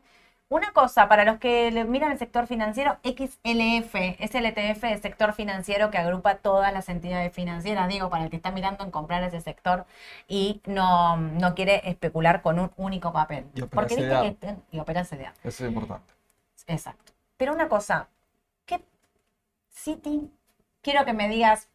Una 0.50 0.72
cosa, 0.72 1.10
para 1.10 1.26
los 1.26 1.40
que 1.40 1.72
le 1.72 1.84
miran 1.84 2.12
el 2.14 2.18
sector 2.20 2.48
financiero, 2.48 2.98
XLF 3.04 3.96
es 4.18 4.34
el 4.34 4.46
ETF 4.46 4.82
del 4.84 5.02
sector 5.02 5.34
financiero 5.34 5.92
que 5.92 5.98
agrupa 5.98 6.36
todas 6.36 6.72
las 6.72 6.88
entidades 6.88 7.34
financieras. 7.34 7.90
Digo, 7.90 8.10
para 8.10 8.24
el 8.24 8.30
que 8.30 8.38
está 8.38 8.52
mirando 8.52 8.86
en 8.86 8.92
comprar 8.92 9.22
ese 9.24 9.42
sector 9.42 9.86
y 10.30 10.62
no, 10.66 11.18
no 11.18 11.54
quiere 11.54 11.82
especular 11.90 12.42
con 12.42 12.60
un 12.60 12.72
único 12.78 13.12
papel. 13.12 13.46
Y 13.56 13.64
Porque 13.64 13.96
viste 13.96 14.10
CDA. 14.10 14.22
que 14.22 14.32
ten- 14.32 14.64
y 14.72 14.80
opera 14.80 15.04
CDA. 15.04 15.34
Eso 15.44 15.66
es 15.66 15.70
importante. 15.70 16.14
Exacto. 16.68 17.12
Pero 17.36 17.54
una 17.54 17.68
cosa, 17.68 18.08
¿qué 18.66 18.82
City? 19.70 20.32
Quiero 20.82 21.04
que 21.04 21.12
me 21.12 21.28
digas 21.28 21.68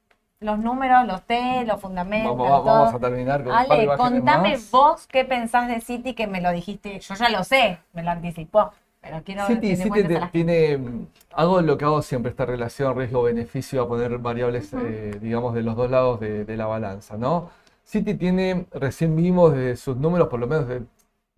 los 0.43 0.59
números, 0.59 1.07
los 1.07 1.23
T, 1.23 1.65
los 1.67 1.81
fundamentos, 1.81 2.37
Vamos, 2.37 2.65
todo. 2.65 2.97
a 2.97 2.99
terminar 2.99 3.45
con 3.45 3.53
Ale, 3.55 3.87
contame 3.97 4.59
vos 4.71 5.07
qué 5.07 5.25
pensás 5.25 5.69
de 5.69 5.81
City 5.81 6.15
que 6.15 6.27
me 6.27 6.41
lo 6.41 6.51
dijiste. 6.53 7.01
Yo 7.01 7.15
ya 7.15 7.29
lo 7.29 7.45
sé, 7.45 7.79
me 7.93 8.03
lo 8.03 8.11
anticipó. 8.11 8.73
Pero 9.01 9.23
quiero 9.25 9.47
Citi, 9.47 9.77
que 9.77 9.89
cuentes 9.89 10.13
te- 10.13 10.21
la 10.21 10.31
tiene, 10.31 10.79
mm, 10.79 11.07
hago 11.33 11.61
lo 11.61 11.77
que 11.77 11.85
hago 11.85 12.03
siempre, 12.03 12.31
esta 12.31 12.47
relación 12.47 12.97
riesgo-beneficio, 12.97 13.83
a 13.83 13.89
poner 13.89 14.19
variables, 14.19 14.73
eh, 14.75 15.19
digamos, 15.21 15.55
de 15.55 15.63
los 15.63 15.75
dos 15.77 15.91
lados 15.91 16.21
de, 16.21 16.45
de 16.45 16.57
la 16.57 16.67
balanza, 16.67 17.17
¿no? 17.17 17.51
Citi 17.85 18.15
tiene, 18.15 18.67
recién 18.73 19.17
vimos 19.17 19.55
de 19.55 19.77
sus 19.77 19.97
números, 19.97 20.29
por 20.29 20.39
lo 20.39 20.47
menos 20.47 20.69
de- 20.69 20.83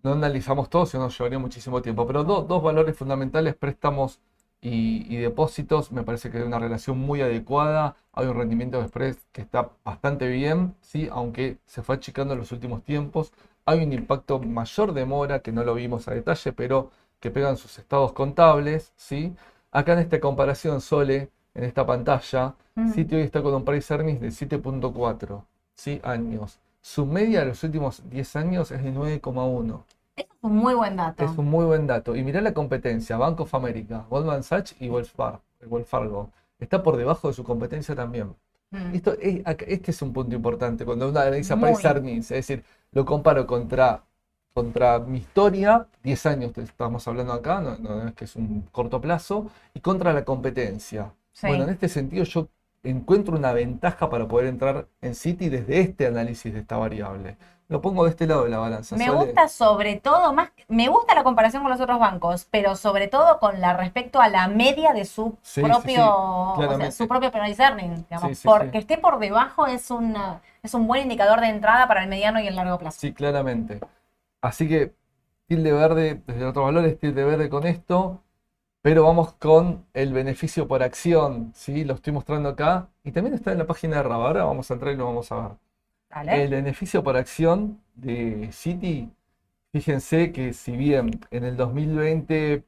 no 0.03 0.11
analizamos 0.13 0.69
todos, 0.69 0.89
si 0.89 0.97
no 0.97 1.05
nos 1.05 1.17
llevaría 1.17 1.39
muchísimo 1.39 1.81
tiempo, 1.81 2.05
pero 2.05 2.23
do- 2.23 2.43
dos 2.43 2.61
valores 2.61 2.95
fundamentales, 2.95 3.55
préstamos 3.55 4.19
y, 4.61 5.05
y 5.13 5.17
depósitos, 5.17 5.91
me 5.91 6.03
parece 6.03 6.31
que 6.31 6.37
hay 6.37 6.43
una 6.43 6.59
relación 6.59 6.97
muy 6.97 7.21
adecuada, 7.21 7.95
hay 8.13 8.27
un 8.27 8.35
rendimiento 8.37 8.81
de 8.81 8.87
spread 8.87 9.15
que 9.31 9.41
está 9.41 9.69
bastante 9.83 10.27
bien, 10.27 10.75
¿sí? 10.81 11.07
Aunque 11.11 11.57
se 11.65 11.83
fue 11.83 11.95
achicando 11.95 12.33
en 12.33 12.39
los 12.39 12.51
últimos 12.51 12.83
tiempos, 12.83 13.31
hay 13.65 13.83
un 13.83 13.93
impacto 13.93 14.39
mayor 14.39 14.93
de 14.93 15.05
mora 15.05 15.39
que 15.39 15.51
no 15.51 15.63
lo 15.63 15.75
vimos 15.75 16.07
a 16.07 16.13
detalle, 16.13 16.53
pero 16.53 16.91
que 17.19 17.31
pegan 17.31 17.57
sus 17.57 17.77
estados 17.79 18.13
contables, 18.13 18.93
¿sí? 18.95 19.35
Acá 19.71 19.93
en 19.93 19.99
esta 19.99 20.19
comparación, 20.19 20.81
Sole, 20.81 21.29
en 21.53 21.63
esta 21.63 21.85
pantalla, 21.85 22.55
Mm. 22.75 22.91
Citi 22.91 23.15
hoy 23.15 23.21
está 23.21 23.41
con 23.41 23.53
un 23.53 23.63
price 23.65 23.93
earnings 23.93 24.21
de 24.21 24.31
7.4, 24.31 25.45
¿sí? 25.73 26.01
Años. 26.03 26.59
Su 26.81 27.05
media 27.05 27.39
de 27.39 27.47
los 27.47 27.63
últimos 27.63 28.03
10 28.09 28.35
años 28.35 28.71
es 28.71 28.83
de 28.83 28.91
9,1. 28.91 29.83
Eso 30.15 30.29
es 30.31 30.43
un 30.43 30.55
muy 30.55 30.73
buen 30.73 30.95
dato. 30.95 31.23
Es 31.25 31.37
un 31.37 31.45
muy 31.45 31.65
buen 31.65 31.87
dato. 31.87 32.15
Y 32.15 32.23
mirá 32.23 32.41
la 32.41 32.53
competencia, 32.53 33.17
Bank 33.17 33.39
of 33.41 33.53
America, 33.53 34.05
Goldman 34.09 34.43
Sachs 34.43 34.75
y 34.79 34.89
Wells 34.89 35.11
Fargo. 35.11 36.31
Está 36.59 36.81
por 36.81 36.95
debajo 36.97 37.27
de 37.27 37.33
su 37.33 37.43
competencia 37.43 37.95
también. 37.95 38.33
Mm. 38.71 38.95
Esto 38.95 39.13
es, 39.19 39.41
este 39.67 39.91
es 39.91 40.01
un 40.01 40.13
punto 40.13 40.35
importante 40.35 40.85
cuando 40.85 41.09
uno 41.09 41.19
analiza 41.19 41.57
price 41.57 41.87
earnings, 41.87 42.31
es 42.31 42.47
decir, 42.47 42.63
lo 42.91 43.05
comparo 43.05 43.45
contra, 43.45 44.03
contra 44.53 44.99
mi 44.99 45.19
historia, 45.19 45.87
10 46.03 46.25
años 46.25 46.53
te 46.53 46.61
estamos 46.61 47.07
hablando 47.07 47.33
acá, 47.33 47.59
no, 47.61 47.77
no 47.77 48.07
es 48.07 48.13
que 48.13 48.25
es 48.25 48.35
un 48.35 48.61
corto 48.71 48.99
plazo, 49.01 49.51
y 49.73 49.81
contra 49.81 50.13
la 50.13 50.25
competencia. 50.25 51.13
Sí. 51.31 51.47
Bueno, 51.47 51.65
en 51.65 51.71
este 51.71 51.89
sentido 51.89 52.23
yo 52.23 52.47
encuentro 52.83 53.35
una 53.35 53.51
ventaja 53.51 54.09
para 54.09 54.27
poder 54.27 54.47
entrar 54.47 54.87
en 55.01 55.15
Citi 55.15 55.49
desde 55.49 55.81
este 55.81 56.07
análisis 56.07 56.53
de 56.53 56.59
esta 56.59 56.77
variable. 56.77 57.37
Lo 57.67 57.81
pongo 57.81 58.03
de 58.03 58.11
este 58.11 58.27
lado 58.27 58.43
de 58.43 58.49
la 58.51 58.59
balanza. 58.59 58.95
Me 58.95 59.09
gusta 59.09 59.47
sobre 59.47 59.95
todo 59.95 60.33
más, 60.33 60.51
me 60.67 60.87
gusta 60.87 61.15
la 61.15 61.23
comparación 61.23 61.63
con 61.63 61.71
los 61.71 61.81
otros 61.81 61.99
bancos, 61.99 62.47
pero 62.51 62.75
sobre 62.75 63.07
todo 63.07 63.39
con 63.39 63.59
la 63.59 63.73
respecto 63.73 64.21
a 64.21 64.29
la 64.29 64.47
media 64.47 64.93
de 64.93 65.03
su 65.05 65.35
Sí, 65.41 65.61
propio, 65.63 65.95
sí, 65.95 65.99
o 65.99 66.45
sea, 66.47 66.55
claramente. 66.55 66.91
su 66.91 67.07
propio 67.07 67.31
price 67.31 67.61
earning, 67.63 68.05
digamos. 68.07 68.41
Porque 68.43 68.77
esté 68.77 68.97
por 68.99 69.17
debajo 69.17 69.65
es 69.65 69.89
una, 69.89 70.41
es 70.61 70.73
un 70.75 70.85
buen 70.87 71.03
indicador 71.03 71.41
de 71.41 71.47
entrada 71.47 71.87
para 71.87 72.03
el 72.03 72.09
mediano 72.09 72.39
y 72.39 72.47
el 72.47 72.55
largo 72.55 72.77
plazo. 72.77 72.99
Sí, 72.99 73.13
claramente. 73.13 73.79
Así 74.41 74.67
que 74.67 74.93
tilde 75.47 75.71
verde 75.71 76.21
desde 76.27 76.45
otros 76.45 76.65
valores, 76.65 76.99
tilde 76.99 77.23
verde 77.23 77.49
con 77.49 77.65
esto, 77.65 78.21
pero 78.81 79.03
vamos 79.03 79.33
con 79.33 79.85
el 79.93 80.13
beneficio 80.13 80.67
por 80.67 80.83
acción, 80.83 81.51
¿sí? 81.55 81.83
Lo 81.85 81.95
estoy 81.95 82.13
mostrando 82.13 82.49
acá 82.49 82.89
y 83.03 83.11
también 83.11 83.33
está 83.35 83.51
en 83.51 83.59
la 83.59 83.67
página 83.67 83.97
de 83.97 84.03
Raba. 84.03 84.27
Ahora 84.27 84.43
vamos 84.45 84.69
a 84.71 84.75
entrar 84.75 84.93
y 84.93 84.97
lo 84.97 85.05
vamos 85.05 85.31
a 85.31 85.35
ver. 85.37 85.51
El 86.43 86.49
beneficio 86.51 87.03
por 87.03 87.17
acción 87.17 87.81
de 87.95 88.49
Citi, 88.51 89.09
fíjense 89.73 90.31
que 90.31 90.53
si 90.53 90.75
bien 90.77 91.11
en 91.31 91.43
el 91.43 91.57
2020 91.57 92.63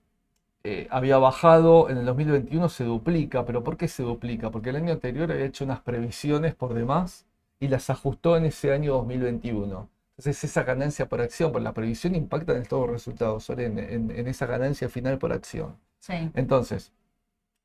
eh, 0.64 0.88
había 0.92 1.18
bajado, 1.18 1.90
en 1.90 1.98
el 1.98 2.06
2021 2.06 2.70
se 2.70 2.84
duplica, 2.84 3.46
pero 3.46 3.64
¿por 3.64 3.78
qué 3.78 3.88
se 3.88 4.04
duplica? 4.04 4.52
Porque 4.52 4.72
el 4.72 4.78
año 4.78 4.94
anterior 4.94 5.32
había 5.32 5.46
hecho 5.46 5.66
unas 5.66 5.82
previsiones 5.82 6.56
por 6.56 6.74
demás 6.74 7.26
y 7.60 7.68
las 7.70 7.90
ajustó 7.90 8.38
en 8.38 8.46
ese 8.46 8.74
año 8.74 8.94
2021. 8.96 9.90
Entonces 10.18 10.44
esa 10.44 10.64
ganancia 10.64 11.08
por 11.10 11.22
acción, 11.22 11.52
por 11.52 11.62
la 11.62 11.74
previsión 11.74 12.16
impacta 12.16 12.56
en 12.58 12.66
todos 12.66 12.84
los 12.88 12.94
resultados, 12.94 13.50
en- 13.52 13.80
en 14.12 14.28
esa 14.28 14.46
ganancia 14.48 14.90
final 14.90 15.18
por 15.20 15.32
acción. 15.34 15.78
Sí. 16.00 16.14
Entonces, 16.36 16.92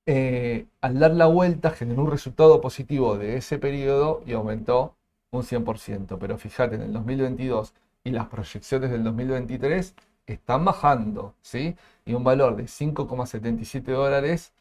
eh, 0.07 0.67
al 0.81 0.99
dar 0.99 1.13
la 1.13 1.27
vuelta 1.27 1.71
generó 1.71 2.03
un 2.03 2.11
resultado 2.11 2.61
positivo 2.61 3.17
de 3.19 3.37
ese 3.37 3.59
periodo 3.59 4.23
y 4.27 4.33
aumentó 4.33 4.97
un 5.33 5.43
100%. 5.43 6.19
Pero 6.19 6.39
fíjate, 6.39 6.77
en 6.77 6.83
el 6.83 6.93
2022 6.93 7.75
y 8.05 8.11
las 8.11 8.29
proyecciones 8.29 8.91
del 8.91 9.05
2023 9.05 9.95
están 10.27 10.65
bajando, 10.65 11.35
¿sí? 11.43 11.77
Y 12.05 12.15
un 12.15 12.25
valor 12.25 12.57
de 12.57 12.65
5,77 12.69 13.93
dólares 13.93 14.53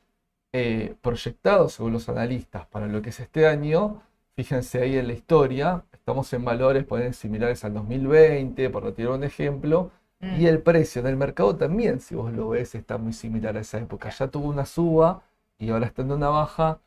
eh, 0.53 0.95
proyectado 1.01 1.69
según 1.69 1.93
los 1.93 2.09
analistas 2.09 2.65
para 2.67 2.87
lo 2.87 3.01
que 3.01 3.09
es 3.09 3.19
este 3.19 3.47
año, 3.47 4.01
fíjense 4.35 4.81
ahí 4.81 4.97
en 4.97 5.07
la 5.07 5.13
historia, 5.13 5.83
estamos 5.93 6.31
en 6.33 6.43
valores 6.45 6.83
pueden 6.85 7.13
similares 7.13 7.63
al 7.63 7.73
2020, 7.75 8.69
por 8.69 8.91
tirar 8.93 9.13
un 9.13 9.23
ejemplo, 9.23 9.91
Mm. 10.21 10.39
y 10.39 10.45
el 10.47 10.61
precio 10.61 11.01
del 11.01 11.17
mercado 11.17 11.55
también, 11.55 11.99
si 11.99 12.15
vos 12.15 12.31
lo 12.31 12.49
ves, 12.49 12.75
está 12.75 12.97
muy 12.97 13.13
similar 13.13 13.57
a 13.57 13.61
esa 13.61 13.79
época. 13.79 14.09
Ya 14.11 14.27
tuvo 14.27 14.49
una 14.49 14.65
suba 14.65 15.23
y 15.57 15.69
ahora 15.71 15.87
está 15.87 16.03
en 16.03 16.11
una 16.11 16.29
baja. 16.29 16.79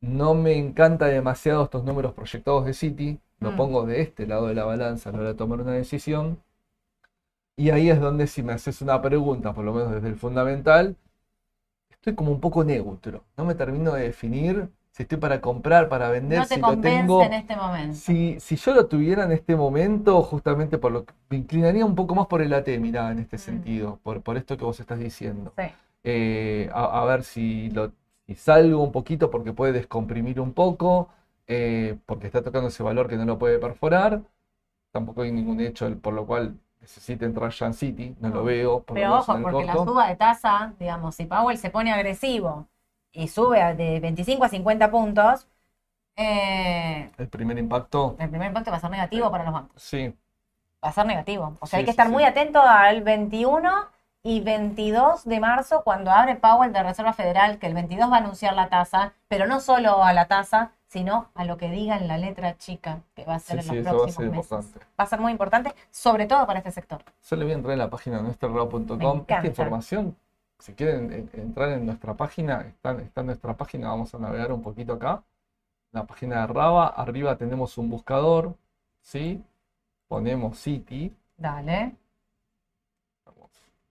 No 0.00 0.34
me 0.34 0.56
encanta 0.56 1.06
demasiado 1.06 1.64
estos 1.64 1.84
números 1.84 2.12
proyectados 2.12 2.64
de 2.64 2.74
Citi. 2.74 3.18
Lo 3.40 3.52
Mm. 3.52 3.56
pongo 3.56 3.86
de 3.86 4.00
este 4.02 4.26
lado 4.26 4.46
de 4.46 4.54
la 4.54 4.64
balanza 4.64 5.10
a 5.10 5.12
la 5.12 5.18
hora 5.20 5.28
de 5.28 5.34
tomar 5.34 5.60
una 5.60 5.72
decisión. 5.72 6.38
Y 7.56 7.70
ahí 7.70 7.88
es 7.90 8.00
donde 8.00 8.26
si 8.26 8.42
me 8.42 8.52
haces 8.52 8.82
una 8.82 9.00
pregunta, 9.00 9.52
por 9.54 9.64
lo 9.64 9.72
menos 9.72 9.92
desde 9.92 10.08
el 10.08 10.16
fundamental, 10.16 10.96
estoy 11.90 12.14
como 12.14 12.30
un 12.32 12.40
poco 12.40 12.64
neutro. 12.64 13.24
No 13.36 13.44
me 13.44 13.54
termino 13.54 13.92
de 13.94 14.02
definir 14.04 14.68
si 14.92 15.02
estoy 15.02 15.18
para 15.18 15.40
comprar, 15.42 15.88
para 15.90 16.08
vender, 16.10 16.38
No 16.40 16.46
te 16.46 16.54
si 16.54 16.60
lo 16.60 16.78
tengo. 16.78 17.22
en 17.22 17.32
este 17.34 17.56
momento. 17.56 17.94
Si, 17.94 18.40
si 18.40 18.56
yo 18.56 18.74
lo 18.74 18.86
tuviera 18.86 19.24
en 19.24 19.32
este 19.32 19.54
momento, 19.56 20.22
justamente 20.22 20.78
por 20.78 20.92
lo 20.92 21.04
que 21.04 21.12
me 21.28 21.36
inclinaría 21.38 21.84
un 21.84 21.94
poco 21.94 22.14
más 22.14 22.26
por 22.26 22.40
el 22.40 22.52
AT, 22.54 22.78
mirá, 22.78 23.10
en 23.12 23.18
este 23.18 23.36
Mm. 23.36 23.40
sentido, 23.40 23.98
por, 24.02 24.22
por 24.22 24.36
esto 24.38 24.56
que 24.56 24.64
vos 24.64 24.80
estás 24.80 24.98
diciendo. 24.98 25.52
Sí. 25.58 25.64
Eh, 26.04 26.70
a, 26.72 27.02
a 27.02 27.04
ver 27.04 27.24
si, 27.24 27.68
lo, 27.70 27.92
si 28.26 28.34
salgo 28.34 28.82
un 28.82 28.92
poquito 28.92 29.30
porque 29.30 29.52
puede 29.52 29.72
descomprimir 29.72 30.40
un 30.40 30.52
poco, 30.52 31.08
eh, 31.46 31.98
porque 32.06 32.26
está 32.26 32.42
tocando 32.42 32.68
ese 32.68 32.82
valor 32.82 33.08
que 33.08 33.16
no 33.16 33.24
lo 33.24 33.38
puede 33.38 33.58
perforar. 33.58 34.22
Tampoco 34.92 35.22
hay 35.22 35.32
ningún 35.32 35.60
hecho 35.60 35.94
por 36.00 36.14
lo 36.14 36.26
cual 36.26 36.58
necesite 36.80 37.24
entrar 37.24 37.50
ya 37.52 37.66
en 37.66 37.74
City, 37.74 38.16
no 38.20 38.28
lo 38.30 38.44
veo, 38.44 38.82
por 38.82 38.94
Pero 38.94 39.14
ojo, 39.16 39.38
porque 39.42 39.64
la 39.64 39.74
suba 39.74 40.08
de 40.08 40.16
tasa, 40.16 40.74
digamos, 40.78 41.14
si 41.14 41.26
Powell 41.26 41.58
se 41.58 41.70
pone 41.70 41.92
agresivo 41.92 42.68
y 43.12 43.28
sube 43.28 43.74
de 43.74 44.00
25 44.00 44.44
a 44.44 44.48
50 44.48 44.90
puntos, 44.90 45.48
eh, 46.16 47.10
El 47.18 47.28
primer 47.28 47.58
impacto, 47.58 48.16
el 48.18 48.30
primer 48.30 48.48
impacto 48.48 48.70
va 48.70 48.78
a 48.78 48.80
ser 48.80 48.90
negativo 48.90 49.30
para 49.30 49.44
los 49.44 49.52
bancos. 49.52 49.82
sí, 49.82 50.14
Va 50.84 50.90
a 50.90 50.92
ser 50.92 51.06
negativo. 51.06 51.56
O 51.60 51.66
sea, 51.66 51.78
Sí, 51.78 51.80
hay 51.80 51.84
que 51.84 51.90
estar 51.90 52.06
sí. 52.06 52.12
muy 52.12 52.24
atento 52.24 52.60
al 52.62 53.02
21 53.02 53.88
y 54.26 54.40
22 54.40 55.24
de 55.24 55.38
marzo 55.38 55.82
cuando 55.84 56.10
abre 56.10 56.34
Powell 56.34 56.72
de 56.72 56.82
Reserva 56.82 57.12
Federal, 57.12 57.58
que 57.60 57.68
el 57.68 57.74
22 57.74 58.10
va 58.10 58.16
a 58.16 58.18
anunciar 58.18 58.54
la 58.54 58.68
tasa, 58.68 59.12
pero 59.28 59.46
no 59.46 59.60
solo 59.60 60.02
a 60.02 60.12
la 60.12 60.26
tasa, 60.26 60.72
sino 60.88 61.28
a 61.36 61.44
lo 61.44 61.56
que 61.56 61.68
diga 61.70 61.96
en 61.96 62.08
la 62.08 62.18
letra 62.18 62.56
chica 62.58 63.02
que 63.14 63.24
va 63.24 63.36
a 63.36 63.38
ser 63.38 63.62
sí, 63.62 63.68
en 63.68 63.74
sí, 63.74 63.82
los 63.82 63.86
eso 63.86 63.96
va 63.96 64.02
a 64.02 64.02
próximos 64.02 64.16
ser 64.16 64.30
meses. 64.30 64.44
importante. 64.50 64.78
Va 64.98 65.04
a 65.04 65.06
ser 65.06 65.20
muy 65.20 65.30
importante, 65.30 65.74
sobre 65.92 66.26
todo 66.26 66.44
para 66.44 66.58
este 66.58 66.72
sector. 66.72 67.04
Solo 67.20 67.42
voy 67.44 67.52
a 67.52 67.54
entrar 67.54 67.72
en 67.74 67.78
la 67.78 67.88
página 67.88 68.18
encanta. 69.20 69.36
Esta 69.36 69.46
información, 69.46 70.16
si 70.58 70.72
quieren 70.74 71.12
en- 71.12 71.30
entrar 71.40 71.68
en 71.70 71.86
nuestra 71.86 72.14
página, 72.14 72.62
está, 72.62 72.92
está 73.00 73.20
en 73.20 73.26
nuestra 73.28 73.54
página, 73.54 73.90
vamos 73.90 74.12
a 74.12 74.18
navegar 74.18 74.50
un 74.50 74.62
poquito 74.62 74.94
acá. 74.94 75.22
La 75.92 76.04
página 76.04 76.40
de 76.40 76.46
Raba, 76.48 76.88
arriba 76.88 77.36
tenemos 77.36 77.78
un 77.78 77.90
buscador, 77.90 78.56
¿sí? 79.02 79.40
Ponemos 80.08 80.58
City, 80.58 81.14
Dale. 81.36 81.94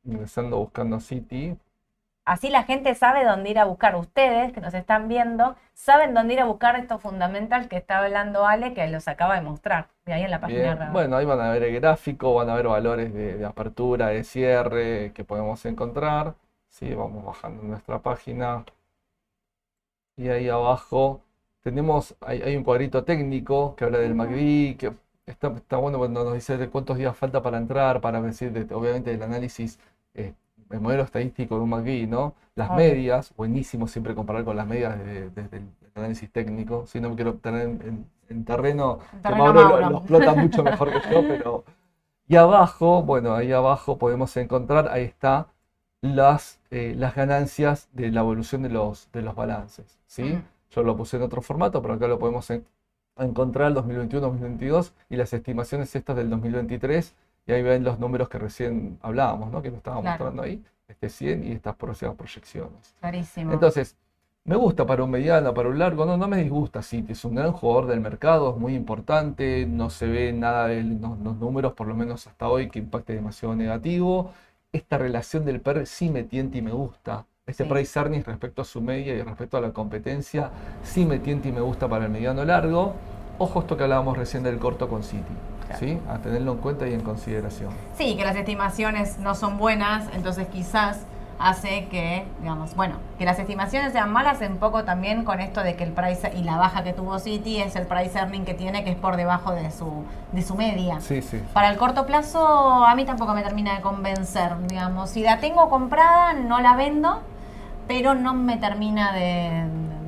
Ingresando 0.06 0.58
buscando 0.58 1.00
City. 1.00 1.58
Así 2.26 2.50
la 2.50 2.64
gente 2.64 2.96
sabe 2.96 3.24
dónde 3.24 3.52
ir 3.52 3.60
a 3.60 3.66
buscar. 3.66 3.96
Ustedes 3.96 4.52
que 4.52 4.60
nos 4.60 4.74
están 4.74 5.08
viendo 5.08 5.56
saben 5.74 6.14
dónde 6.16 6.34
ir 6.34 6.40
a 6.40 6.46
buscar 6.46 6.76
estos 6.76 7.00
fundamentals 7.02 7.68
que 7.68 7.78
está 7.78 8.00
hablando 8.00 8.48
Ale, 8.48 8.74
que 8.74 8.88
los 8.88 9.08
acaba 9.08 9.36
de 9.36 9.42
mostrar. 9.42 9.90
De 10.06 10.14
ahí 10.14 10.24
en 10.24 10.32
la 10.32 10.42
página. 10.42 10.76
Bien. 10.76 10.92
Bueno, 10.94 11.18
ahí 11.18 11.26
van 11.26 11.40
a 11.40 11.52
ver 11.52 11.64
el 11.64 11.76
gráfico, 11.80 12.34
van 12.34 12.50
a 12.50 12.56
ver 12.56 12.68
valores 12.68 13.14
de, 13.14 13.38
de 13.38 13.46
apertura, 13.46 14.08
de 14.08 14.24
cierre 14.24 15.12
que 15.14 15.24
podemos 15.24 15.64
encontrar. 15.66 16.34
Sí, 16.68 16.94
vamos 16.96 17.24
bajando 17.24 17.62
nuestra 17.64 18.00
página. 18.00 18.66
Y 20.18 20.30
ahí 20.30 20.50
abajo 20.50 21.22
tenemos, 21.62 22.16
hay, 22.22 22.42
hay 22.42 22.56
un 22.56 22.64
cuadrito 22.64 23.04
técnico 23.04 23.76
que 23.76 23.86
habla 23.86 23.98
del 24.00 24.16
MACD, 24.16 24.78
que 24.78 24.94
está, 25.26 25.50
está 25.50 25.78
bueno 25.78 25.98
cuando 25.98 26.24
nos 26.24 26.34
dice 26.34 26.58
de 26.58 26.70
cuántos 26.70 26.98
días 26.98 27.16
falta 27.18 27.42
para 27.42 27.58
entrar, 27.58 28.02
para 28.02 28.22
decir, 28.22 28.52
de- 28.52 28.74
obviamente, 28.74 29.12
el 29.14 29.22
análisis, 29.24 29.80
eh, 30.16 30.34
el 30.72 30.80
modelo 30.82 31.04
estadístico 31.04 31.56
de 31.56 31.62
un 31.62 31.70
MACD, 31.70 32.08
¿no? 32.08 32.34
Las 32.56 32.70
medias, 32.78 33.34
buenísimo 33.38 33.88
siempre 33.88 34.16
comparar 34.16 34.44
con 34.44 34.56
las 34.56 34.66
medias 34.68 34.98
de- 34.98 35.30
desde 35.30 35.58
el 35.58 35.68
análisis 35.94 36.32
técnico. 36.32 36.86
Si 36.88 37.00
no 37.00 37.10
me 37.10 37.16
quiero 37.16 37.36
tener 37.36 37.62
en, 37.62 37.82
en- 37.82 38.06
en 38.30 38.46
terreno, 38.46 39.00
En 39.14 39.18
que 39.18 39.24
terreno 39.24 39.44
Mauro 39.44 39.62
lo, 39.64 39.70
Mauro. 39.70 39.90
lo 39.90 39.98
explota 39.98 40.34
mucho 40.36 40.64
mejor 40.64 40.92
que 40.92 41.00
yo, 41.12 41.22
pero... 41.28 41.64
Y 42.28 42.36
abajo, 42.38 43.04
bueno, 43.04 43.36
ahí 43.36 43.52
abajo 43.52 43.98
podemos 44.00 44.36
encontrar, 44.38 44.88
ahí 44.90 45.04
está, 45.04 45.48
las, 46.02 46.60
eh, 46.72 46.96
las 46.98 47.14
ganancias 47.16 47.88
de 47.94 48.10
la 48.12 48.22
evolución 48.22 48.64
de 48.64 48.70
los, 48.70 49.12
de 49.12 49.22
los 49.22 49.36
balances, 49.36 50.00
¿sí? 50.08 50.42
Yo 50.72 50.82
lo 50.84 50.98
puse 50.98 51.18
en 51.18 51.24
otro 51.24 51.42
formato, 51.44 51.82
pero 51.84 51.94
acá 51.94 52.08
lo 52.08 52.18
podemos 52.18 52.50
en- 52.50 52.66
encontrar 53.18 53.68
el 53.68 53.76
2021-2022 53.76 54.92
y 55.10 55.16
las 55.18 55.34
estimaciones 55.34 55.96
estas 55.96 56.16
del 56.16 56.30
2023, 56.32 57.14
y 57.48 57.52
ahí 57.52 57.62
ven 57.62 57.84
los 57.84 58.00
números 58.00 58.30
que 58.30 58.38
recién 58.40 58.98
hablábamos, 59.02 59.52
¿no? 59.52 59.62
Que 59.62 59.72
lo 59.72 59.78
estaba 59.78 60.02
Claro. 60.02 60.24
mostrando 60.26 60.44
ahí, 60.44 60.64
este 60.88 61.10
100 61.10 61.44
y 61.44 61.52
estas 61.52 61.76
próximas 61.76 62.16
proyecciones. 62.16 62.96
Clarísimo. 63.00 63.54
Entonces, 63.54 63.96
me 64.44 64.56
gusta 64.56 64.86
para 64.86 65.04
un 65.04 65.10
mediano, 65.10 65.54
para 65.54 65.70
un 65.70 65.80
largo, 65.80 66.06
no, 66.06 66.18
no 66.18 66.28
me 66.28 66.38
disgusta 66.38 66.82
City, 66.84 67.14
es 67.14 67.26
un 67.26 67.34
gran 67.36 67.52
jugador 67.52 67.88
del 67.88 68.00
mercado, 68.00 68.52
es 68.52 68.58
muy 68.58 68.76
importante, 68.76 69.66
no 69.66 69.90
se 69.90 70.06
ve 70.08 70.32
nada 70.34 70.68
de 70.68 70.84
los, 70.84 71.18
los 71.20 71.36
números, 71.38 71.74
por 71.74 71.88
lo 71.88 71.96
menos 71.96 72.28
hasta 72.28 72.48
hoy, 72.48 72.70
que 72.70 72.80
impacte 72.80 73.14
demasiado 73.14 73.56
negativo. 73.56 74.32
Esta 74.72 74.98
relación 74.98 75.46
del 75.46 75.62
PER 75.62 75.88
sí 75.88 76.10
me 76.10 76.24
tienta 76.24 76.58
y 76.58 76.62
me 76.62 76.72
gusta. 76.72 77.26
Este 77.48 77.64
Sí. 77.64 77.70
price 77.70 77.98
earnings 78.00 78.26
respecto 78.26 78.62
a 78.62 78.66
su 78.66 78.82
media 78.82 79.14
y 79.16 79.22
respecto 79.22 79.58
a 79.58 79.62
la 79.62 79.72
competencia, 79.72 80.52
sí 80.84 81.06
me 81.06 81.20
tienta 81.20 81.48
y 81.48 81.52
me 81.52 81.62
gusta 81.62 81.88
para 81.88 82.06
el 82.06 82.12
mediano 82.12 82.44
largo. 82.44 82.94
Ojo 83.40 83.62
esto 83.62 83.78
que 83.78 83.84
hablábamos 83.84 84.18
recién 84.18 84.44
del 84.44 84.58
corto 84.60 84.88
con 84.88 85.04
City, 85.04 85.24
Claro. 85.66 85.80
¿sí? 85.80 86.00
A 86.10 86.18
tenerlo 86.20 86.54
en 86.54 86.58
cuenta 86.60 86.88
y 86.88 86.94
en 86.94 87.02
consideración. 87.02 87.72
Sí, 87.98 88.16
que 88.16 88.24
las 88.24 88.36
estimaciones 88.36 89.20
no 89.20 89.36
son 89.36 89.58
buenas, 89.58 90.06
entonces 90.14 90.48
quizás 90.48 91.06
hace 91.40 91.88
que, 91.88 92.26
digamos, 92.40 92.76
bueno, 92.76 92.96
que 93.18 93.26
las 93.26 93.38
estimaciones 93.40 93.92
sean 93.92 94.12
malas 94.12 94.40
un 94.42 94.58
poco 94.58 94.84
también 94.84 95.24
con 95.24 95.40
esto 95.42 95.64
de 95.64 95.76
que 95.76 95.84
el 95.84 95.92
price 95.92 96.32
y 96.36 96.44
la 96.44 96.58
baja 96.58 96.84
que 96.84 96.94
tuvo 96.94 97.20
City 97.20 97.62
es 97.62 97.76
el 97.76 97.86
price 97.86 98.18
earning 98.18 98.46
que 98.46 98.54
tiene, 98.54 98.84
que 98.84 98.92
es 98.92 98.96
por 98.96 99.18
debajo 99.18 99.52
de 99.52 99.72
su, 99.72 100.06
de 100.32 100.42
su 100.42 100.56
media. 100.56 101.02
Sí, 101.02 101.22
sí. 101.22 101.42
Para 101.54 101.70
el 101.70 101.78
corto 101.78 102.06
plazo, 102.06 102.86
a 102.86 102.96
mí 102.96 103.06
tampoco 103.06 103.34
me 103.34 103.44
termina 103.44 103.76
de 103.76 103.82
convencer, 103.82 104.58
digamos. 104.68 105.10
Si 105.10 105.24
la 105.24 105.40
tengo 105.40 105.70
comprada, 105.70 106.34
no 106.34 106.62
la 106.62 106.76
vendo, 106.76 107.22
pero 107.88 108.16
no 108.16 108.34
me 108.34 108.58
termina 108.58 109.12
de, 109.14 109.66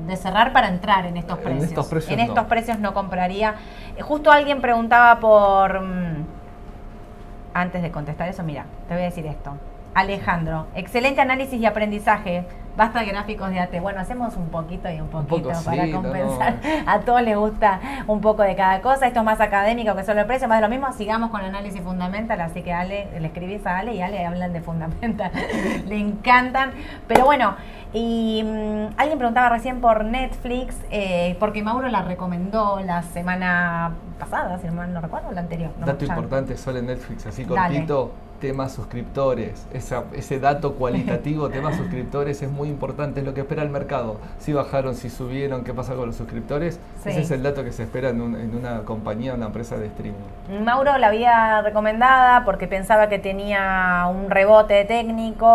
de 0.08 0.16
cerrar 0.18 0.54
para 0.54 0.70
entrar 0.70 1.06
en 1.06 1.18
estos 1.18 1.38
En 1.40 1.44
precios. 1.44 1.70
estos 1.70 1.88
precios 1.88 2.12
En 2.12 2.18
no. 2.20 2.24
estos 2.34 2.46
precios 2.48 2.80
no 2.80 2.94
compraría. 2.94 3.56
Eh, 3.96 4.02
Justo 4.02 4.32
alguien 4.32 4.62
preguntaba 4.62 5.20
por... 5.20 5.82
mm, 5.82 6.26
Antes 7.54 7.82
de 7.82 7.92
contestar 7.92 8.30
eso, 8.30 8.44
mira, 8.44 8.66
te 8.88 8.94
voy 8.94 9.02
a 9.04 9.06
decir 9.08 9.26
esto. 9.26 9.52
Alejandro, 9.98 10.68
excelente 10.76 11.22
análisis 11.22 11.60
y 11.60 11.66
aprendizaje. 11.66 12.46
Basta 12.78 13.00
de 13.00 13.08
gráficos 13.08 13.50
de 13.50 13.60
AT. 13.60 13.82
Bueno, 13.82 14.00
hacemos 14.00 14.38
un 14.38 14.50
poquito 14.50 14.88
y 14.88 14.98
un 14.98 15.10
Un 15.12 15.26
poquito 15.26 15.50
poco, 15.50 15.64
para 15.66 15.86
sí, 15.86 15.92
compensar. 15.92 16.54
no. 16.64 16.70
A 16.92 17.00
todos 17.00 17.24
les 17.24 17.36
gusta 17.36 17.80
un 18.06 18.22
poco 18.22 18.44
de 18.44 18.56
cada 18.56 18.82
cosa. 18.82 19.08
Esto 19.08 19.22
es 19.22 19.26
más 19.26 19.42
académico 19.42 19.96
que 19.96 20.04
solo 20.04 20.20
el 20.20 20.28
precio, 20.28 20.48
más 20.48 20.60
de 20.60 20.62
lo 20.62 20.70
mismo. 20.70 20.94
Sigamos 20.94 21.32
con 21.32 21.42
análisis 21.42 21.82
fundamental. 21.82 22.40
Así 22.42 22.62
que 22.62 22.72
Ale, 22.72 23.08
le 23.20 23.26
escribís 23.26 23.66
a 23.66 23.80
Ale 23.80 23.96
y 23.96 24.02
Ale 24.04 24.24
hablan 24.24 24.54
de 24.54 24.62
fundamental. 24.62 25.32
le 25.88 25.98
encantan. 25.98 26.74
Pero 27.08 27.26
bueno, 27.26 27.56
y 27.92 28.44
mm, 28.46 28.94
alguien 28.98 29.18
preguntaba 29.18 29.50
recién 29.50 29.82
por 29.82 30.06
Netflix, 30.06 30.78
eh, 30.92 31.36
porque 31.40 31.64
Mauro 31.64 31.88
la 31.88 32.04
recomendó 32.04 32.80
la 32.82 33.02
semana 33.02 33.94
pasada, 34.20 34.60
si 34.60 34.68
mal 34.68 34.94
no 34.94 35.02
recuerdo, 35.02 35.32
la 35.32 35.42
anterior. 35.42 35.72
no, 35.80 35.88
Dato 35.88 36.06
importante 36.06 36.56
solo 36.58 36.78
en 36.78 36.86
Netflix, 36.86 37.26
así 37.26 37.44
Dale. 37.44 37.88
Cortito, 38.38 38.48
tema 38.48 38.70
suscriptores. 38.70 39.66
Esa- 39.74 40.04
ese 40.14 40.40
dato 40.40 40.74
cualitativo, 40.76 41.50
tema 41.58 41.74
suscriptores, 41.74 42.42
es 42.42 42.50
muy 42.52 42.70
importante, 42.70 43.20
es 43.20 43.26
lo 43.26 43.34
que 43.34 43.42
espera 43.42 43.64
el 43.64 43.70
mercado. 43.70 44.18
Si 44.40 44.54
bajaron, 44.54 44.96
si 44.96 45.10
subieron, 45.10 45.64
qué 45.64 45.74
pasa 45.74 45.96
con 45.96 46.08
los 46.08 46.16
suscriptores. 46.16 46.80
Sí. 47.04 47.10
Ese 47.10 47.22
es 47.22 47.32
el 47.32 47.44
dato 47.44 47.64
que 47.64 47.72
se 47.72 47.84
espera 47.84 48.10
en, 48.10 48.22
un- 48.22 48.36
en 48.36 48.56
una 48.56 48.80
compañía, 48.82 49.34
una 49.34 49.48
empresa 49.48 49.78
de 49.78 49.88
streaming. 49.88 50.18
Mauro 50.64 50.98
la 50.98 51.08
había 51.08 51.62
recomendada 51.62 52.46
porque 52.46 52.68
pensaba 52.68 53.10
que 53.10 53.20
tenía 53.20 54.08
un 54.10 54.30
rebote 54.30 54.86
técnico, 54.86 55.46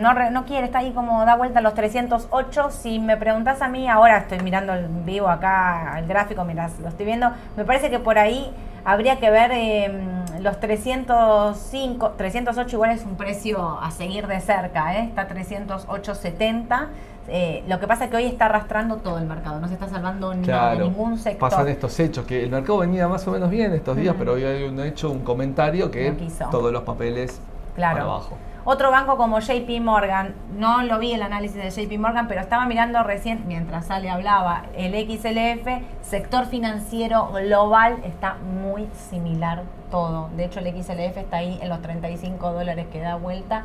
no, 0.00 0.14
re- 0.14 0.30
no 0.30 0.44
quiere, 0.44 0.66
está 0.66 0.78
ahí 0.78 0.92
como 0.92 1.24
da 1.24 1.36
vuelta 1.36 1.58
a 1.58 1.62
los 1.62 1.74
308. 1.74 2.70
Si 2.70 2.98
me 2.98 3.16
preguntas 3.16 3.62
a 3.62 3.68
mí, 3.68 3.88
ahora 3.88 4.18
estoy 4.18 4.40
mirando 4.40 4.72
el 4.74 4.86
vivo 4.88 5.28
acá, 5.28 5.96
el 5.98 6.06
gráfico, 6.06 6.44
mirás, 6.44 6.78
lo 6.80 6.88
estoy 6.88 7.06
viendo, 7.06 7.30
me 7.56 7.64
parece 7.64 7.90
que 7.90 7.98
por 7.98 8.18
ahí 8.18 8.50
habría 8.84 9.18
que 9.20 9.30
ver 9.30 9.50
eh, 9.52 9.92
los 10.40 10.58
305, 10.60 12.12
308 12.16 12.76
igual 12.76 12.90
es 12.90 13.04
un 13.04 13.16
precio 13.16 13.78
a 13.80 13.90
seguir 13.90 14.26
de 14.26 14.40
cerca, 14.40 14.96
¿eh? 14.98 15.04
está 15.04 15.28
308.70. 15.28 16.86
Eh, 17.28 17.62
lo 17.68 17.78
que 17.78 17.86
pasa 17.86 18.04
es 18.06 18.10
que 18.10 18.16
hoy 18.16 18.24
está 18.24 18.46
arrastrando 18.46 18.96
todo 18.96 19.18
el 19.18 19.26
mercado, 19.26 19.60
no 19.60 19.68
se 19.68 19.74
está 19.74 19.88
salvando 19.88 20.32
Claro, 20.42 20.80
ningún 20.84 21.16
sector. 21.18 21.48
pasan 21.50 21.68
estos 21.68 21.98
hechos, 22.00 22.24
que 22.26 22.42
el 22.42 22.50
mercado 22.50 22.78
venía 22.78 23.06
más 23.06 23.26
o 23.28 23.30
menos 23.30 23.50
bien 23.50 23.72
estos 23.72 23.96
días, 23.96 24.16
pero 24.18 24.32
hoy 24.32 24.44
hay 24.44 24.64
un 24.64 24.80
hecho, 24.80 25.10
un 25.10 25.20
comentario 25.20 25.90
que 25.90 26.10
No 26.12 26.50
todos 26.50 26.72
los 26.72 26.82
papeles 26.82 27.40
Claro. 27.76 27.98
para 27.98 28.04
abajo. 28.10 28.36
Otro 28.72 28.92
banco 28.92 29.16
como 29.16 29.40
JP 29.40 29.80
Morgan, 29.80 30.32
no 30.56 30.84
lo 30.84 31.00
vi 31.00 31.12
el 31.12 31.22
análisis 31.22 31.56
de 31.56 31.70
JP 31.70 31.98
Morgan, 31.98 32.28
pero 32.28 32.40
estaba 32.40 32.66
mirando 32.66 33.02
recién, 33.02 33.42
mientras 33.48 33.90
Ale 33.90 34.08
hablaba, 34.08 34.62
el 34.76 34.92
XLF, 34.92 35.66
sector 36.02 36.46
financiero 36.46 37.32
global, 37.32 37.96
está 38.04 38.34
muy 38.34 38.88
similar 39.10 39.64
todo. 39.90 40.28
De 40.36 40.44
hecho, 40.44 40.60
el 40.60 40.66
XLF 40.66 41.16
está 41.16 41.38
ahí 41.38 41.58
en 41.60 41.68
los 41.68 41.82
35 41.82 42.52
dólares 42.52 42.86
que 42.92 43.00
da 43.00 43.16
vuelta. 43.16 43.64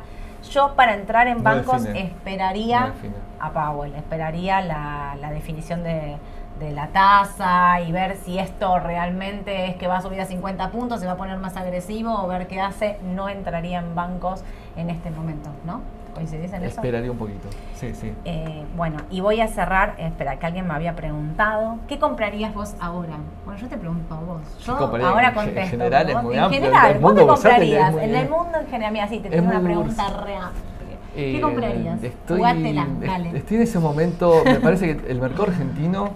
Yo 0.50 0.74
para 0.74 0.94
entrar 0.94 1.28
en 1.28 1.36
No 1.36 1.44
bancos 1.44 1.84
define. 1.84 2.06
esperaría 2.06 2.86
No 2.86 2.92
a 3.38 3.50
Powell, 3.52 3.94
esperaría 3.94 4.60
la, 4.60 5.16
la 5.20 5.30
definición 5.30 5.84
de, 5.84 6.16
de 6.58 6.72
la 6.72 6.88
tasa 6.88 7.80
y 7.80 7.92
ver 7.92 8.16
si 8.16 8.38
esto 8.38 8.78
realmente 8.80 9.66
es 9.66 9.76
que 9.76 9.86
va 9.86 9.98
a 9.98 10.02
subir 10.02 10.20
a 10.20 10.24
50 10.24 10.70
puntos, 10.70 11.00
se 11.00 11.06
va 11.06 11.12
a 11.12 11.16
poner 11.16 11.38
más 11.38 11.56
agresivo 11.56 12.12
o 12.12 12.26
ver 12.26 12.48
qué 12.48 12.60
hace. 12.60 12.98
No 13.02 13.28
entraría 13.28 13.78
en 13.78 13.94
bancos 13.94 14.42
en 14.76 14.90
este 14.90 15.10
momento, 15.10 15.50
¿no? 15.64 15.80
¿Coincidís 16.14 16.50
en 16.54 16.64
eso? 16.64 16.76
Esperaría 16.76 17.10
un 17.10 17.18
poquito. 17.18 17.48
Sí, 17.74 17.92
sí. 17.94 18.10
Eh, 18.24 18.64
bueno, 18.74 18.96
y 19.10 19.20
voy 19.20 19.40
a 19.42 19.48
cerrar, 19.48 19.96
espera, 19.98 20.38
que 20.38 20.46
alguien 20.46 20.66
me 20.66 20.72
había 20.72 20.96
preguntado, 20.96 21.76
¿qué 21.88 21.98
comprarías 21.98 22.54
vos 22.54 22.74
ahora? 22.80 23.16
Bueno, 23.44 23.60
yo 23.60 23.68
te 23.68 23.76
pregunto 23.76 24.14
a 24.14 24.20
vos. 24.20 24.40
Yo 24.64 24.76
ahora 24.76 25.28
En 25.28 25.34
contesto. 25.34 25.70
general 25.70 26.08
es 26.08 26.14
vos- 26.14 26.22
muy 26.24 26.34
en 26.34 26.40
amplio, 26.40 26.60
general, 26.62 26.86
el 26.92 26.98
¿vos 26.98 27.02
mundo 27.02 27.20
qué 27.20 27.30
bursátil 27.30 27.72
es 27.74 27.84
comprarías? 27.84 28.08
En 28.08 28.14
el 28.14 28.30
mundo 28.30 28.58
en 28.58 28.66
general, 28.66 28.92
mira, 28.94 29.08
sí, 29.08 29.18
te 29.18 29.28
tengo 29.28 29.48
una 29.50 29.60
pregunta 29.60 30.08
re 30.24 30.36
amplia. 30.36 30.96
¿Qué 31.14 31.36
Eh, 31.38 31.40
comprarías? 31.40 32.02
Estoy, 32.02 32.36
Jugátela, 32.38 32.86
dale. 33.00 33.36
estoy 33.38 33.56
en 33.58 33.62
ese 33.62 33.78
momento, 33.78 34.42
me 34.44 34.60
parece 34.60 34.96
que 34.96 35.10
el 35.10 35.20
mercado 35.20 35.44
argentino 35.44 36.10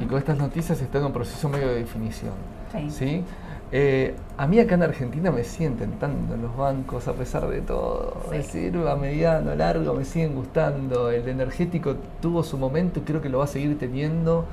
y 0.00 0.04
con 0.06 0.18
estas 0.18 0.36
noticias 0.36 0.80
está 0.80 0.98
en 0.98 1.04
un 1.06 1.12
proceso 1.12 1.48
medio 1.48 1.68
de 1.68 1.76
definición. 1.76 2.32
Sí. 2.72 2.90
¿sí? 2.90 3.24
Eh, 3.72 4.14
a 4.36 4.46
mí 4.46 4.58
acá 4.60 4.74
en 4.74 4.82
Argentina 4.82 5.30
me 5.30 5.42
siguen 5.42 5.76
tentando 5.76 6.36
los 6.36 6.56
bancos 6.56 7.08
a 7.08 7.12
pesar 7.14 7.48
de 7.48 7.60
todo. 7.60 8.14
Sí. 8.30 8.36
Es 8.36 8.52
decir, 8.52 8.76
a 8.88 8.96
mediano, 8.96 9.54
largo, 9.54 9.94
me 9.94 10.04
siguen 10.04 10.34
gustando. 10.34 11.10
El 11.10 11.28
energético 11.28 11.96
tuvo 12.20 12.42
su 12.42 12.58
momento 12.58 13.00
y 13.00 13.02
creo 13.02 13.20
que 13.20 13.28
lo 13.28 13.38
va 13.38 13.44
a 13.44 13.48
seguir 13.48 13.78
teniendo 13.78 14.44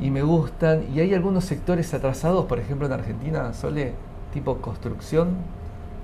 y 0.00 0.10
me 0.10 0.22
gustan. 0.22 0.84
Y 0.94 1.00
hay 1.00 1.14
algunos 1.14 1.44
sectores 1.44 1.92
atrasados, 1.94 2.46
por 2.46 2.58
ejemplo 2.58 2.86
en 2.86 2.92
Argentina, 2.92 3.52
Sole, 3.52 3.92
tipo 4.32 4.56
construcción, 4.58 5.28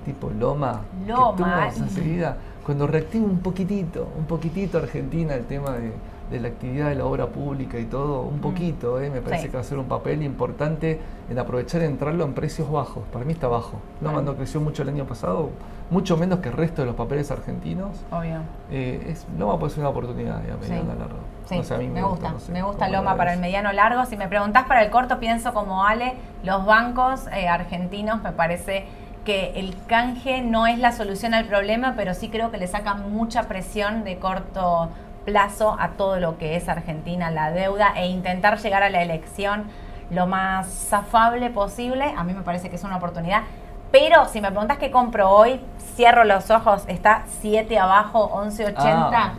tipo 0.05 0.29
Loma, 0.29 0.81
Loma, 1.07 1.31
que 1.31 1.43
tuvo 1.43 1.53
ay. 1.53 1.71
enseguida, 1.77 2.37
cuando 2.65 2.87
reactiva 2.87 3.25
un 3.25 3.39
poquitito, 3.39 4.07
un 4.17 4.25
poquitito 4.25 4.77
Argentina 4.77 5.35
el 5.35 5.45
tema 5.45 5.71
de, 5.71 5.91
de 6.33 6.39
la 6.39 6.47
actividad 6.47 6.89
de 6.89 6.95
la 6.95 7.05
obra 7.05 7.27
pública 7.27 7.77
y 7.77 7.85
todo, 7.85 8.21
un 8.23 8.39
poquito, 8.39 8.99
eh, 8.99 9.11
me 9.11 9.21
parece 9.21 9.43
Sí. 9.43 9.49
que 9.49 9.57
va 9.57 9.61
a 9.61 9.63
ser 9.63 9.77
un 9.77 9.85
papel 9.85 10.23
importante 10.23 10.99
en 11.29 11.37
aprovechar 11.37 11.81
y 11.83 11.85
entrarlo 11.85 12.23
en 12.25 12.33
precios 12.33 12.71
bajos. 12.71 13.03
Para 13.13 13.23
mí 13.23 13.33
está 13.33 13.47
bajo. 13.47 13.73
Loma 14.01 14.15
Bueno. 14.15 14.31
no 14.31 14.37
creció 14.37 14.59
mucho 14.59 14.81
el 14.81 14.89
año 14.89 15.05
pasado, 15.05 15.51
mucho 15.91 16.17
menos 16.17 16.39
que 16.39 16.49
el 16.49 16.55
resto 16.55 16.81
de 16.81 16.87
los 16.87 16.95
papeles 16.95 17.29
argentinos. 17.29 18.03
Obvio. 18.11 18.37
Eh, 18.71 19.05
es, 19.09 19.27
Loma 19.37 19.59
puede 19.59 19.69
ser 19.73 19.81
una 19.81 19.89
oportunidad 19.89 20.41
Sí. 20.61 20.71
larga. 20.71 21.05
Sí, 21.45 21.57
No 21.57 21.63
sé, 21.63 21.75
a 21.75 21.77
mí 21.77 21.87
me, 21.87 22.01
gusta, 22.01 22.31
no 22.31 22.39
sé 22.39 22.51
me 22.51 22.63
gusta 22.63 22.89
Loma 22.89 23.15
para 23.15 23.33
el 23.33 23.39
mediano 23.39 23.71
largo. 23.71 24.05
Si 24.05 24.17
me 24.17 24.27
preguntás 24.27 24.63
para 24.65 24.81
el 24.83 24.89
corto, 24.89 25.19
pienso 25.19 25.53
como 25.53 25.85
Ale, 25.85 26.13
los 26.43 26.65
bancos 26.65 27.27
eh, 27.27 27.47
argentinos 27.47 28.23
me 28.23 28.31
parece 28.31 28.85
que 29.23 29.51
el 29.59 29.75
canje 29.87 30.41
no 30.41 30.65
es 30.67 30.79
la 30.79 30.91
solución 30.93 31.33
al 31.35 31.45
problema, 31.45 31.93
pero 31.95 32.13
sí 32.15 32.29
creo 32.29 32.49
que 32.49 32.57
le 32.57 32.67
saca 32.67 32.95
mucha 32.95 33.43
presión 33.43 34.03
de 34.03 34.17
corto 34.17 34.89
plazo 35.25 35.75
a 35.79 35.89
todo 35.89 36.19
lo 36.19 36.37
que 36.37 36.55
es 36.55 36.69
Argentina, 36.69 37.31
la 37.31 37.51
deuda, 37.51 37.93
e 37.95 38.07
intentar 38.07 38.59
llegar 38.59 38.83
a 38.83 38.89
la 38.89 39.01
elección 39.01 39.65
lo 40.09 40.27
más 40.27 40.93
afable 40.93 41.49
posible, 41.49 42.13
a 42.15 42.23
mí 42.23 42.33
me 42.33 42.41
parece 42.41 42.69
que 42.69 42.75
es 42.75 42.83
una 42.83 42.97
oportunidad. 42.97 43.43
Pero 43.91 44.25
si 44.25 44.41
me 44.41 44.49
preguntas 44.49 44.77
qué 44.77 44.91
compro 44.91 45.29
hoy, 45.29 45.61
cierro 45.95 46.23
los 46.23 46.49
ojos, 46.49 46.83
está 46.87 47.23
7 47.41 47.77
abajo, 47.77 48.31
11.80. 48.33 48.75
Ah, 48.77 49.33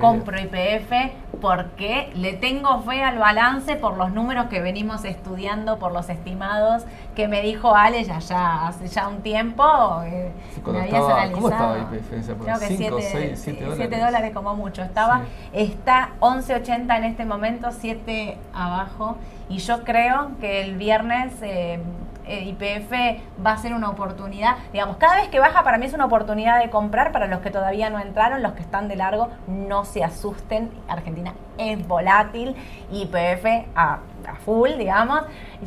compro 0.00 0.38
IPF 0.40 0.92
porque 1.40 2.10
le 2.14 2.32
tengo 2.34 2.80
fe 2.82 3.02
al 3.02 3.18
balance 3.18 3.76
por 3.76 3.96
los 3.96 4.12
números 4.12 4.46
que 4.46 4.60
venimos 4.60 5.04
estudiando, 5.04 5.78
por 5.78 5.92
los 5.92 6.08
estimados 6.08 6.84
que 7.14 7.28
me 7.28 7.42
dijo 7.42 7.74
Ale 7.76 8.02
ya, 8.04 8.18
ya 8.18 8.68
hace 8.68 8.88
ya 8.88 9.08
un 9.08 9.20
tiempo. 9.22 9.64
eh, 10.06 10.32
Sí, 10.54 10.60
cuando 10.60 10.80
me 10.82 10.86
habías 10.88 11.00
estaba- 11.02 11.22
analizado. 11.22 11.34
¿cómo 11.42 11.48
estaba 11.48 11.78
IPF? 11.78 12.44
Creo 12.44 12.58
que 12.58 12.66
Cinco, 12.66 12.96
7 13.00 13.02
seis, 13.02 13.40
siete 13.42 13.64
dólares. 13.64 14.00
dólares 14.00 14.32
como 14.34 14.54
mucho. 14.54 14.82
Estaba, 14.82 15.18
Sí. 15.20 15.24
Está 15.52 16.10
11.80 16.20 16.96
en 16.96 17.04
este 17.04 17.24
momento, 17.24 17.70
7 17.70 18.38
abajo. 18.54 19.16
Y 19.48 19.58
yo 19.58 19.84
creo 19.84 20.30
que 20.40 20.62
el 20.62 20.76
viernes 20.76 21.32
eh, 21.42 21.78
eh, 22.26 22.44
YPF 22.44 23.44
va 23.44 23.52
a 23.52 23.58
ser 23.58 23.74
una 23.74 23.88
oportunidad. 23.88 24.56
Digamos, 24.72 24.96
cada 24.96 25.16
vez 25.16 25.28
que 25.28 25.38
baja 25.38 25.62
para 25.62 25.78
mí 25.78 25.86
es 25.86 25.94
una 25.94 26.06
oportunidad 26.06 26.60
de 26.60 26.70
comprar 26.70 27.12
para 27.12 27.26
los 27.26 27.40
que 27.40 27.50
todavía 27.50 27.90
no 27.90 27.98
entraron, 27.98 28.42
los 28.42 28.52
que 28.52 28.62
están 28.62 28.88
de 28.88 28.96
largo, 28.96 29.28
no 29.46 29.84
se 29.84 30.04
asusten. 30.04 30.70
Argentina 30.88 31.34
es 31.58 31.86
volátil, 31.86 32.56
YPF 32.90 33.66
a, 33.74 33.98
a 34.26 34.34
full, 34.44 34.70
digamos. 34.78 35.22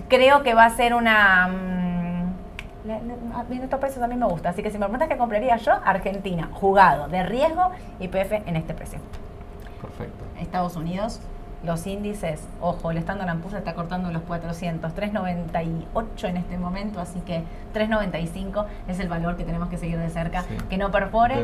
Creo 0.07 0.43
que 0.43 0.53
va 0.53 0.65
a 0.65 0.69
ser 0.71 0.93
una... 0.93 1.47
mm, 1.47 2.17
a 3.35 3.43
mí 3.43 3.59
estos 3.61 3.79
precios 3.79 4.03
a 4.03 4.07
mí 4.07 4.15
me 4.15 4.25
gusta, 4.25 4.49
así 4.49 4.63
que 4.63 4.71
si 4.71 4.77
me 4.77 4.85
preguntas 4.85 5.09
qué 5.09 5.17
compraría 5.17 5.57
yo, 5.57 5.73
Argentina, 5.83 6.49
jugado, 6.53 7.09
de 7.09 7.23
riesgo, 7.23 7.71
YPF 7.99 8.31
en 8.45 8.55
este 8.55 8.73
precio. 8.73 8.99
Perfecto. 9.81 10.23
Estados 10.39 10.75
Unidos, 10.75 11.19
los 11.63 11.87
índices, 11.87 12.41
ojo, 12.61 12.91
el 12.91 12.97
Standard 12.97 13.37
Poor's 13.39 13.55
está 13.55 13.73
cortando 13.73 14.11
los 14.11 14.21
400, 14.23 14.93
398 14.93 16.27
en 16.27 16.37
este 16.37 16.57
momento, 16.57 16.99
así 16.99 17.19
que 17.21 17.43
395 17.73 18.65
es 18.87 18.99
el 18.99 19.09
valor 19.09 19.37
que 19.37 19.43
tenemos 19.43 19.67
que 19.69 19.77
seguir 19.77 19.97
de 19.97 20.09
cerca, 20.09 20.43
Sí. 20.43 20.55
que 20.69 20.77
no 20.77 20.91
perfore 20.91 21.35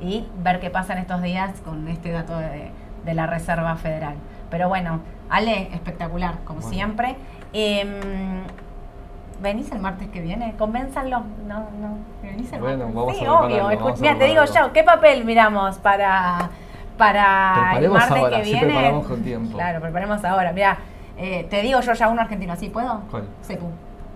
y 0.00 0.26
ver 0.42 0.60
qué 0.60 0.70
pasa 0.70 0.92
en 0.94 0.98
estos 1.00 1.22
días 1.22 1.60
con 1.64 1.86
este 1.88 2.10
dato 2.10 2.36
de, 2.38 2.70
de 3.04 3.14
la 3.14 3.26
Reserva 3.26 3.76
Federal. 3.76 4.14
Pero 4.50 4.68
bueno, 4.68 5.00
Ale, 5.30 5.68
espectacular, 5.72 6.38
como 6.44 6.60
Bueno. 6.60 6.74
siempre. 6.74 7.16
Em, 7.52 8.42
¿Venís 9.40 9.70
el 9.72 9.80
martes 9.80 10.08
que 10.08 10.20
viene? 10.20 10.54
Convénzanlo. 10.56 11.22
No, 11.46 11.58
no. 11.80 11.98
¿Venís 12.22 12.52
el 12.52 12.60
Bueno, 12.60 12.86
martes? 12.88 12.94
vamos 12.94 13.16
sí, 13.18 13.24
a 13.24 13.32
obvio. 13.32 13.64
vamos 13.64 13.98
a 13.98 14.02
Mira, 14.02 14.18
te 14.18 14.24
digo 14.26 14.44
yo, 14.44 14.72
¿qué 14.72 14.82
papel 14.84 15.24
miramos 15.24 15.78
para, 15.78 16.50
para 16.96 17.78
el 17.78 17.90
martes 17.90 18.10
ahora, 18.16 18.36
que 18.38 18.42
viene? 18.42 18.66
preparamos 18.66 19.06
con 19.06 19.22
tiempo. 19.22 19.56
Claro, 19.56 19.80
preparemos 19.80 20.24
ahora. 20.24 20.52
Mira, 20.52 20.78
eh, 21.16 21.46
te 21.50 21.62
digo 21.62 21.80
yo 21.80 21.92
ya 21.92 22.08
uno 22.08 22.20
argentino, 22.20 22.54
¿sí 22.56 22.68
puedo? 22.68 23.00
¿Cuál? 23.10 23.24
Secu. 23.42 23.66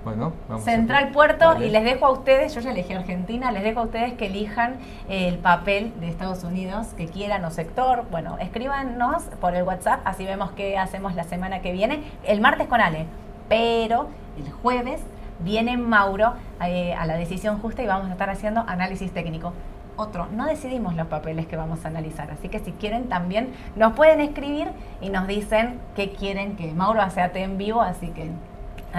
Bueno, 0.05 0.33
vamos 0.49 0.63
a- 0.63 0.71
Central 0.71 1.11
Puerto 1.11 1.61
y 1.63 1.69
les 1.71 1.85
dejo 1.85 2.07
a 2.07 2.11
ustedes, 2.13 2.55
yo 2.55 2.61
ya 2.61 2.71
elegí 2.71 2.93
Argentina, 2.95 3.51
les 3.51 3.63
dejo 3.65 3.81
a 3.81 3.83
ustedes 3.83 4.13
que 4.15 4.27
elijan 4.27 4.77
el 5.09 5.39
papel 5.39 5.93
de 6.01 6.09
Estados 6.09 6.45
Unidos 6.45 6.89
que 6.97 7.07
quieran 7.09 7.45
o 7.45 7.51
sector. 7.51 8.05
Bueno, 8.11 8.39
escríbanos 8.39 9.25
por 9.41 9.55
el 9.55 9.65
WhatsApp, 9.65 10.01
así 10.05 10.25
vemos 10.25 10.53
qué 10.53 10.79
hacemos 10.79 11.15
la 11.15 11.25
semana 11.25 11.61
que 11.61 11.73
viene. 11.73 12.05
El 12.25 12.41
martes 12.41 12.69
con 12.69 12.81
Ale, 12.81 13.07
pero 13.49 14.09
el 14.39 14.51
jueves 14.53 15.01
viene 15.41 15.77
Mauro 15.77 16.35
eh, 16.65 16.95
a 16.95 17.05
la 17.05 17.17
decisión 17.17 17.59
justa 17.59 17.83
y 17.83 17.87
vamos 17.87 18.09
a 18.09 18.13
estar 18.13 18.31
haciendo 18.31 18.65
análisis 18.67 19.13
técnico. 19.13 19.53
Otro, 20.01 20.29
no 20.31 20.47
decidimos 20.47 20.95
los 20.95 21.09
papeles 21.09 21.49
que 21.49 21.57
vamos 21.57 21.85
a 21.85 21.89
analizar, 21.89 22.31
así 22.31 22.49
que 22.49 22.61
si 22.61 22.71
quieren 22.71 23.09
también 23.09 23.53
nos 23.75 23.95
pueden 23.95 24.21
escribir 24.21 24.69
y 25.01 25.11
nos 25.11 25.27
dicen 25.27 25.81
qué 25.97 26.13
quieren 26.13 26.55
que 26.55 26.73
Mauro 26.73 27.03
hace 27.03 27.21
en 27.43 27.59
vivo, 27.59 27.83
así 27.83 28.07
que 28.11 28.31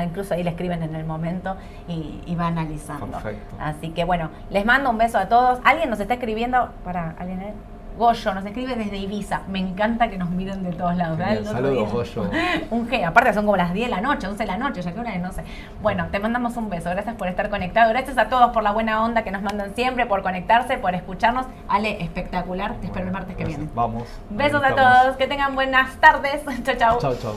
incluso 0.03 0.33
ahí 0.33 0.43
le 0.43 0.49
escriben 0.49 0.83
en 0.83 0.95
el 0.95 1.05
momento 1.05 1.55
y, 1.87 2.21
y 2.25 2.35
va 2.35 2.47
analizando. 2.47 3.17
Perfecto. 3.17 3.55
Así 3.61 3.91
que 3.91 4.03
bueno, 4.03 4.29
les 4.49 4.65
mando 4.65 4.89
un 4.89 4.97
beso 4.97 5.17
a 5.17 5.29
todos. 5.29 5.59
Alguien 5.63 5.89
nos 5.89 6.01
está 6.01 6.15
escribiendo, 6.15 6.69
para 6.83 7.15
alguien? 7.17 7.53
Goyo 7.99 8.33
nos 8.33 8.45
escribe 8.45 8.75
desde 8.77 8.95
Ibiza. 8.95 9.41
Me 9.49 9.59
encanta 9.59 10.09
que 10.09 10.17
nos 10.17 10.29
miren 10.29 10.63
de 10.63 10.71
todos 10.71 10.95
lados. 10.95 11.19
Saludos, 11.45 11.91
Goyo. 11.91 12.31
Un 12.71 12.89
G, 12.89 13.05
aparte 13.05 13.33
son 13.33 13.43
como 13.45 13.57
las 13.57 13.73
10 13.73 13.89
de 13.89 13.95
la 13.95 14.01
noche, 14.01 14.25
11 14.25 14.41
de 14.41 14.47
la 14.47 14.57
noche, 14.57 14.81
ya 14.81 14.93
que 14.93 14.99
hora 15.01 15.13
es, 15.13 15.21
no 15.21 15.33
sé. 15.33 15.43
Bueno, 15.81 16.07
te 16.09 16.17
mandamos 16.19 16.55
un 16.55 16.69
beso. 16.69 16.89
Gracias 16.89 17.15
por 17.15 17.27
estar 17.27 17.49
conectado. 17.49 17.89
Gracias 17.89 18.17
a 18.17 18.29
todos 18.29 18.51
por 18.51 18.63
la 18.63 18.71
buena 18.71 19.03
onda 19.03 19.23
que 19.23 19.31
nos 19.31 19.41
mandan 19.41 19.75
siempre, 19.75 20.05
por 20.05 20.23
conectarse, 20.23 20.77
por 20.77 20.95
escucharnos. 20.95 21.45
Ale, 21.67 22.01
espectacular. 22.01 22.75
Te 22.75 22.85
espero 22.85 23.05
el 23.05 23.11
martes 23.11 23.35
que 23.35 23.43
viene. 23.43 23.67
Vamos. 23.75 24.03
Besos 24.29 24.63
a 24.63 24.75
todos. 24.75 25.17
Que 25.17 25.27
tengan 25.27 25.53
buenas 25.53 25.97
tardes. 25.97 26.41
chau, 26.63 26.75
chau. 26.77 26.99
Chau, 26.99 27.15
chau. 27.15 27.33